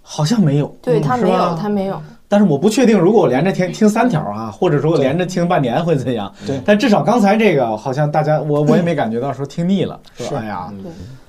[0.00, 2.00] 好像没有，对他没有，他没有。
[2.28, 6.32] 但是我不确定，如果我连着听听三条啊，或者说我连着听半年会怎样？
[6.46, 6.58] 对。
[6.64, 10.40] 但至少刚才这个，好像大家我我也没感觉到说听腻了，是吧？
[10.40, 10.72] 哎呀，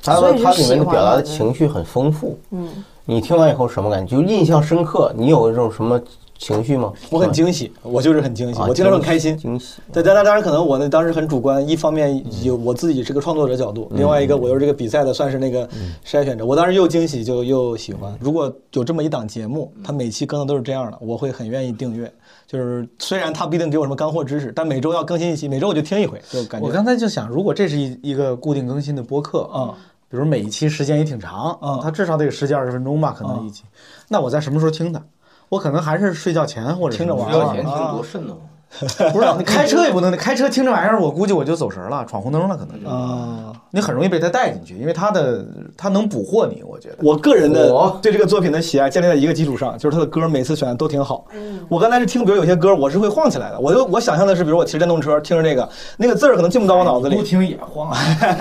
[0.02, 2.40] 他他里面的表达的情绪很丰富。
[2.52, 2.70] 嗯。
[3.12, 4.16] 你听完以后什么感觉？
[4.16, 5.12] 就印象深刻。
[5.18, 6.00] 你有这种什么？
[6.40, 6.92] 情绪吗？
[7.12, 9.38] 我很惊喜，我就是很惊喜，我听了很开心。
[9.38, 9.80] 惊喜。
[9.94, 15.68] 对，当然，当然，可能我那当时很主观，一方面有我自己是个创作者角度，另外一个我又是这个比赛的，算是那个
[16.04, 16.44] 筛选者。
[16.44, 18.12] 我当时又惊喜，就又喜欢。
[18.20, 22.12] 如果有这么一档节目，它每期更的都是这样的，我会很愿意订阅。
[22.48, 26.66] 就是虽然它不一定给我什么干货知识，但每周要更新一期，每周我就听一回，就感觉。
[26.66, 29.78] 我刚才就想，如果这是一一个固定更新的播客啊，
[30.12, 33.64] 比如每一期时间也挺长嗯，它至少得有十几二十分钟吧，可能一期。
[34.10, 35.02] 那我在什么时候听的？
[35.48, 38.42] 我可能还是睡觉前或者听着玩睡觉前听多瘆得慌。
[39.12, 45.46] 不知道你开车也不能， 开车听这玩意儿，我估计我就走神了，闯红灯了，可能就啊，你很容易被他带进去，因为他的
[45.76, 46.96] 他能捕获你，我觉得。
[47.02, 47.70] 我个人的
[48.02, 51.26] 对这个作品的喜爱建立在一个基础上，就是他的歌每次选的都挺好。
[51.68, 55.68] 我刚才是听，比如有些歌我是会晃起来的，我就我想象的是，比如我骑电动车听着那个，
[55.98, 57.16] 那个字儿可能进不到我脑子里。
[57.18, 57.94] 不听也晃，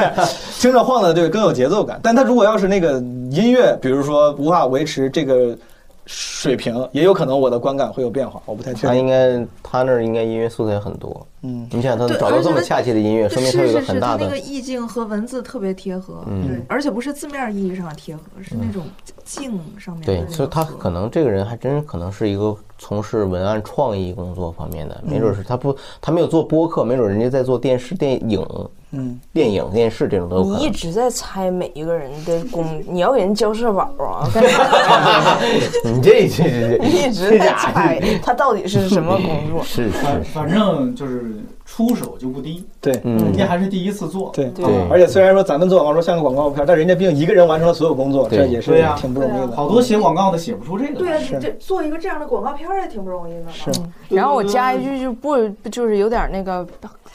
[0.61, 1.99] 听着晃的对更有节奏感。
[2.03, 2.93] 但他如果要是那个
[3.31, 5.57] 音乐，比如说无法维持这个。
[6.13, 8.91] 水平也有可能我的观感会有变化，我不太确定。
[8.91, 11.25] 他应该，他那儿应该音乐素材很多。
[11.43, 16.25] 嗯，你想他找到这么恰切的音乐，说明他有个很大的那个意境和文字特别贴合。
[16.27, 18.85] 嗯，对，而且不是字面意义上的贴合，是那种
[19.25, 20.05] 境上面。
[20.05, 28.45] 对，所以他可能这个人还真可能是一个从事文案创意工作方面的，没准是他不，他没有做播客，没准人家在做电视电影。
[28.93, 34.29] 嗯，电影、电视这种都你一直在猜每一个人的工，你要给人交社保啊？
[35.85, 39.63] 你这这这 一直在猜他到底是什么工作？
[39.63, 42.65] 是反，反正就是出手就不低。
[42.81, 44.33] 对，人家还是第一次做。
[44.35, 49.57] 对对，而且虽然说咱们做广告说像个广告片，但人家毕竟一个人完成了所有工作，这也是挺不容易的。
[49.57, 50.95] 好多写广告的写不出这个。
[50.99, 53.53] 对啊，这做一个这样的广告片也挺不容易的。
[53.53, 53.71] 是。
[54.09, 56.67] 然后我加一句，就不就是有点那个。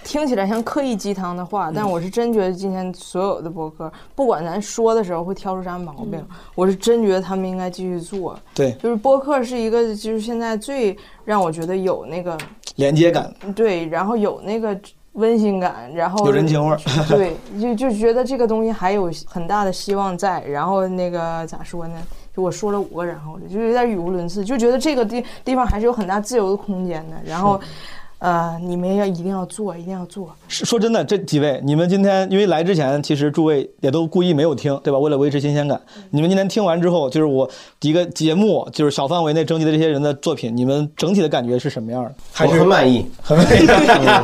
[0.06, 6.24] 听起来像刻意鸡汤的话，但我是真觉得今天所有的博客，不管咱说的时候会挑出啥毛病，
[6.54, 8.40] 我是真觉得他们应该继续做。
[8.54, 10.96] 对，就是播客是一个，就是现在最
[11.26, 12.38] 让我觉得有那个
[12.76, 13.34] 连接感。
[13.56, 14.80] 对，然后有那个
[15.14, 16.80] 温馨感，然后有人情味儿。
[17.10, 20.40] 对，就就觉得这个东西还有很大的希望在。
[20.44, 21.96] 然后那个咋说呢？
[22.32, 27.18] 就我说了五个，然后就有点语无伦次，就觉得这个地地方还是有很大自由的空间的。
[27.26, 27.60] 然后。
[28.26, 30.36] 呃，你们要一定要做，一定要做。
[30.48, 34.98] 说真的，这几位，你们今天因为来之前，其实诸位也都故意没有听，对吧？
[34.98, 35.80] 为了维持新鲜感，
[36.10, 37.48] 你们今天听完之后，就是我
[37.82, 42.16] 一个节目，就是小范围内征集的这些人的作品，你们整体的感觉是什么样的？
[42.48, 43.68] 我很满意，很满意，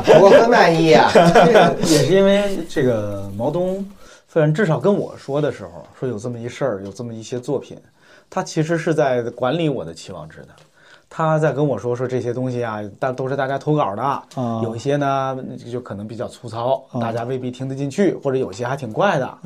[0.19, 1.11] 我很满意啊！
[1.13, 3.85] 这个也是因为这个毛东，
[4.27, 7.77] 虽然至少跟我说的时候说有这么一事儿，有这么一些作品，
[8.31, 10.47] 他其实是在管理我的期望值的。
[11.13, 14.23] 他在跟我说说这些东西啊，但都是大家投稿的，
[14.63, 15.37] 有一些呢
[15.69, 19.37] 就可能比较粗糙，大家未必听得进去，或者有些还挺怪的，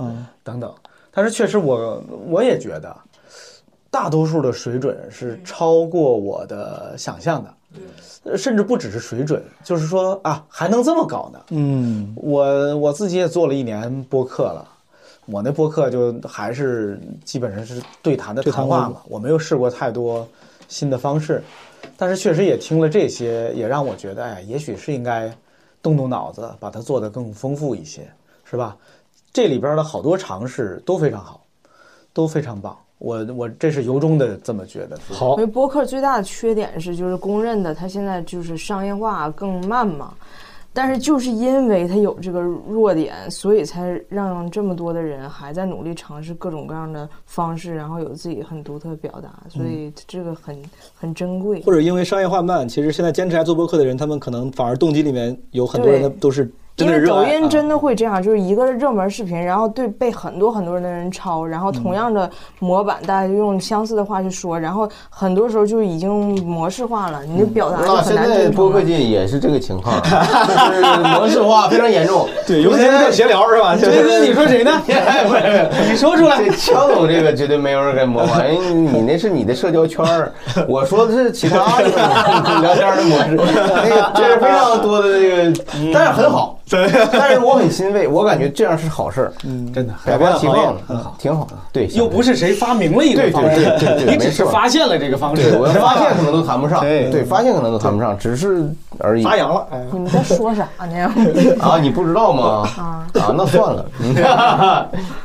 [0.44, 0.72] 等等。
[1.12, 2.96] 但是确实我我也觉得，
[3.90, 11.40] 大多数的水准是超过我的想象的，甚至不只是水准，就是说啊还能这么搞呢。
[11.50, 14.68] 嗯，我我自己也做了一年播客了，
[15.26, 20.28] 我那播客就还是基本上是对谈的谈话嘛，我没有试过太多。
[20.68, 21.44] 新的方式，
[21.98, 25.32] 但是确实也听了这些，也让我觉得，哎，也许是应该
[25.82, 28.10] 动动脑子，把它做得更丰富一些，
[28.44, 28.76] 是吧？
[29.34, 31.42] 这里边的好多尝试都非常好，
[32.14, 32.78] 都非常棒。
[32.98, 34.98] 我我这是由衷的这么觉得。
[35.12, 40.14] 好，因为播客最大的缺点是，就是公认的，它现在就是商业化更慢嘛。
[40.76, 50.62] 但是就是因为他有这个弱点，所以才让这么多的人还在努力尝试各种各样的方式，然后有自己很独特的表达，所以这个很
[50.94, 51.64] 很珍贵。
[51.64, 62.30] 或者因为商业化慢，其实现在坚持来做播客的人，他们可能反而动机里面有很多人的都是真因为抖音真的会这样，就是一个热门视频，然后对被很多很多人的人抄，然后同样的
[62.60, 66.12] 模板，大家就用相似的话去说，然后很多时候就已经
[66.46, 68.82] 模式化了，你的表达就那现很难在播客。
[68.82, 70.82] 界也是这个情况，就是
[71.18, 72.28] 模式化非常严重。
[72.46, 74.72] 对尤其是这闲聊是吧这这个你说谁呢
[75.90, 80.34] 你说出来这枪总这个绝对没有人敢模仿，因为你那是你的社交圈儿，
[80.68, 81.88] 我说的是其他的
[82.62, 86.60] 聊天的模式，那个这是非常多的这个，但是很好。
[86.70, 91.54] 但是我很欣慰，我感觉这样是好事儿，嗯，真的百花齐行业放，很好，挺好的。
[91.72, 95.52] 对，又不是谁发明了一个方式，对对对对，你只 是发现了这个方式。
[95.52, 98.68] 对，我发现 可能都谈不上，对对，发现可能都谈不上，只是
[98.98, 99.24] 而已。
[99.24, 101.14] 发扬了，哎，你们在说啥呢？
[101.62, 102.68] 啊，你不知道吗？
[102.78, 103.86] 啊啊，那算了。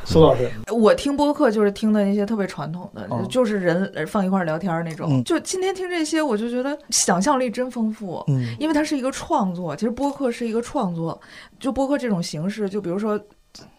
[0.05, 5.09] 苏老师，我听播客就是听的那些特别传统的，哦就是人呃放一块儿聊天儿那种。
[5.11, 8.23] 嗯就今天听这些，我就觉得想象力真丰富。
[8.29, 11.19] 嗯因为它是一个创作，其实播客是一个创作。
[11.59, 13.21] 就播客这种形式，就比如说。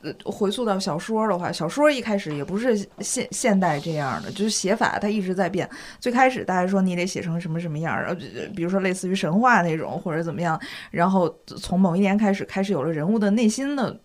[0.01, 5.67] 呃，回溯到小说的话，小说一开始也不是现现代这样的，就是写法它一直在变。
[5.97, 8.15] 最开始大家说你得写成什么什么样儿，呃，
[8.53, 10.59] 比如说类似于神话那种或者怎么样，
[10.91, 13.97] 然后从某一年开始，开始有了人物的内心的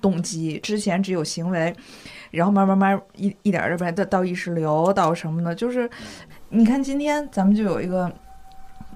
[0.00, 1.74] 动机，之前只有行为，
[2.30, 5.90] 然后慢慢慢一一点儿点儿到到意识流，到什么的，就是
[6.50, 8.08] 你看今天咱们就有一个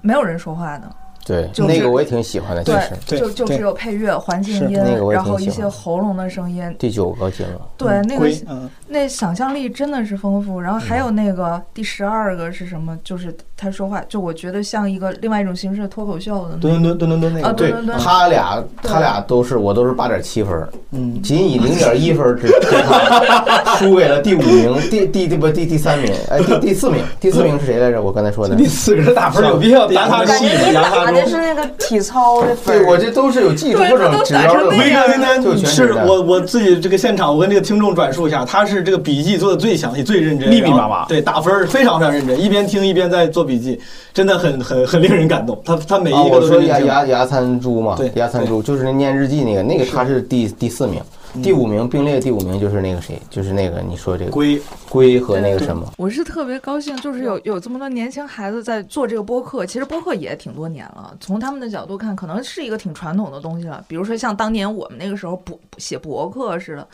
[0.01, 1.02] 没有人说话的。
[1.25, 4.79] 对，就只那个我也挺喜欢的，其对实，就就只有配乐、环境音，
[5.11, 5.63] 然后一些。
[5.83, 6.63] 喉咙的声音。
[6.77, 10.61] 第九个节目，对，那个嗯那想象力真的是丰富。
[10.61, 12.95] 然后还有那个第十二个是什么？
[13.03, 16.97] 就是他说话，就我觉得像一个另外一种形式的脱口秀的那蹲种。
[16.97, 28.01] 蹲蹲蹲蹲那个，啊，对对对，他俩他俩都是我都是八点七分，嗯，仅以零点一分之差 输给了第五名，第第第不第第三名，哎第第四名，第四名是谁来着？
[28.01, 32.87] 我刚才说的第四个是打分有必要打他感觉你杨大打的是那个体操的分对。
[32.87, 43.79] 我这都是有技术或者指标的，我跟你说，今就全是我我自己这个现场，我跟这个听众转述一下，他是这个笔记做的最详细、最认真，密密麻麻对，打分儿非常非常认真，一边听一边在做笔记，
[44.13, 45.61] 真的很很很令人感动。
[45.63, 51.01] 他他每啊，一个都说牙牙牙餐猪嘛，对牙餐猪就是那念日记那个，那个他是第第四名，
[51.41, 59.65] 第五名并列第五名就是那个谁，就是那个你说这个龟龟和那个什么，我是特别高兴，就是有有这么多年轻孩子在做这个播客。
[59.65, 63.83] 其实播客也挺多年了，从他们的角度看，可能是一个挺传统的东西了。
[63.87, 66.87] 比如说像当年我们那个时候博写博客似的，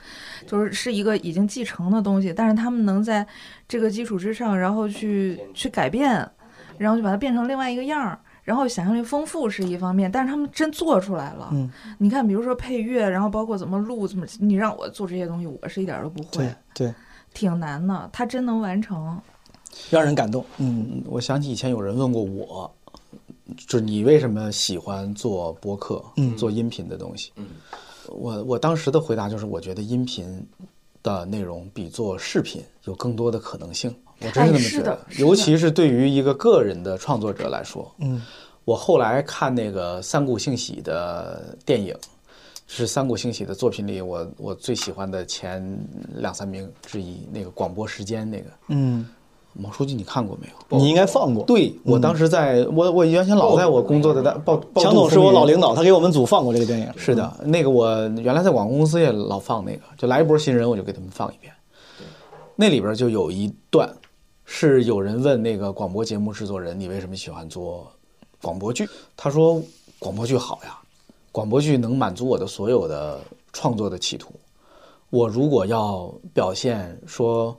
[0.48, 3.26] 就是是一个已经继承的东西，但是他们能在
[3.68, 6.28] 这个基础之上，然后去去改变，
[6.78, 8.18] 然后就把它变成另外一个样儿。
[8.50, 11.50] 然后想象力丰富是一方面，但是他们真做出来了。
[11.52, 11.70] 嗯，
[12.00, 16.94] 你看，比如说配乐，然后包括怎么录，怎么你让我做这些东西，我是一点儿都不会对，对，
[17.32, 18.10] 挺难的。
[18.12, 19.22] 他真能完成。
[19.92, 20.44] 让人感动。
[20.58, 22.74] 嗯，我想起以前有人问过我，
[23.56, 27.32] 就是你为什么喜欢做播客，嗯做音频的东西？
[27.36, 27.46] 嗯，
[28.08, 30.44] 我我当时的回答就是，我觉得音频
[31.04, 33.96] 的内容比做视频有更多的可能性。
[34.22, 38.22] 我真是这么觉得，尤其是对于一个个人的创作者来说，嗯，
[38.66, 41.96] 我后来看那个三谷幸喜的电影，
[42.68, 45.64] 是三谷幸喜的作品里我我最喜欢的前
[46.16, 48.46] 两三名之一，那个广播时间那个。
[48.68, 49.08] 嗯，
[49.54, 50.78] 毛书记，你看过没有？
[50.78, 51.44] 你应该放过。
[51.46, 56.88] 对我当时在我我原先老在我工作的报强总是我老领导，他给我们组放过这个电影。
[56.98, 57.90] 是的，那个我
[58.20, 61.52] 原来在广告公司也老放那个，就来一波新人我就给他们放一遍。
[62.56, 63.90] 那里边就有一段
[64.52, 67.90] 是有人问那个广播节目制作人，你为什么喜欢做
[68.42, 68.90] 广播剧？
[69.16, 69.62] 他说
[70.00, 70.78] 广播剧好呀，
[71.32, 73.22] 广播剧能满足我的所有的
[73.54, 74.34] 创作的企图。
[75.12, 77.56] 我如果要表现说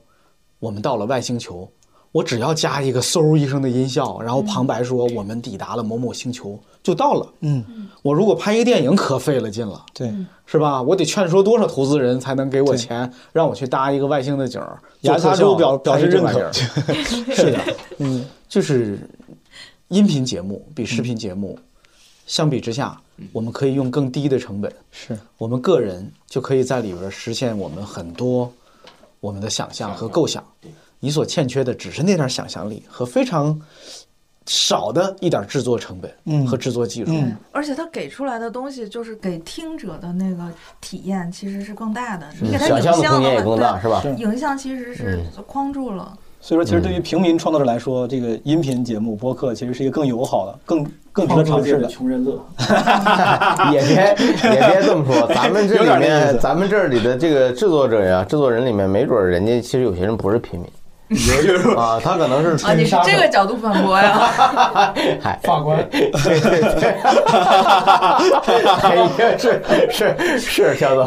[0.59, 1.67] 我们到了外星球，
[2.11, 7.33] 我只要加一个嗖一声的音效，然后旁白说我们抵达了某某星球，就到了。
[7.41, 7.63] 嗯，
[8.01, 10.13] 我如果拍一个电影可费了劲了，对，
[10.45, 10.81] 是吧？
[10.81, 14.79] 我得劝说多少投资人才能给我钱，让我去搭一个外星的景儿？
[15.01, 16.51] 牙擦猪表表示认可。
[17.33, 17.59] 是的，
[17.99, 18.99] 嗯，就是
[19.89, 21.57] 音频节目比视频节目
[22.25, 22.99] 相比之下，
[23.31, 25.17] 我们可以用更低的成本，是。
[25.37, 28.51] 我们个人就可以在里边实现我们很多
[29.19, 30.43] 我们的想象和构想。
[31.03, 33.59] 你所欠缺的只是那点想象力和非常
[34.45, 37.11] 少的一点制作成本嗯和制作技术。
[37.51, 40.43] 而且他给出来的东西，就是给听者的那个
[40.79, 42.25] 体验，其实是更大的。
[42.41, 46.17] 你给他想影象的空间也像的更大是吧影像其实是框住了。
[46.43, 51.87] 所以说，其实对于平民创作者来说，这个音频节目、播客其实是一个更友好的、更更值得尝试的。
[51.87, 52.43] 穷人乐，
[53.71, 53.95] 也别
[54.51, 60.67] 也别这么说，咱们这里面， 咱们这里的这个制作者呀，制作人里面，没准人家其实有些人不是平民。
[61.75, 64.31] 啊，他可能是啊，你是这个角度反驳呀？
[65.21, 66.89] 嗨， 法官，对对对，
[68.81, 69.61] 哎呀，是
[69.91, 71.05] 是是，肖总，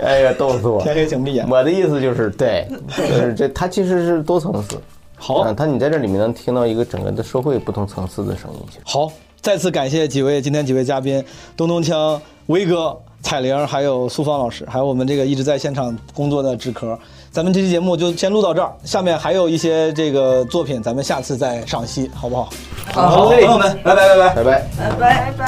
[0.00, 0.80] 哎呀，逗死我！
[0.82, 1.44] 天黑请闭眼。
[1.50, 4.80] 我的意思就是，对，就是这，他其实是多层次。
[5.16, 8.60] 好，他你在这里面能听到一个整个的社会不同层次的声音。
[8.84, 11.24] 好，再次感谢几位今天几位嘉宾，
[11.56, 16.96] 东东锵、威哥、彩玲，还有苏芳老师，还有我们这个一直在现场工作的纸壳。
[17.36, 22.48] 咱们这期节目就先录到这儿，下面还有一些这个作品，咱们下次再赏析，好不好？
[22.94, 25.46] 好，朋友们，拜拜拜拜拜拜拜拜拜拜。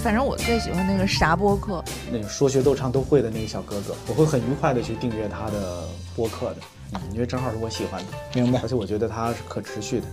[0.00, 6.56] 反正我最喜欢那个啥播客，那个说学逗唱都会的那个小哥哥，我会很愉快的去订阅他的播客的，
[6.94, 8.60] 嗯，因为正好是我喜欢的，明白。
[8.62, 10.06] 而且我觉得它是可持续的。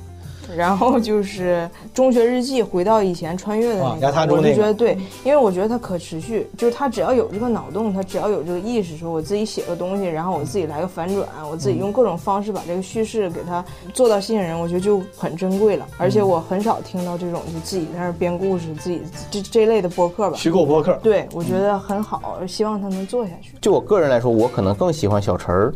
[0.58, 15.88] 然后就是中学日记，回到以前穿越的那个，我就觉得对，因为我觉得它可持续，就是他只要有这个脑洞，他只要有这个意识，说我自己写个东西，然后我自己来个反转，我自己用各种方式把这个叙事给它做到吸引人，我觉得就很珍贵了。
[16.00, 23.52] 而且我很少听到这种就自己在那编故事，自己这这类的播客吧，虚构播客，对我觉得很好，希望他能做下去。
[23.62, 25.72] 就我个人来说，我可能更喜欢小陈儿。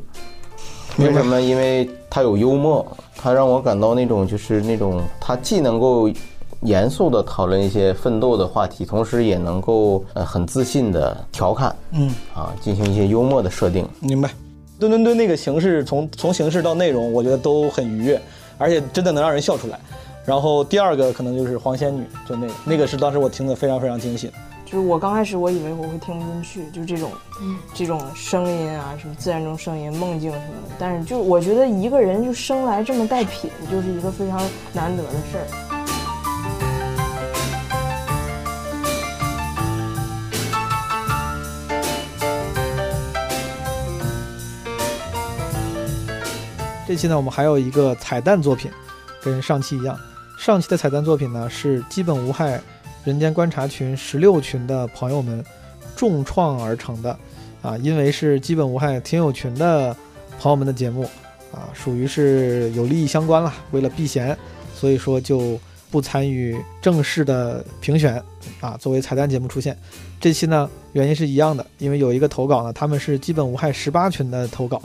[0.98, 1.42] 为什么？
[1.42, 6.10] 因为他有幽默，他让我感到那种就是那种他既能够
[6.62, 13.88] 严肃的讨论一些奋斗的话题，同时也能够呃很自信的调侃，嗯啊，进行一些幽默的设定。
[14.00, 14.30] 明白。
[14.80, 18.22] 吨吨吨那个形式，从从形式到内容，我觉得都很愉悦，
[18.58, 19.80] 而且真的能让人笑出来。
[20.26, 24.34] 然后第二个可能就是黄仙女，就那个那个是当时我听的非常非常惊喜的。
[24.74, 27.12] 就是我刚开始我以为我会听不进去，就这种，
[27.76, 30.76] 这种声音啊，什么自然中声音、梦境什么的。
[30.80, 34.42] 但是就我觉得一个人就生来这么带品，就是一个非常
[34.74, 35.46] 难得的事儿。
[46.88, 48.72] 这期呢，我们还有一个彩蛋作品，
[49.22, 49.96] 跟上期一样。
[50.36, 52.60] 上期的彩蛋作品呢是基本无害。
[53.04, 55.44] 人间观察群十六群的朋友们
[55.96, 57.18] 重创而成的，
[57.62, 59.96] 啊，因为是基本无害听友群的
[60.40, 61.04] 朋友们的节目，
[61.52, 63.54] 啊，属于是有利益相关了。
[63.72, 64.38] 为了避嫌，
[64.74, 65.60] 所以说就
[65.92, 68.22] 不参与正式的评选，
[68.62, 69.78] 啊，作为彩蛋节目出现。
[70.20, 74.82] 这期呢，原因是一样的，因为有一个投稿呢，他们是基本无害十八群的投稿，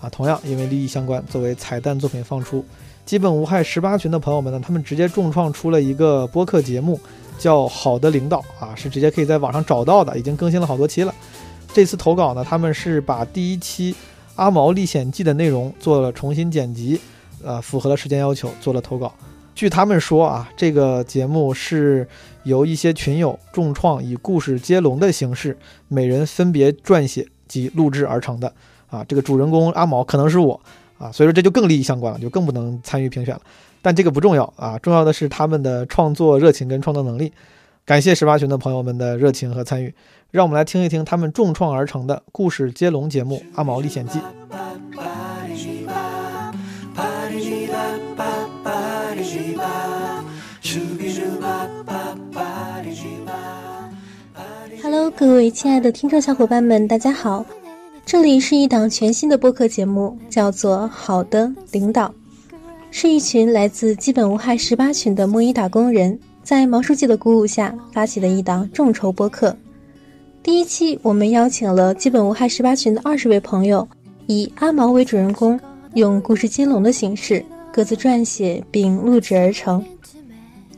[0.00, 2.62] 啊，同样因为利益相关，作为彩蛋作品放出。
[3.04, 7.00] 基本无害十八群的朋友们呢，他们直接重创出了一个播客节目。
[7.38, 11.14] 叫好的领导啊，是直接可以在网上找到的，已经更新了好多期了。
[11.72, 13.92] 这次投稿呢，他们是把第一期
[14.36, 17.00] 《阿毛历险记》的内容做了重新剪辑，
[17.42, 19.12] 呃，符合了时间要求，做了投稿。
[19.54, 22.06] 据他们说啊，这个节目是
[22.44, 25.56] 由一些群友重创，以故事接龙的形式，
[25.88, 28.52] 每人分别撰写及录制而成的。
[28.88, 30.60] 啊，这个主人公阿毛可能是我
[30.98, 33.40] 啊，所以说这就更利益相关了，就更不能参与评选了。
[33.82, 37.32] 但这个不重要啊，重要的是他们的创作热情跟创作能力。
[37.84, 39.92] 感谢十八群的朋友们的热情和参与，
[40.30, 44.20] 让我们来听一听他们重创而成的故事接龙节目《阿毛历险记》。
[54.80, 57.44] Hello，各位亲爱的听众小伙伴们，大家好！
[58.06, 62.08] 这里是一档全新的播客节目，叫做《好的领导》，
[62.94, 69.56] 是一群来自基本无害十八群的摸鱼打工人，在毛书记的鼓舞下发起的一档众筹播客。
[70.42, 73.88] 第一期，我们邀请了基本无害十八群的二十位朋友，
[74.26, 75.58] 以阿毛为主人公，
[75.94, 77.42] 用故事接龙的形式，
[77.72, 79.82] 各自撰写并录制而成。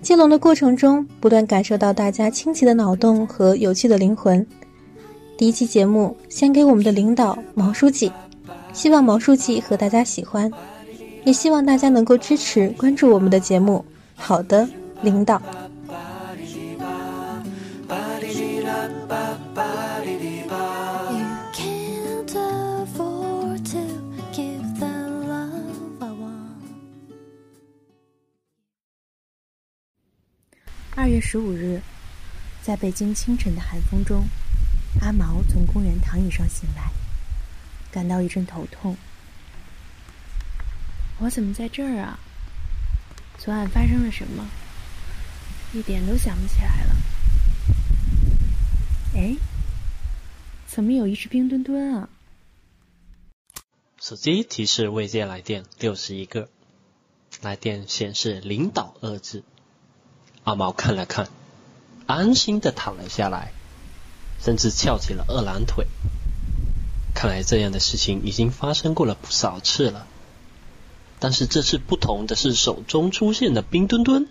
[0.01, 4.47] 接龙的过程中，不断感受到大家清奇的脑洞和有趣的灵魂。
[5.37, 8.13] 第一期节目献给我们的领导毛书记，
[8.73, 10.49] 希望毛书记和大家喜欢，
[11.25, 13.85] 也希望大家能够支持关注我们的节目。
[14.15, 14.69] 好的，
[15.03, 15.41] 领导。
[30.97, 31.81] 二月十五日，
[32.63, 34.23] 在北京清晨的寒风中，
[35.03, 36.91] 阿毛从公园躺椅上醒来，
[37.91, 38.97] 感到一阵头痛。
[41.21, 42.19] 我怎么在这儿啊？
[43.39, 44.49] 昨晚发生了什么？
[45.73, 46.97] 一点都想不起来了。
[49.15, 49.37] 哎，
[50.67, 52.09] 怎么有一只冰墩墩啊？
[54.01, 56.49] 手机提示未接来电六十一个，
[57.43, 59.45] 来电显示“领导”二字。
[60.43, 61.29] 阿毛看了看，
[62.07, 63.53] 安心的躺了下来，
[64.43, 65.87] 甚至翘起了二郎腿。
[67.15, 70.07] 看来这样的事情已经发生过了不少次了，
[71.25, 74.29] 但是这次不同的是手中出现的冰墩墩。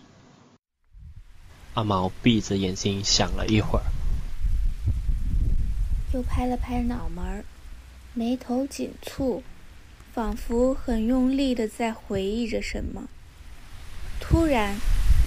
[1.73, 3.85] 阿毛闭着眼睛想了一会儿，
[6.13, 7.45] 又拍了拍脑门儿，
[8.13, 9.41] 眉头紧蹙，
[10.13, 13.09] 仿佛很用力的在回忆着什么。
[14.19, 14.75] 突然，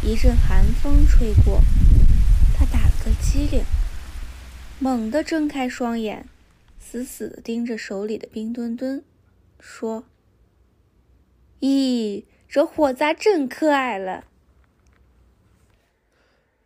[0.04, 1.60] 一阵寒风吹过，
[2.56, 3.64] 他打了个激灵，
[4.78, 6.28] 猛地睁开双眼，
[6.78, 9.02] 死死的盯着手里的冰墩墩，
[9.58, 10.04] 说
[11.60, 14.24] ：“咦，这货咋真可爱了？”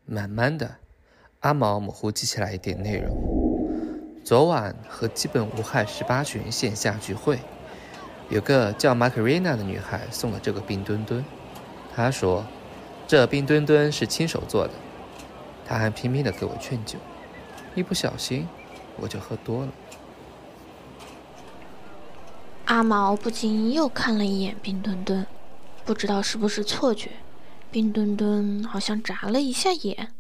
[0.04, 0.76] 慢慢的，
[1.40, 3.16] 阿毛模糊记起来一点内容。
[4.24, 7.38] 昨晚和基本无害十八群线下聚会，
[8.28, 11.24] 有个叫玛卡瑞娜的女孩送了这个冰墩墩。
[11.94, 12.44] 她说，
[13.06, 14.74] 这冰墩墩是亲手做的。
[15.64, 16.98] 她还拼命的给我劝酒，
[17.74, 18.46] 一不小心
[18.96, 19.72] 我就喝多了。
[22.70, 25.26] 阿毛不禁又看了一眼冰墩墩，
[25.84, 27.10] 不知道是不是错觉。
[27.68, 30.12] 冰墩墩好像眨了一下眼，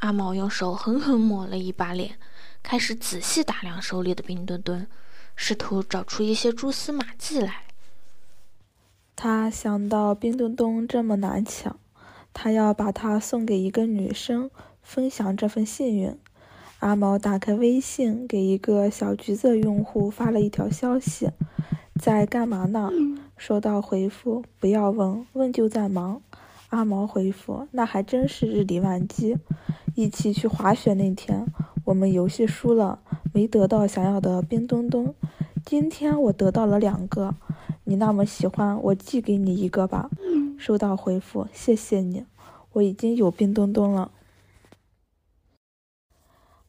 [0.00, 2.18] 阿毛用手狠狠抹了一把脸，
[2.64, 4.88] 开始仔细打量手里的冰墩墩，
[5.36, 7.62] 试图找出一些蛛丝马迹来。
[9.14, 11.78] 他想到冰墩墩这么难抢，
[12.32, 14.50] 他要把它送给一个女生，
[14.82, 16.18] 分享这份幸运。
[16.80, 21.30] 阿毛打开微信，给一个小橘子用户发了一条消息
[22.00, 22.90] ：“在干嘛呢？”
[23.36, 26.22] 收到回复：“不要问，问就在忙。”
[26.70, 29.36] 阿毛回复：“那还真是日理万机。
[29.94, 31.46] 一起去滑雪那天，
[31.84, 33.00] 我们游戏输了，
[33.32, 35.14] 没得到想要的冰墩墩。
[35.64, 37.34] 今天我得到了两个，
[37.84, 40.10] 你那么喜欢，我寄给你一个吧。”
[40.58, 42.24] 收到回复：“谢谢你，
[42.72, 44.10] 我已经有冰墩墩了。”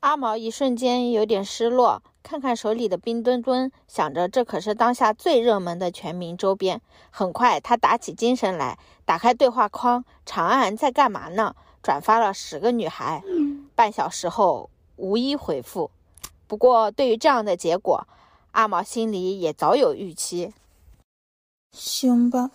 [0.06, 6.80] 阿毛一瞬间有点失落，看看手里的冰墩墩，想着这可是当下最热门的全民周边。
[7.10, 11.56] 很快，他打起精神来，打开对话框，长按在干嘛呢？
[11.82, 13.24] 转发了十个女孩。
[13.74, 15.90] 半小时后，无一回复。
[16.46, 18.08] 不过，对于这样的结果，
[18.52, 20.54] 阿毛心里也早有预期。
[21.72, 22.52] 行吧，